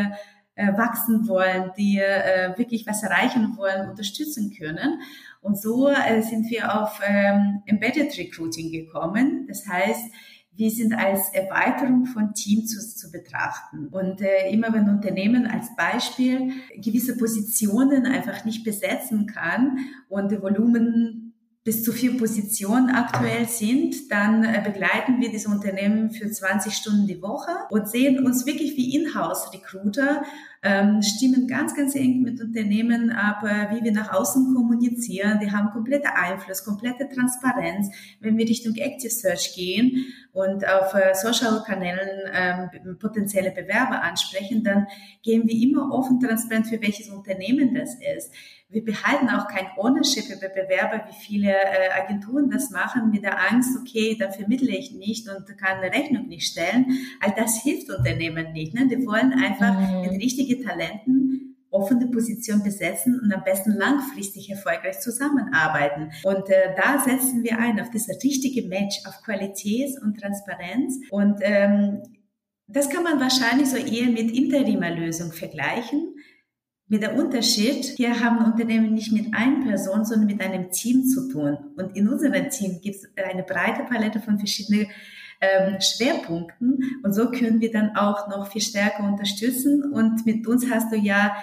äh, 0.55 0.77
wachsen 0.77 1.27
wollen, 1.27 1.71
die 1.77 1.97
äh, 1.97 2.57
wirklich 2.57 2.85
was 2.85 3.03
erreichen 3.03 3.55
wollen, 3.57 3.89
unterstützen 3.89 4.53
können. 4.57 4.99
Und 5.41 5.59
so 5.59 5.89
äh, 5.89 6.21
sind 6.21 6.49
wir 6.49 6.81
auf 6.81 7.01
ähm, 7.05 7.63
Embedded 7.65 8.17
Recruiting 8.17 8.71
gekommen. 8.71 9.47
Das 9.47 9.67
heißt, 9.67 10.11
wir 10.53 10.69
sind 10.69 10.93
als 10.93 11.33
Erweiterung 11.33 12.05
von 12.05 12.33
Teams 12.33 12.69
zu, 12.69 12.95
zu 12.95 13.11
betrachten. 13.11 13.87
Und 13.87 14.21
äh, 14.21 14.51
immer 14.51 14.73
wenn 14.73 14.89
Unternehmen 14.89 15.47
als 15.47 15.75
Beispiel 15.75 16.51
gewisse 16.75 17.17
Positionen 17.17 18.05
einfach 18.05 18.45
nicht 18.45 18.63
besetzen 18.63 19.25
kann 19.25 19.79
und 20.09 20.31
die 20.31 20.41
Volumen 20.41 21.30
bis 21.63 21.83
zu 21.83 21.91
vier 21.91 22.17
Positionen 22.17 22.89
aktuell 22.89 23.47
sind, 23.47 24.11
dann 24.11 24.43
äh, 24.43 24.61
begleiten 24.63 25.21
wir 25.21 25.29
diese 25.29 25.49
Unternehmen 25.49 26.11
für 26.11 26.29
20 26.29 26.73
Stunden 26.73 27.05
die 27.05 27.21
Woche 27.21 27.51
und 27.69 27.87
sehen 27.87 28.25
uns 28.25 28.47
wirklich 28.47 28.75
wie 28.77 28.95
Inhouse-Recruiter 28.95 30.23
ähm, 30.63 31.01
stimmen 31.01 31.47
ganz, 31.47 31.75
ganz 31.75 31.95
eng 31.95 32.21
mit 32.21 32.39
Unternehmen 32.39 33.09
ab, 33.09 33.43
äh, 33.43 33.75
wie 33.75 33.83
wir 33.83 33.91
nach 33.91 34.13
außen 34.13 34.53
kommunizieren. 34.53 35.39
Die 35.39 35.51
haben 35.51 35.71
komplette 35.71 36.13
Einfluss, 36.15 36.63
komplette 36.63 37.09
Transparenz. 37.09 37.89
Wenn 38.19 38.37
wir 38.37 38.47
Richtung 38.47 38.75
Active 38.75 39.09
Search 39.09 39.55
gehen 39.55 40.05
und 40.33 40.67
auf 40.67 40.93
äh, 40.93 41.15
Social-Kanälen 41.15 42.29
ähm, 42.31 42.97
potenzielle 42.99 43.51
Bewerber 43.51 44.03
ansprechen, 44.03 44.63
dann 44.63 44.87
gehen 45.23 45.47
wir 45.47 45.55
immer 45.55 45.91
offen 45.91 46.19
transparent 46.19 46.67
für 46.67 46.81
welches 46.81 47.09
Unternehmen 47.09 47.73
das 47.73 47.95
ist. 48.15 48.31
Wir 48.71 48.85
behalten 48.85 49.27
auch 49.27 49.49
kein 49.49 49.67
Ownership 49.75 50.29
über 50.29 50.47
Bewerber, 50.47 51.03
wie 51.09 51.25
viele 51.25 51.51
äh, 51.51 51.89
Agenturen 51.93 52.49
das 52.49 52.69
machen, 52.69 53.11
mit 53.11 53.21
der 53.21 53.37
Angst, 53.51 53.77
okay, 53.77 54.15
dann 54.17 54.31
vermittle 54.31 54.69
ich 54.69 54.93
nicht 54.93 55.27
und 55.27 55.45
kann 55.57 55.79
eine 55.79 55.93
Rechnung 55.93 56.29
nicht 56.29 56.47
stellen. 56.47 56.85
All 57.19 57.33
das 57.35 57.61
hilft 57.61 57.89
Unternehmen 57.89 58.53
nicht. 58.53 58.73
Ne? 58.73 58.87
Die 58.87 59.05
wollen 59.05 59.33
einfach 59.33 59.77
mhm. 59.77 60.03
mit 60.03 60.21
richtigen 60.21 60.50
Talenten 60.59 61.51
offene 61.71 62.07
Position 62.07 62.61
besetzen 62.63 63.19
und 63.19 63.33
am 63.33 63.43
besten 63.43 63.71
langfristig 63.71 64.49
erfolgreich 64.49 64.99
zusammenarbeiten. 64.99 66.11
Und 66.23 66.49
äh, 66.49 66.75
da 66.75 66.99
setzen 66.99 67.43
wir 67.43 67.57
ein 67.57 67.79
auf 67.79 67.89
das 67.89 68.09
richtige 68.23 68.67
Match, 68.67 68.99
auf 69.05 69.23
Qualität 69.23 69.91
und 70.01 70.19
Transparenz. 70.19 70.99
Und 71.09 71.39
ähm, 71.41 72.03
das 72.67 72.89
kann 72.89 73.03
man 73.03 73.19
wahrscheinlich 73.19 73.69
so 73.69 73.77
eher 73.77 74.09
mit 74.09 74.31
Interimer-Lösung 74.31 75.31
vergleichen. 75.31 76.15
Mit 76.87 77.03
der 77.03 77.15
Unterschied, 77.15 77.85
hier 77.85 78.19
haben 78.19 78.43
Unternehmen 78.43 78.93
nicht 78.93 79.13
mit 79.13 79.33
einer 79.33 79.65
Person, 79.65 80.03
sondern 80.03 80.27
mit 80.27 80.41
einem 80.41 80.71
Team 80.71 81.05
zu 81.05 81.29
tun. 81.29 81.57
Und 81.77 81.95
in 81.95 82.09
unserem 82.09 82.49
Team 82.49 82.81
gibt 82.81 82.97
es 82.97 83.07
eine 83.15 83.43
breite 83.43 83.83
Palette 83.83 84.19
von 84.19 84.37
verschiedenen 84.37 84.87
ähm, 85.41 85.77
Schwerpunkten. 85.81 87.01
Und 87.03 87.13
so 87.13 87.31
können 87.31 87.59
wir 87.59 87.71
dann 87.71 87.95
auch 87.95 88.27
noch 88.29 88.51
viel 88.51 88.61
stärker 88.61 89.03
unterstützen. 89.03 89.91
Und 89.91 90.25
mit 90.25 90.47
uns 90.47 90.69
hast 90.71 90.91
du 90.91 90.97
ja 90.97 91.35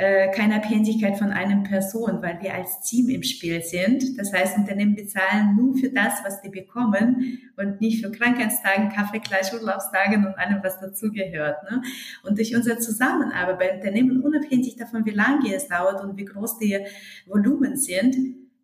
äh, 0.00 0.30
keine 0.30 0.56
Abhängigkeit 0.56 1.18
von 1.18 1.30
einer 1.30 1.62
Person, 1.62 2.22
weil 2.22 2.40
wir 2.40 2.54
als 2.54 2.80
Team 2.80 3.10
im 3.10 3.22
Spiel 3.22 3.60
sind. 3.60 4.18
Das 4.18 4.32
heißt, 4.32 4.56
Unternehmen 4.56 4.94
bezahlen 4.94 5.54
nur 5.56 5.76
für 5.76 5.90
das, 5.90 6.24
was 6.24 6.40
die 6.40 6.48
bekommen 6.48 7.38
und 7.58 7.82
nicht 7.82 8.02
für 8.02 8.10
Krankheitstagen, 8.10 8.88
Kaffeeklatsch, 8.88 9.52
Urlaubstagen 9.52 10.24
und 10.24 10.38
allem, 10.38 10.62
was 10.62 10.80
dazugehört. 10.80 11.70
Ne? 11.70 11.82
Und 12.22 12.38
durch 12.38 12.56
unsere 12.56 12.78
Zusammenarbeit 12.78 13.58
bei 13.58 13.74
Unternehmen, 13.74 14.22
unabhängig 14.22 14.76
davon, 14.76 15.04
wie 15.04 15.10
lange 15.10 15.54
es 15.54 15.68
dauert 15.68 16.02
und 16.02 16.16
wie 16.16 16.24
groß 16.24 16.58
die 16.58 16.78
Volumen 17.26 17.76
sind, 17.76 18.16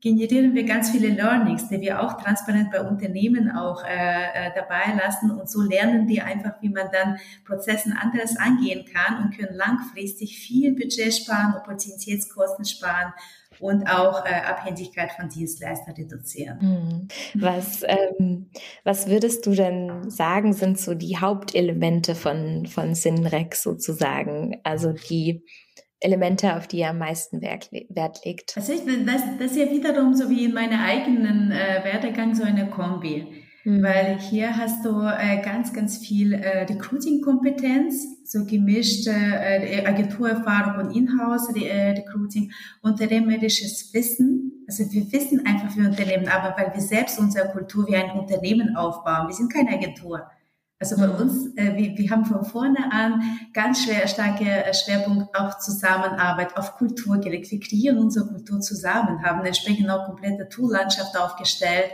generieren 0.06 0.54
wir 0.54 0.62
ganz 0.62 0.90
viele 0.90 1.08
Learnings, 1.08 1.68
die 1.68 1.80
wir 1.80 2.00
auch 2.00 2.22
transparent 2.22 2.70
bei 2.70 2.80
Unternehmen 2.80 3.50
auch 3.50 3.82
äh, 3.84 3.88
äh, 3.88 4.50
dabei 4.54 4.94
lassen 4.96 5.32
und 5.32 5.50
so 5.50 5.62
lernen 5.62 6.06
wir 6.06 6.24
einfach, 6.24 6.52
wie 6.60 6.68
man 6.68 6.86
dann 6.92 7.16
Prozessen 7.44 7.92
anders 7.92 8.36
angehen 8.36 8.84
kann 8.84 9.24
und 9.24 9.36
können 9.36 9.56
langfristig 9.56 10.38
viel 10.38 10.74
Budget 10.74 11.12
sparen, 11.12 11.54
Opportunitätskosten 11.56 12.64
sparen 12.64 13.14
und 13.58 13.88
auch 13.88 14.24
äh, 14.24 14.28
Abhängigkeit 14.28 15.10
von 15.10 15.28
Dienstleistern 15.28 15.94
reduzieren. 15.96 16.60
Hm. 16.60 17.08
Was, 17.34 17.82
ähm, 17.82 18.50
was 18.84 19.08
würdest 19.08 19.44
du 19.44 19.54
denn 19.54 20.08
sagen, 20.08 20.52
sind 20.52 20.78
so 20.78 20.94
die 20.94 21.16
Hauptelemente 21.18 22.14
von, 22.14 22.66
von 22.66 22.94
Sinrex 22.94 23.64
sozusagen? 23.64 24.60
Also 24.62 24.92
die 24.92 25.42
Elemente, 26.00 26.56
auf 26.56 26.66
die 26.66 26.80
er 26.80 26.90
am 26.90 26.98
meisten 26.98 27.40
Wert, 27.40 27.70
legt? 28.24 28.56
Also 28.56 28.72
ich, 28.72 28.80
das, 29.06 29.22
das 29.38 29.52
ist 29.52 29.56
ja 29.56 29.70
wiederum 29.70 30.14
so 30.14 30.28
wie 30.28 30.44
in 30.44 30.52
meinem 30.52 30.80
eigenen 30.80 31.50
äh, 31.50 31.84
Werdegang 31.84 32.34
so 32.34 32.44
eine 32.44 32.68
Kombi. 32.68 33.26
Mhm. 33.66 33.82
Weil 33.82 34.18
hier 34.18 34.56
hast 34.56 34.84
du 34.84 35.00
äh, 35.00 35.42
ganz, 35.42 35.72
ganz 35.72 35.98
viel 35.98 36.34
äh, 36.34 36.62
Recruiting-Kompetenz, 36.64 38.24
so 38.24 38.44
gemischt 38.44 39.08
äh, 39.08 39.84
Agenturerfahrung 39.84 40.86
und 40.86 40.94
Inhouse-Recruiting, 40.94 42.50
äh, 42.50 42.86
unternehmerisches 42.86 43.92
Wissen. 43.92 44.64
Also 44.68 44.84
wir 44.92 45.10
wissen 45.12 45.44
einfach, 45.46 45.76
wie 45.76 45.86
Unternehmen 45.86 46.28
aber 46.28 46.56
weil 46.56 46.74
wir 46.74 46.80
selbst 46.80 47.18
unsere 47.18 47.48
Kultur 47.48 47.88
wie 47.88 47.96
ein 47.96 48.10
Unternehmen 48.12 48.76
aufbauen. 48.76 49.26
Wir 49.26 49.34
sind 49.34 49.52
keine 49.52 49.70
Agentur. 49.70 50.22
Also 50.78 50.96
bei 50.96 51.06
mhm. 51.06 51.14
uns, 51.14 51.56
äh, 51.56 51.74
wir, 51.74 51.96
wir 51.96 52.10
haben 52.10 52.26
von 52.26 52.44
vorne 52.44 52.92
an 52.92 53.22
ganz 53.54 53.84
schwer, 53.84 54.06
starke 54.06 54.44
äh, 54.44 54.74
Schwerpunkt 54.74 55.34
auf 55.34 55.58
Zusammenarbeit, 55.58 56.56
auf 56.56 56.76
Kultur 56.76 57.18
gelegt. 57.18 57.50
Wir 57.50 57.60
kreieren 57.60 57.98
unsere 57.98 58.26
Kultur 58.26 58.60
zusammen, 58.60 59.22
haben 59.24 59.44
entsprechend 59.44 59.88
auch 59.88 60.04
komplette 60.04 60.48
Toollandschaft 60.48 61.16
aufgestellt 61.16 61.90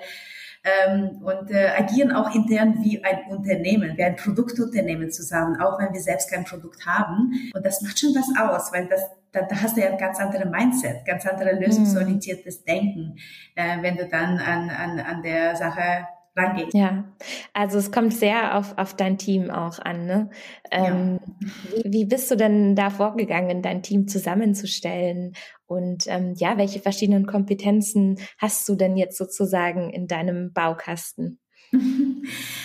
ähm, 0.65 1.23
und 1.23 1.51
äh, 1.51 1.69
agieren 1.77 2.13
auch 2.13 2.35
intern 2.35 2.83
wie 2.83 3.05
ein 3.05 3.21
Unternehmen, 3.31 3.97
wie 3.97 4.03
ein 4.03 4.17
Produktunternehmen 4.17 5.13
zusammen, 5.13 5.61
auch 5.61 5.79
wenn 5.79 5.93
wir 5.93 6.01
selbst 6.01 6.31
kein 6.31 6.45
Produkt 6.45 6.85
haben. 6.85 7.51
Und 7.55 7.65
das 7.65 7.83
macht 7.83 8.01
schon 8.01 8.15
was 8.15 8.27
aus, 8.37 8.73
weil 8.73 8.89
das 8.89 9.03
da, 9.33 9.43
da 9.43 9.63
hast 9.63 9.77
du 9.77 9.81
ja 9.81 9.91
ein 9.91 9.99
ganz 9.99 10.21
anderes 10.21 10.51
Mindset, 10.51 11.07
ganz 11.07 11.27
anderes 11.27 11.59
lösungsorientiertes 11.59 12.65
Denken, 12.65 13.17
äh, 13.55 13.81
wenn 13.81 13.97
du 13.97 14.07
dann 14.07 14.39
an, 14.39 14.69
an, 14.69 15.01
an 15.01 15.23
der 15.23 15.57
Sache 15.57 16.07
rangeht. 16.37 16.73
Ja, 16.75 17.05
also 17.53 17.79
es 17.79 17.93
kommt 17.93 18.15
sehr 18.15 18.57
auf, 18.57 18.77
auf 18.79 18.95
dein 18.95 19.19
Team 19.19 19.51
auch 19.51 19.79
an. 19.79 20.07
Ne? 20.07 20.31
Ähm, 20.71 21.19
ja. 21.41 21.49
wie, 21.85 21.93
wie 21.93 22.05
bist 22.07 22.31
du 22.31 22.37
denn 22.37 22.75
da 22.75 22.91
vorgegangen, 22.91 23.63
dein 23.63 23.83
Team 23.83 24.09
zusammenzustellen? 24.09 25.35
Und 25.67 26.05
ähm, 26.07 26.35
ja, 26.37 26.59
welche 26.59 26.81
verschiedenen 26.81 27.27
Kompetenzen 27.27 28.19
hast 28.39 28.69
du 28.69 28.75
denn 28.75 28.97
jetzt 28.97 29.19
sozusagen 29.19 29.91
in 29.91 30.07
deinem 30.07 30.53
Baukasten? 30.53 31.42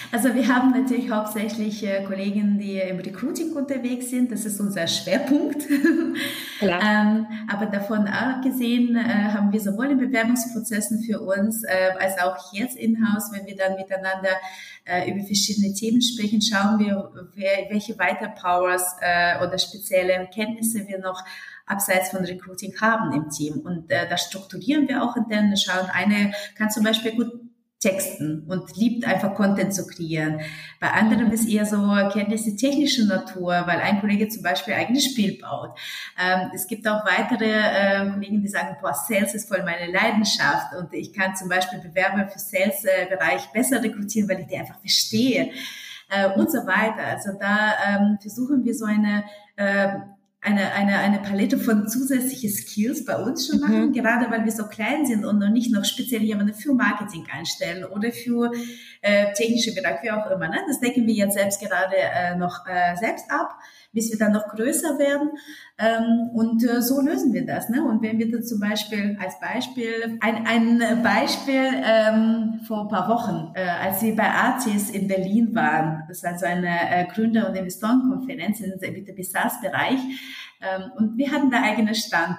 Also 0.09 0.33
wir 0.33 0.47
haben 0.47 0.71
natürlich 0.71 1.11
hauptsächlich 1.11 1.85
äh, 1.85 2.03
Kollegen, 2.05 2.57
die 2.57 2.79
im 2.79 2.97
Recruiting 2.97 3.51
unterwegs 3.53 4.09
sind. 4.09 4.31
Das 4.31 4.45
ist 4.45 4.59
unser 4.61 4.87
Schwerpunkt. 4.87 5.63
ähm, 6.61 7.27
aber 7.51 7.65
davon 7.65 8.07
abgesehen 8.07 8.95
äh, 8.95 9.01
haben 9.33 9.51
wir 9.51 9.59
sowohl 9.59 9.87
in 9.87 9.97
Bewerbungsprozessen 9.97 11.03
für 11.03 11.19
uns 11.19 11.63
äh, 11.63 11.91
als 11.99 12.17
auch 12.19 12.53
jetzt 12.53 12.77
in-house, 12.77 13.31
wenn 13.33 13.45
wir 13.45 13.57
dann 13.57 13.75
miteinander 13.75 14.29
äh, 14.85 15.11
über 15.11 15.25
verschiedene 15.25 15.73
Themen 15.73 16.01
sprechen, 16.01 16.41
schauen 16.41 16.79
wir, 16.79 17.11
wer, 17.35 17.69
welche 17.69 17.99
Weiterpowers 17.99 18.95
äh, 19.01 19.45
oder 19.45 19.57
spezielle 19.57 20.29
Kenntnisse 20.33 20.87
wir 20.87 20.99
noch 20.99 21.21
abseits 21.65 22.11
von 22.11 22.23
Recruiting 22.23 22.79
haben 22.79 23.11
im 23.11 23.29
Team. 23.29 23.59
Und 23.59 23.91
äh, 23.91 24.07
das 24.09 24.21
strukturieren 24.21 24.87
wir 24.87 25.03
auch 25.03 25.17
intern. 25.17 25.49
Wir 25.49 25.57
schauen, 25.57 25.89
eine 25.91 26.31
kann 26.55 26.69
zum 26.69 26.85
Beispiel 26.85 27.11
gut 27.11 27.46
Texten 27.79 28.43
und 28.47 28.75
liebt 28.75 29.05
einfach 29.05 29.35
Content 29.35 29.71
zu 29.71 29.85
kreieren. 29.85 30.41
Bei 30.79 30.91
anderen 30.91 31.31
ist 31.31 31.47
eher 31.47 31.65
so 31.65 31.77
Kenntnisse 32.11 32.55
technischer 32.55 33.05
Natur, 33.05 33.53
weil 33.67 33.79
ein 33.79 33.99
Kollege 33.99 34.27
zum 34.29 34.41
Beispiel 34.41 34.73
eigenes 34.73 35.05
Spiel 35.05 35.37
baut. 35.39 35.77
Ähm, 36.19 36.49
es 36.55 36.65
gibt 36.65 36.87
auch 36.87 37.05
weitere 37.05 37.45
äh, 37.45 38.09
Kollegen, 38.09 38.41
die 38.41 38.47
sagen, 38.47 38.77
boah, 38.81 38.95
Sales 38.95 39.35
ist 39.35 39.47
voll 39.47 39.63
meine 39.63 39.91
Leidenschaft 39.91 40.73
und 40.73 40.91
ich 40.93 41.13
kann 41.13 41.35
zum 41.35 41.49
Beispiel 41.49 41.79
Bewerber 41.79 42.27
für 42.27 42.39
Sales-Bereich 42.39 43.51
besser 43.51 43.83
rekrutieren, 43.83 44.27
weil 44.27 44.39
ich 44.39 44.47
die 44.47 44.57
einfach 44.57 44.79
verstehe 44.79 45.51
äh, 46.09 46.29
und 46.35 46.51
so 46.51 46.65
weiter. 46.65 47.05
Also 47.05 47.37
da 47.39 47.73
ähm, 47.87 48.17
versuchen 48.19 48.65
wir 48.65 48.73
so 48.73 48.85
eine 48.85 49.23
äh, 49.55 49.99
eine, 50.39 50.71
eine, 50.73 50.99
eine 50.99 51.19
Palette 51.19 51.57
von 51.57 51.87
zusätzlichen 51.87 52.51
Skills 52.51 53.05
bei 53.05 53.15
uns 53.17 53.47
schon 53.47 53.59
machen, 53.59 53.87
mhm. 53.87 53.93
gerade 53.93 54.29
weil 54.29 54.45
wir 54.45 54.51
so 54.51 54.67
klein 54.67 55.05
sind 55.05 55.25
und 55.25 55.39
noch 55.39 55.49
nicht 55.49 55.73
noch 55.73 55.83
speziell 55.83 56.21
jemanden 56.21 56.53
für 56.53 56.73
Marketing 56.73 57.25
einstellen 57.31 57.83
oder 57.83 58.11
für 58.11 58.51
äh, 59.01 59.33
technische 59.33 59.73
Bereich, 59.73 60.03
wie 60.03 60.11
auch 60.11 60.29
immer. 60.29 60.47
Ne? 60.47 60.59
Das 60.67 60.79
decken 60.79 61.07
wir 61.07 61.13
jetzt 61.13 61.33
selbst 61.33 61.59
gerade 61.59 61.95
äh, 61.95 62.35
noch 62.35 62.65
äh, 62.67 62.95
selbst 62.95 63.29
ab, 63.31 63.57
bis 63.93 64.11
wir 64.11 64.19
dann 64.19 64.31
noch 64.31 64.47
größer 64.49 64.99
werden. 64.99 65.31
Ähm, 65.79 66.29
und 66.33 66.63
äh, 66.63 66.81
so 66.81 67.01
lösen 67.01 67.33
wir 67.33 67.45
das. 67.45 67.69
Ne? 67.69 67.83
Und 67.83 68.01
wenn 68.01 68.19
wir 68.19 68.31
dann 68.31 68.43
zum 68.43 68.59
Beispiel 68.59 69.17
als 69.19 69.39
Beispiel, 69.39 70.17
ein, 70.21 70.45
ein 70.45 71.03
Beispiel 71.03 71.71
ähm, 71.83 72.59
vor 72.67 72.81
ein 72.81 72.87
paar 72.87 73.09
Wochen, 73.09 73.53
äh, 73.55 73.61
als 73.61 74.01
wir 74.01 74.15
bei 74.15 74.29
Artis 74.29 74.91
in 74.91 75.07
Berlin 75.07 75.53
waren, 75.55 76.03
das 76.07 76.17
ist 76.17 76.25
also 76.25 76.45
eine 76.45 76.67
äh, 76.67 77.05
Gründer- 77.05 77.49
und 77.49 77.55
Investorenkonferenz 77.55 78.59
im 78.61 78.71
B2B-SaaS-Bereich, 78.79 79.99
ähm, 79.99 80.17
und 80.97 81.17
wir 81.17 81.31
hatten 81.31 81.51
da 81.51 81.61
eigenen 81.61 81.95
Stand 81.95 82.37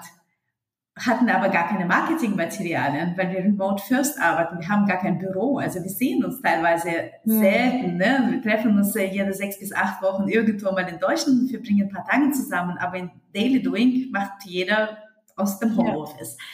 hatten 1.05 1.29
aber 1.29 1.49
gar 1.49 1.67
keine 1.67 1.85
Marketingmaterialien, 1.85 3.17
weil 3.17 3.31
wir 3.31 3.39
remote 3.39 3.81
first 3.83 4.19
arbeiten. 4.19 4.59
Wir 4.59 4.67
haben 4.67 4.85
gar 4.85 4.97
kein 4.97 5.17
Büro. 5.17 5.57
Also 5.57 5.81
wir 5.81 5.89
sehen 5.89 6.23
uns 6.23 6.41
teilweise 6.41 6.89
mhm. 7.23 7.39
selten. 7.39 7.97
Ne? 7.97 8.27
Wir 8.31 8.41
treffen 8.41 8.77
uns 8.77 8.95
äh, 8.95 9.05
jede 9.05 9.33
sechs 9.33 9.59
bis 9.59 9.73
acht 9.73 10.01
Wochen 10.01 10.27
irgendwo 10.27 10.71
mal 10.71 10.87
in 10.87 10.99
Deutschland 10.99 11.41
und 11.41 11.49
verbringen 11.49 11.83
ein 11.83 11.89
paar 11.89 12.05
Tage 12.05 12.31
zusammen. 12.31 12.77
Aber 12.77 12.97
in 12.97 13.11
Daily 13.33 13.61
Doing 13.61 14.09
macht 14.11 14.43
jeder 14.45 14.97
aus 15.35 15.59
dem 15.59 15.75
Homeoffice. 15.77 16.35
Ja. 16.37 16.45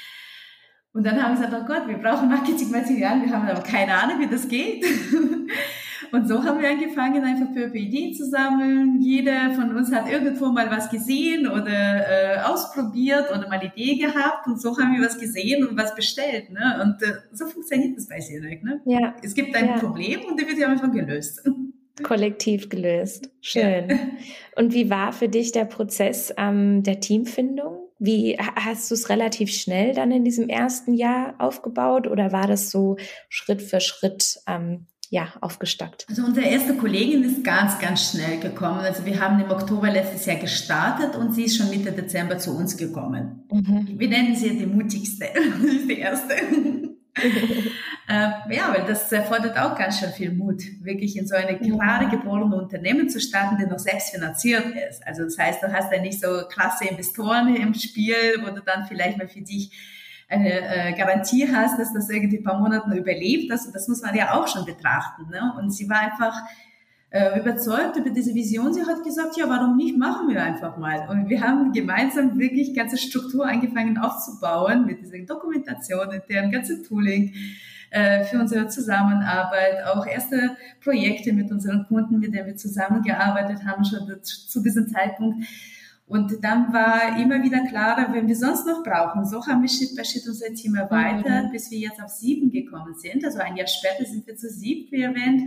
Und 0.93 1.06
dann 1.06 1.21
haben 1.21 1.38
wir 1.38 1.47
gesagt, 1.47 1.63
oh 1.63 1.67
Gott, 1.67 1.88
wir 1.88 1.97
brauchen 1.97 2.30
Marketingmaterialien. 2.30 3.25
Wir 3.25 3.36
haben 3.36 3.47
aber 3.49 3.62
keine 3.62 3.95
Ahnung, 3.95 4.19
wie 4.19 4.28
das 4.28 4.47
geht. 4.47 4.86
Und 6.12 6.27
so 6.27 6.43
haben 6.43 6.62
wir 6.62 6.69
angefangen, 6.69 7.23
einfach 7.23 7.54
für 7.54 7.75
Ideen 7.75 8.13
zu 8.13 8.25
sammeln. 8.25 9.02
Jeder 9.02 9.52
von 9.54 9.75
uns 9.75 9.91
hat 9.91 10.10
irgendwo 10.10 10.48
mal 10.48 10.69
was 10.69 10.89
gesehen 10.89 11.48
oder 11.48 11.67
äh, 11.67 12.39
ausprobiert 12.39 13.29
oder 13.31 13.48
mal 13.48 13.63
Idee 13.63 13.96
gehabt 13.96 14.48
und 14.48 14.62
so 14.62 14.77
haben 14.77 14.96
wir 14.96 15.06
was 15.06 15.17
gesehen 15.17 15.67
und 15.67 15.77
was 15.77 15.96
bestellt. 15.96 16.52
Ne? 16.52 16.81
Und 16.83 17.02
äh, 17.02 17.13
so 17.33 17.48
funktioniert 17.48 17.98
das 17.98 18.08
bei 18.08 18.19
Sinek. 18.19 18.63
Ne? 18.63 18.81
Ja. 18.85 19.15
Es 19.21 19.33
gibt 19.33 19.56
ein 19.56 19.67
ja. 19.67 19.79
Problem 19.79 20.21
und 20.25 20.39
der 20.39 20.48
wird 20.48 20.58
ja 20.58 20.69
einfach 20.69 20.91
gelöst. 20.91 21.43
Kollektiv 22.04 22.69
gelöst. 22.69 23.29
Schön. 23.39 23.89
Ja. 23.89 23.98
Und 24.58 24.73
wie 24.73 24.89
war 24.89 25.13
für 25.13 25.29
dich 25.29 25.54
der 25.54 25.65
Prozess 25.65 26.33
ähm, 26.37 26.83
der 26.83 27.00
Teamfindung? 27.00 27.85
Wie 27.98 28.37
hast 28.37 28.91
du 28.91 28.96
es 28.96 29.10
relativ 29.10 29.52
schnell 29.52 29.93
dann 29.93 30.12
in 30.12 30.25
diesem 30.25 30.50
ersten 30.50 30.93
Jahr 30.93 31.35
aufgebaut 31.37 32.08
oder 32.08 32.33
war 32.33 32.48
das 32.48 32.69
so 32.69 32.98
Schritt 33.29 33.62
für 33.62 33.79
Schritt 33.79 34.39
ähm, 34.48 34.87
ja, 35.10 35.33
aufgestockt? 35.41 36.06
Also 36.10 36.23
unsere 36.23 36.47
erste 36.47 36.75
Kollegin 36.75 37.23
ist 37.23 37.43
ganz, 37.43 37.79
ganz 37.79 38.12
schnell 38.12 38.39
gekommen. 38.39 38.79
Also 38.79 39.06
wir 39.06 39.19
haben 39.19 39.39
im 39.39 39.51
Oktober 39.51 39.89
letztes 39.89 40.25
Jahr 40.25 40.37
gestartet 40.37 41.15
und 41.15 41.33
sie 41.33 41.43
ist 41.43 41.58
schon 41.58 41.69
Mitte 41.69 41.91
Dezember 41.91 42.37
zu 42.37 42.56
uns 42.56 42.77
gekommen. 42.77 43.43
Mhm. 43.51 43.95
Wir 43.97 44.10
nennen 44.10 44.35
sie 44.35 44.58
die 44.58 44.65
mutigste, 44.65 45.27
die 45.89 45.99
erste. 45.99 46.33
äh, 48.10 48.56
ja, 48.56 48.73
weil 48.73 48.85
das 48.85 49.12
erfordert 49.12 49.58
auch 49.58 49.77
ganz 49.77 49.99
schön 49.99 50.12
viel 50.12 50.33
Mut, 50.33 50.62
wirklich 50.81 51.17
in 51.17 51.27
so 51.27 51.35
eine 51.35 51.58
gerade 51.58 52.10
geborene 52.10 52.56
Unternehmen 52.56 53.10
zu 53.10 53.21
starten, 53.21 53.58
die 53.58 53.65
noch 53.65 53.79
selbst 53.79 54.10
finanziert 54.10 54.65
ist. 54.89 55.06
Also 55.08 55.23
das 55.23 55.37
heißt, 55.37 55.63
du 55.63 55.71
hast 55.71 55.91
ja 55.91 56.01
nicht 56.01 56.19
so 56.19 56.41
klasse 56.49 56.85
Investoren 56.85 57.56
im 57.56 57.73
Spiel, 57.73 58.15
wo 58.43 58.53
du 58.53 58.62
dann 58.62 58.85
vielleicht 58.85 59.17
mal 59.17 59.29
für 59.29 59.41
dich 59.41 59.71
eine 60.28 60.52
äh, 60.52 60.94
Garantie 60.94 61.48
hast, 61.52 61.80
dass 61.80 61.94
das 61.94 62.10
irgendwie 62.10 62.38
ein 62.38 62.44
paar 62.44 62.60
Monaten 62.60 62.92
überlebt. 62.94 63.52
Also 63.52 63.71
das 63.71 63.88
muss 63.88 64.02
man 64.02 64.15
ja 64.15 64.34
auch 64.34 64.48
schon 64.48 64.65
betrachten. 64.65 65.30
Ne? 65.30 65.54
Und 65.58 65.71
sie 65.71 65.90
war 65.90 66.00
einfach 66.00 66.36
äh, 67.12 67.40
überzeugt 67.40 67.96
über 67.98 68.10
diese 68.10 68.34
Vision. 68.34 68.73
Sie 68.73 68.84
hat 68.84 69.04
gesagt, 69.04 69.38
ja, 69.38 69.48
warum 69.48 69.78
nicht, 69.78 69.98
machen 69.98 70.28
wir 70.28 70.42
einfach 70.42 70.78
mal. 70.78 71.08
Und 71.10 71.30
wir 71.30 71.42
haben 71.42 71.71
gemeinsam 71.71 72.38
wirklich 72.38 72.76
ganze 72.76 72.98
Struktur 72.98 73.46
angefangen 73.46 73.98
aufzubauen 73.98 74.86
mit 74.86 75.02
dieser 75.02 75.19
Dokumentation, 75.19 76.10
mit 76.10 76.30
deren 76.30 76.52
ganzen 76.52 76.84
Tooling 76.84 77.34
äh, 77.92 78.23
für 78.26 78.40
unsere 78.40 78.67
Zusammenarbeit, 78.67 79.86
auch 79.86 80.06
erste 80.06 80.58
Projekte 80.84 81.32
mit 81.32 81.52
unseren 81.52 81.86
Kunden, 81.88 82.19
mit 82.19 82.34
denen 82.34 82.48
wir 82.48 82.58
zusammengearbeitet 82.58 83.63
haben, 83.63 83.86
schon 83.86 84.21
zu 84.21 84.62
diesem 84.62 84.90
Zeitpunkt. 84.90 85.46
Und 86.08 86.43
dann 86.43 86.71
war 86.71 87.19
immer 87.19 87.41
wieder 87.41 87.65
klarer, 87.67 88.13
wenn 88.13 88.27
wir 88.27 88.35
sonst 88.35 88.67
noch 88.67 88.83
brauchen. 88.83 89.25
So 89.25 89.45
haben 89.45 89.63
wir 89.63 89.69
Schritt 89.69 89.95
bei 89.97 90.03
Schritt 90.03 90.27
unser 90.27 90.53
Team 90.53 90.75
erweitert, 90.75 91.47
mhm. 91.47 91.51
bis 91.51 91.71
wir 91.71 91.79
jetzt 91.79 92.01
auf 92.01 92.12
sieben 92.12 92.51
gekommen 92.51 92.93
sind. 92.93 93.25
Also 93.25 93.39
ein 93.39 93.56
Jahr 93.56 93.67
später 93.67 94.06
sind 94.06 94.27
wir 94.27 94.35
zu 94.35 94.49
sieben, 94.49 94.91
wie 94.91 95.01
erwähnt 95.01 95.41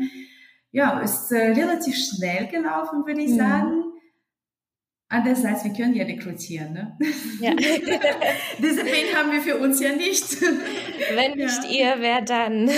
ja, 0.71 1.01
ist 1.01 1.33
äh, 1.33 1.53
relativ 1.53 1.97
schnell 1.97 2.47
gelaufen, 2.49 3.07
würde 3.07 3.23
ich 3.23 3.31
mhm. 3.31 3.37
sagen. 3.37 3.85
Andererseits, 5.11 5.65
wir 5.65 5.73
können 5.73 5.95
ja 5.95 6.05
rekrutieren. 6.05 6.75
Ne? 6.75 6.99
Ja. 7.41 7.53
Diese 8.59 8.85
Pain 8.85 9.17
haben 9.17 9.33
wir 9.33 9.41
für 9.41 9.57
uns 9.57 9.81
ja 9.81 9.97
nicht. 9.97 10.43
Wenn 10.43 11.39
nicht 11.39 11.65
ja. 11.65 11.71
ihr, 11.71 11.95
wer 12.01 12.21
dann? 12.21 12.69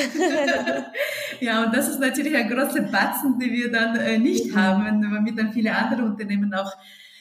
ja, 1.41 1.65
und 1.65 1.75
das 1.75 1.89
ist 1.89 1.99
natürlich 1.99 2.37
ein 2.37 2.49
großer 2.49 2.83
Batzen, 2.83 3.41
den 3.41 3.51
wir 3.51 3.73
dann 3.73 3.97
äh, 3.97 4.19
nicht 4.19 4.53
mhm. 4.53 4.57
haben, 4.57 5.03
womit 5.13 5.37
dann 5.37 5.53
viele 5.53 5.75
andere 5.75 6.05
Unternehmen 6.05 6.55
auch 6.55 6.73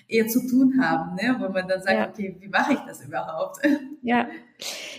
eher 0.10 0.28
zu 0.28 0.46
tun 0.46 0.82
haben, 0.82 1.16
ne? 1.16 1.36
wo 1.40 1.50
man 1.50 1.68
dann 1.68 1.82
sagt, 1.82 1.94
ja. 1.94 2.10
okay, 2.10 2.36
wie 2.40 2.48
mache 2.48 2.74
ich 2.74 2.80
das 2.80 3.06
überhaupt? 3.06 3.58
Ja, 4.02 4.30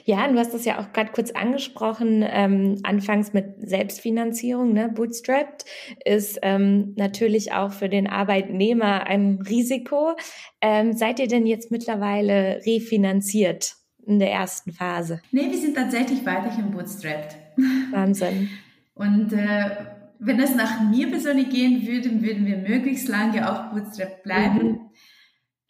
ja, 0.05 0.29
du 0.29 0.39
hast 0.39 0.53
das 0.53 0.67
ja 0.67 0.79
auch 0.79 0.93
gerade 0.93 1.11
kurz 1.13 1.31
angesprochen, 1.31 2.23
ähm, 2.27 2.81
anfangs 2.83 3.33
mit 3.33 3.55
Selbstfinanzierung, 3.67 4.75
ne? 4.75 4.91
Bootstrapped 4.91 5.65
ist 6.05 6.39
ähm, 6.43 6.93
natürlich 6.97 7.53
auch 7.53 7.73
für 7.73 7.89
den 7.89 8.07
Arbeitnehmer 8.07 9.07
ein 9.07 9.41
Risiko. 9.41 10.17
Ähm, 10.61 10.93
seid 10.93 11.19
ihr 11.19 11.29
denn 11.29 11.47
jetzt 11.47 11.71
mittlerweile 11.71 12.61
refinanziert 12.67 13.77
in 14.07 14.19
der 14.19 14.31
ersten 14.33 14.73
Phase? 14.73 15.23
Nee, 15.33 15.51
wir 15.51 15.59
sind 15.59 15.77
tatsächlich 15.77 16.25
weiterhin 16.27 16.71
bootstrapped. 16.71 17.37
Wahnsinn. 17.91 18.51
Und 18.95 19.33
äh, 19.33 19.71
wenn 20.19 20.39
es 20.39 20.55
nach 20.55 20.83
mir 20.83 21.11
persönlich 21.11 21.49
gehen 21.49 21.87
würde, 21.87 22.23
würden 22.23 22.45
wir 22.45 22.59
möglichst 22.59 23.09
lange 23.09 23.51
auch 23.51 23.73
bootstrapped 23.73 24.23
bleiben. 24.23 24.63
Mhm. 24.63 24.90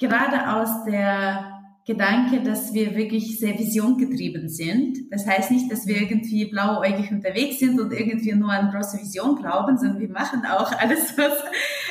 Gerade 0.00 0.56
aus 0.56 0.84
der 0.84 1.60
Gedanke, 1.86 2.42
dass 2.42 2.72
wir 2.72 2.96
wirklich 2.96 3.38
sehr 3.38 3.58
visiongetrieben 3.58 4.48
sind. 4.48 4.96
Das 5.10 5.26
heißt 5.26 5.50
nicht, 5.50 5.70
dass 5.70 5.86
wir 5.86 6.00
irgendwie 6.00 6.46
blauäugig 6.46 7.10
unterwegs 7.10 7.58
sind 7.58 7.78
und 7.78 7.92
irgendwie 7.92 8.32
nur 8.32 8.50
an 8.50 8.70
große 8.70 8.98
Vision 8.98 9.36
glauben, 9.36 9.76
sondern 9.76 10.00
wir 10.00 10.08
machen 10.08 10.46
auch 10.46 10.72
alles, 10.72 11.18
was, 11.18 11.32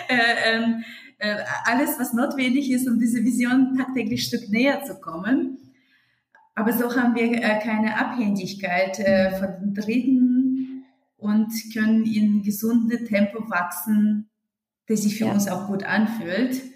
äh, 0.07 0.55
ähm, 0.55 0.83
äh, 1.19 1.35
alles, 1.65 1.99
was 1.99 2.13
notwendig 2.13 2.71
ist, 2.71 2.87
um 2.87 2.97
diese 2.97 3.23
Vision 3.23 3.77
tagtäglich 3.77 4.23
Stück 4.23 4.49
näher 4.49 4.83
zu 4.83 4.99
kommen. 4.99 5.59
Aber 6.55 6.73
so 6.73 6.95
haben 6.95 7.13
wir 7.13 7.31
äh, 7.31 7.59
keine 7.59 7.95
Abhängigkeit 7.95 8.97
äh, 8.97 9.37
von 9.37 9.49
den 9.61 9.73
Dritten 9.75 10.85
und 11.17 11.51
können 11.73 12.05
in 12.05 12.41
gesunde 12.41 13.03
Tempo 13.03 13.47
wachsen, 13.51 14.29
das 14.87 15.03
sich 15.03 15.17
für 15.17 15.25
ja. 15.25 15.33
uns 15.33 15.47
auch 15.47 15.67
gut 15.67 15.83
anfühlt 15.83 16.68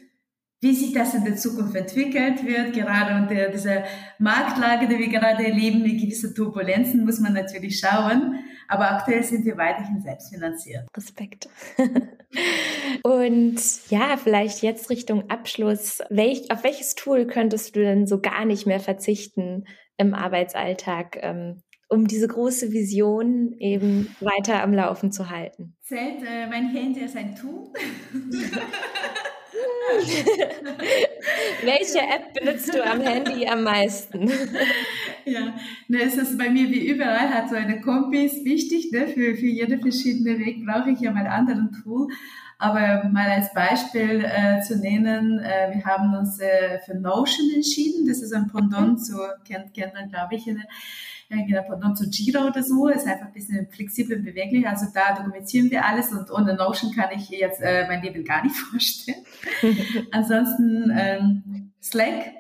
wie 0.64 0.74
sich 0.74 0.93
das 0.93 1.14
in 1.14 1.26
der 1.26 1.36
Zukunft 1.36 1.76
entwickelt 1.76 2.45
wird, 2.45 2.74
gerade 2.74 3.22
unter 3.22 3.49
dieser 3.49 3.84
Marktlage, 4.18 4.88
die 4.88 4.97
wir 4.97 5.09
gerade 5.09 5.43
erleben, 5.45 5.84
mit 5.84 5.99
gewissen 5.99 6.34
Turbulenzen, 6.34 7.03
muss 7.03 7.20
man 7.20 7.34
natürlich 7.34 7.80
schauen. 7.80 8.39
Aber 8.70 8.89
aktuell 8.91 9.24
sind 9.24 9.43
wir 9.43 9.57
weiterhin 9.57 9.99
selbstfinanziert. 9.99 10.88
Respekt. 10.95 11.49
Und 13.03 13.59
ja, 13.89 14.16
vielleicht 14.16 14.64
jetzt 14.64 14.89
Richtung 14.89 15.30
Abschluss. 15.30 15.99
Welch, 16.09 16.49
auf 16.49 16.64
welches 16.64 16.95
Tool 16.95 17.28
könntest 17.28 17.76
du 17.76 17.82
denn 17.82 18.07
so 18.07 18.22
gar 18.22 18.45
nicht 18.45 18.66
mehr 18.66 18.80
verzichten 18.80 19.66
im 19.97 20.14
Arbeitsalltag, 20.14 21.18
ähm, 21.22 21.61
um 21.89 22.07
diese 22.07 22.30
große 22.30 22.72
Vision 22.72 23.53
eben 23.59 24.16
weiter 24.22 24.64
am 24.64 24.74
Laufen 24.74 25.11
zu 25.11 25.30
halten? 25.30 25.76
Zählt 25.82 26.24
äh, 26.24 26.47
mein 26.47 26.70
Handy 26.70 27.01
als 27.01 27.18
ein 27.18 27.36
Tool? 27.36 27.68
Welche 31.63 31.99
App 31.99 32.34
benutzt 32.34 32.73
du 32.73 32.84
am 32.84 33.01
Handy 33.01 33.47
am 33.47 33.63
meisten? 33.63 34.29
ja, 35.25 35.53
ne, 35.88 36.01
es 36.01 36.15
ist 36.15 36.38
bei 36.38 36.49
mir 36.49 36.69
wie 36.69 36.88
überall, 36.88 37.29
hat 37.29 37.49
so 37.49 37.55
eine 37.55 37.81
Kombi, 37.81 38.25
ist 38.25 38.45
wichtig, 38.45 38.91
ne? 38.91 39.07
für, 39.07 39.36
für 39.36 39.47
jede 39.47 39.77
verschiedene 39.79 40.39
Weg 40.39 40.65
brauche 40.65 40.91
ich 40.91 40.99
ja 40.99 41.11
mal 41.11 41.27
anderen 41.27 41.71
Tool. 41.84 42.07
Aber 42.59 43.09
mal 43.09 43.29
als 43.29 43.53
Beispiel 43.53 44.23
äh, 44.23 44.61
zu 44.61 44.77
nennen, 44.77 45.39
äh, 45.39 45.73
wir 45.73 45.84
haben 45.84 46.15
uns 46.15 46.39
äh, 46.39 46.79
für 46.86 46.95
Notion 46.95 47.49
entschieden. 47.53 48.07
Das 48.07 48.21
ist 48.21 48.31
ein 48.34 48.47
Pendant 48.47 49.03
zu, 49.03 49.17
kennt, 49.45 49.73
kennt 49.73 49.93
man, 49.93 50.09
glaube 50.09 50.36
ich, 50.36 50.47
eine, 50.47 50.63
genau, 51.30 51.63
Pendant 51.63 51.97
zu 51.97 52.05
Jira 52.09 52.47
oder 52.47 52.63
so, 52.63 52.88
ist 52.88 53.07
einfach 53.07 53.28
ein 53.28 53.34
bisschen 53.34 53.67
flexibel 53.69 54.17
und 54.17 54.26
beweglich. 54.26 54.67
Also 54.67 54.88
da 54.93 55.15
dokumentieren 55.15 55.71
wir 55.71 55.86
alles 55.86 56.11
und 56.11 56.32
ohne 56.32 56.55
Notion 56.55 56.93
kann 56.93 57.09
ich 57.15 57.30
jetzt 57.30 57.61
äh, 57.61 57.88
mein 57.88 58.01
Leben 58.01 58.24
gar 58.24 58.43
nicht 58.43 58.55
vorstellen. 58.71 59.24
Ansonsten 60.11 60.91
ähm, 60.95 61.71
Slack, 61.82 62.34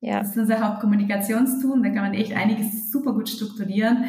ja. 0.00 0.20
das 0.20 0.30
ist 0.30 0.38
unser 0.38 0.60
Hauptkommunikationstool, 0.60 1.82
da 1.82 1.88
kann 1.90 2.04
man 2.04 2.14
echt 2.14 2.34
einiges 2.34 2.90
super 2.90 3.12
gut 3.12 3.28
strukturieren. 3.28 4.04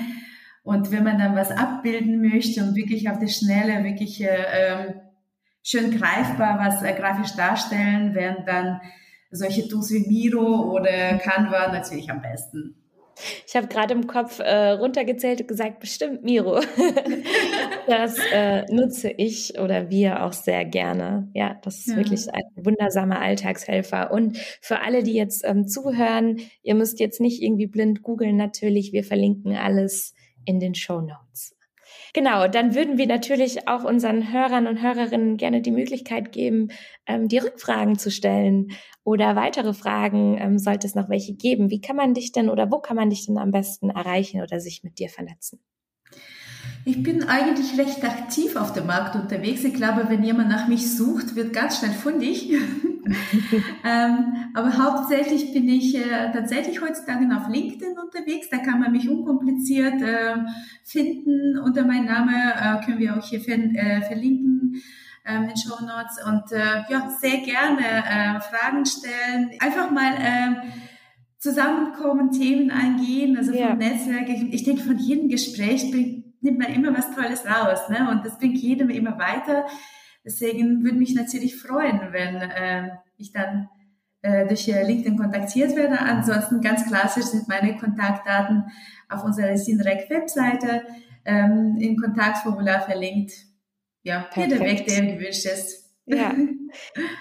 Und 0.64 0.92
wenn 0.92 1.04
man 1.04 1.18
dann 1.18 1.36
was 1.36 1.52
abbilden 1.52 2.22
möchte 2.22 2.64
und 2.64 2.76
wirklich 2.76 3.10
auf 3.10 3.18
die 3.18 3.30
Schnelle, 3.30 3.84
wirklich 3.84 4.22
äh, 4.24 4.94
schön 5.64 5.92
greifbar 5.98 6.60
was 6.60 6.84
äh, 6.84 6.94
grafisch 6.94 7.36
darstellen, 7.36 8.14
wären 8.14 8.46
dann 8.46 8.82
solche 9.32 9.68
Tools 9.68 9.92
wie 9.92 10.08
Miro 10.08 10.72
oder 10.72 11.18
Canva 11.18 11.72
natürlich 11.72 12.12
am 12.12 12.22
besten. 12.22 12.81
Ich 13.48 13.56
habe 13.56 13.68
gerade 13.68 13.94
im 13.94 14.08
Kopf 14.08 14.40
äh, 14.40 14.72
runtergezählt 14.72 15.42
und 15.42 15.48
gesagt, 15.48 15.80
bestimmt 15.80 16.24
Miro. 16.24 16.60
das 17.88 18.18
äh, 18.34 18.66
nutze 18.72 19.10
ich 19.10 19.60
oder 19.60 19.90
wir 19.90 20.24
auch 20.24 20.34
sehr 20.34 20.66
gerne. 20.66 21.30
Ja, 21.34 21.60
das 21.64 21.80
ist 21.80 21.88
ja. 21.88 21.96
wirklich 21.98 22.28
ein 22.34 22.44
wundersamer 22.56 23.22
Alltagshelfer. 23.22 24.12
Und 24.12 24.38
für 24.62 24.82
alle, 24.82 25.04
die 25.04 25.14
jetzt 25.14 25.44
ähm, 25.46 25.68
zuhören, 25.68 26.42
ihr 26.64 26.76
müsst 26.76 27.00
jetzt 27.00 27.22
nicht 27.22 27.42
irgendwie 27.42 27.68
blind 27.68 28.02
googeln 28.02 28.38
natürlich. 28.38 28.94
Wir 28.94 29.04
verlinken 29.04 29.56
alles 29.56 30.14
in 30.46 30.60
den 30.60 30.76
Show 30.76 31.02
Notes. 31.02 31.56
Genau, 32.14 32.48
dann 32.48 32.76
würden 32.76 32.98
wir 32.98 33.08
natürlich 33.08 33.68
auch 33.68 33.84
unseren 33.86 34.32
Hörern 34.34 34.68
und 34.68 34.82
Hörerinnen 34.82 35.38
gerne 35.38 35.62
die 35.62 35.72
Möglichkeit 35.72 36.32
geben, 36.34 36.70
ähm, 37.08 37.28
die 37.30 37.38
Rückfragen 37.38 37.98
zu 37.98 38.12
stellen 38.12 38.72
oder 39.04 39.36
weitere 39.36 39.74
Fragen, 39.74 40.38
ähm, 40.38 40.58
sollte 40.60 40.88
es 40.88 40.96
noch 40.96 41.10
welche 41.10 41.34
geben. 41.34 41.70
Wie 41.70 41.80
kann 41.82 41.96
man 41.96 42.14
dich 42.14 42.32
denn 42.34 42.50
oder 42.50 42.70
wo 42.72 42.80
kann 42.80 42.98
man 42.98 43.10
dich 43.10 43.26
denn 43.26 43.38
am 43.38 43.52
besten 43.52 43.90
erreichen 43.90 44.42
oder 44.42 44.60
sich 44.60 44.84
mit 44.84 45.00
dir 45.00 45.10
vernetzen? 45.10 45.62
Ich 46.84 47.04
bin 47.04 47.24
eigentlich 47.24 47.78
recht 47.78 48.04
aktiv 48.04 48.56
auf 48.56 48.74
dem 48.74 48.88
Markt 48.88 49.16
unterwegs. 49.16 49.64
Ich 49.64 49.74
glaube, 49.74 50.06
wenn 50.10 50.24
jemand 50.24 50.50
nach 50.50 50.68
mich 50.68 50.96
sucht, 50.96 51.36
wird 51.36 51.54
ganz 51.54 51.78
schnell 51.78 51.92
fundig. 51.92 52.52
ähm, 53.86 54.50
aber 54.54 54.78
hauptsächlich 54.78 55.54
bin 55.54 55.70
ich 55.70 55.96
äh, 55.96 56.32
tatsächlich 56.34 56.82
heutzutage 56.82 57.28
auf 57.36 57.48
LinkedIn 57.48 57.98
unterwegs. 58.00 58.50
Da 58.50 58.58
kann 58.58 58.80
man 58.80 58.92
mich 58.92 59.08
unkompliziert 59.08 60.02
äh, 60.02 60.38
finden. 60.84 61.60
Unter 61.60 61.86
meinem 61.86 62.06
Namen 62.06 62.34
äh, 62.34 62.84
können 62.84 63.00
wir 63.00 63.18
auch 63.18 63.26
hier 63.26 63.40
äh, 63.48 64.02
verlinken 64.02 64.82
ähm, 65.26 65.44
in 65.44 65.58
Show 65.58 65.84
Notes. 65.84 66.18
Und 66.26 66.52
äh, 66.52 66.84
ja, 66.90 67.10
sehr 67.20 67.38
gerne 67.40 67.82
äh, 67.82 68.40
Fragen 68.40 68.86
stellen. 68.86 69.52
Einfach 69.60 69.92
mal 69.92 70.14
äh, 70.14 70.56
zusammenkommen, 71.38 72.32
Themen 72.32 72.72
eingehen, 72.72 73.38
also 73.38 73.52
ja. 73.52 73.70
vom 73.70 73.78
Netzwerk. 73.78 74.30
Ich, 74.30 74.54
ich 74.54 74.64
denke, 74.64 74.84
von 74.84 74.98
jedem 74.98 75.28
Gespräch 75.28 75.92
bringt 75.92 76.21
nimmt 76.42 76.60
man 76.60 76.74
immer 76.74 76.96
was 76.96 77.14
Tolles 77.16 77.46
raus. 77.46 77.90
Ne? 77.90 78.10
Und 78.10 78.26
das 78.26 78.38
bringt 78.38 78.58
jedem 78.58 78.90
immer 78.90 79.18
weiter. 79.18 79.66
Deswegen 80.26 80.84
würde 80.84 80.98
mich 80.98 81.16
natürlich 81.16 81.58
freuen, 81.58 82.00
wenn 82.12 82.36
äh, 82.36 82.90
ich 83.18 83.32
dann 83.32 83.70
äh, 84.22 84.48
durch 84.48 84.68
LinkedIn 84.68 85.18
kontaktiert 85.18 85.76
werde. 85.76 86.00
Ansonsten 86.00 86.62
ganz 86.62 86.86
klassisch 86.86 87.26
sind 87.26 87.48
meine 87.48 87.78
Kontaktdaten 87.78 88.66
auf 89.10 89.24
unserer 89.24 89.58
Sinrec-Webseite 89.58 90.84
ähm, 91.26 91.78
im 91.80 91.98
Kontaktformular 91.98 92.82
verlinkt. 92.82 93.34
Ja, 94.04 94.22
Perfekt. 94.22 94.52
jeder 94.52 94.66
Weg, 94.66 94.88
der 94.88 95.06
gewünscht 95.14 95.46
ist. 95.46 95.92
Ja, 96.06 96.34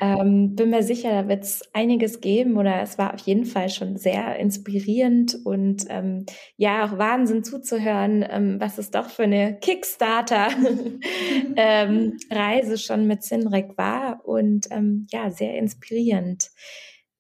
ähm, 0.01 0.55
bin 0.55 0.71
mir 0.71 0.83
sicher, 0.83 1.11
da 1.11 1.29
wird 1.29 1.45
es 1.45 1.63
einiges 1.73 2.21
geben 2.21 2.57
oder 2.57 2.83
es 2.83 2.99
war 2.99 3.15
auf 3.15 3.21
jeden 3.21 3.45
Fall 3.45 3.69
schon 3.69 3.97
sehr 3.97 4.37
inspirierend 4.37 5.39
und 5.45 5.85
ähm, 5.89 6.27
ja, 6.57 6.85
auch 6.85 6.99
Wahnsinn 6.99 7.45
zuzuhören, 7.45 8.25
ähm, 8.29 8.57
was 8.61 8.79
es 8.79 8.91
doch 8.91 9.09
für 9.11 9.25
eine 9.25 9.59
Kickstarter-Reise 9.61 10.57
ähm, 11.57 12.77
schon 12.77 13.07
mit 13.07 13.23
Sinrek 13.23 13.77
war 13.77 14.25
und 14.25 14.67
ähm, 14.71 15.07
ja, 15.11 15.31
sehr 15.31 15.57
inspirierend. 15.57 16.51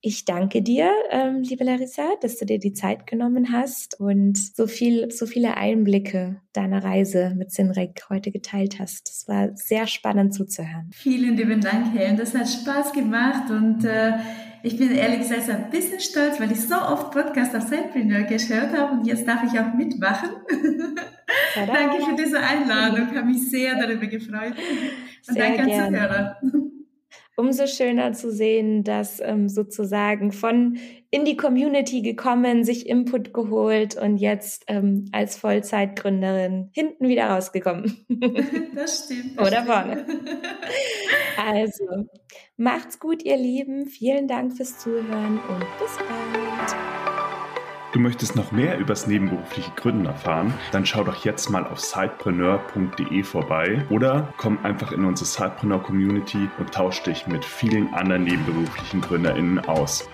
Ich 0.03 0.24
danke 0.24 0.62
dir, 0.62 0.90
ähm, 1.11 1.42
liebe 1.42 1.62
Larissa, 1.62 2.09
dass 2.22 2.38
du 2.38 2.46
dir 2.46 2.59
die 2.59 2.72
Zeit 2.72 3.07
genommen 3.07 3.53
hast 3.53 4.01
und 4.01 4.38
so 4.38 4.66
viel, 4.66 5.11
so 5.11 5.26
viele 5.26 5.59
Einblicke 5.59 6.40
deiner 6.55 6.82
Reise 6.82 7.34
mit 7.36 7.53
Sinrek 7.53 8.05
heute 8.09 8.30
geteilt 8.30 8.78
hast. 8.78 9.11
Das 9.11 9.28
war 9.28 9.55
sehr 9.55 9.86
spannend 9.86 10.32
zuzuhören. 10.32 10.88
Vielen 10.94 11.36
lieben 11.36 11.61
Dank, 11.61 11.94
Helen. 11.94 12.16
Das 12.16 12.34
hat 12.34 12.48
Spaß 12.48 12.94
gemacht 12.94 13.51
und 13.51 13.84
äh, 13.84 14.12
ich 14.62 14.78
bin 14.78 14.90
ehrlich 14.90 15.20
gesagt 15.20 15.51
ein 15.51 15.68
bisschen 15.68 16.01
stolz, 16.01 16.40
weil 16.40 16.51
ich 16.51 16.62
so 16.62 16.76
oft 16.76 17.11
Podcast 17.11 17.55
auf 17.55 17.64
Sidepreneur 17.64 18.22
gehört 18.22 18.74
habe 18.74 18.92
und 18.92 19.07
jetzt 19.07 19.28
darf 19.28 19.42
ich 19.53 19.61
auch 19.61 19.74
mitmachen. 19.74 20.30
danke 21.55 22.03
für 22.07 22.16
diese 22.16 22.40
Einladung, 22.40 23.14
habe 23.14 23.26
mich 23.26 23.51
sehr 23.51 23.74
darüber 23.74 24.07
gefreut. 24.07 24.55
Und 25.28 25.34
sehr 25.34 25.57
danke 25.57 25.74
an 25.74 25.92
Zuhörer 25.92 26.36
umso 27.41 27.66
schöner 27.66 28.12
zu 28.12 28.30
sehen, 28.30 28.84
dass 28.84 29.20
ähm, 29.20 29.49
sozusagen 29.49 30.30
von 30.32 30.78
in 31.11 31.24
die 31.24 31.36
Community 31.36 32.03
gekommen, 32.03 32.62
sich 32.62 32.88
Input 32.88 33.34
geholt 33.34 33.97
und 33.97 34.18
jetzt 34.18 34.64
ähm, 34.68 35.07
als 35.11 35.36
Vollzeitgründerin 35.36 36.70
hinten 36.72 37.09
wieder 37.09 37.26
rausgekommen. 37.30 38.07
Das 38.74 39.05
stimmt. 39.05 39.38
Das 39.38 39.49
Oder 39.49 39.64
vorne. 39.64 40.07
Also, 41.36 42.07
macht's 42.57 42.99
gut, 42.99 43.24
ihr 43.24 43.36
Lieben. 43.36 43.86
Vielen 43.86 44.28
Dank 44.28 44.57
fürs 44.57 44.78
Zuhören 44.78 45.41
und 45.49 45.64
bis 45.78 45.97
bald. 45.97 47.09
Du 47.93 47.99
möchtest 47.99 48.36
noch 48.36 48.53
mehr 48.53 48.78
übers 48.78 49.09
nebenberufliche 49.09 49.72
Gründen 49.74 50.07
erfahren? 50.07 50.55
Dann 50.70 50.86
schau 50.86 51.03
doch 51.03 51.24
jetzt 51.24 51.51
mal 51.51 51.66
auf 51.66 51.80
sidepreneur.de 51.80 53.24
vorbei 53.24 53.84
oder 53.91 54.32
komm 54.36 54.59
einfach 54.62 54.93
in 54.93 55.05
unsere 55.05 55.26
Sidepreneur 55.26 55.82
Community 55.82 56.49
und 56.59 56.72
tausch 56.72 57.03
dich 57.03 57.26
mit 57.26 57.45
vielen 57.45 57.93
anderen 57.93 58.22
nebenberuflichen 58.22 59.01
GründerInnen 59.01 59.59
aus. 59.66 60.09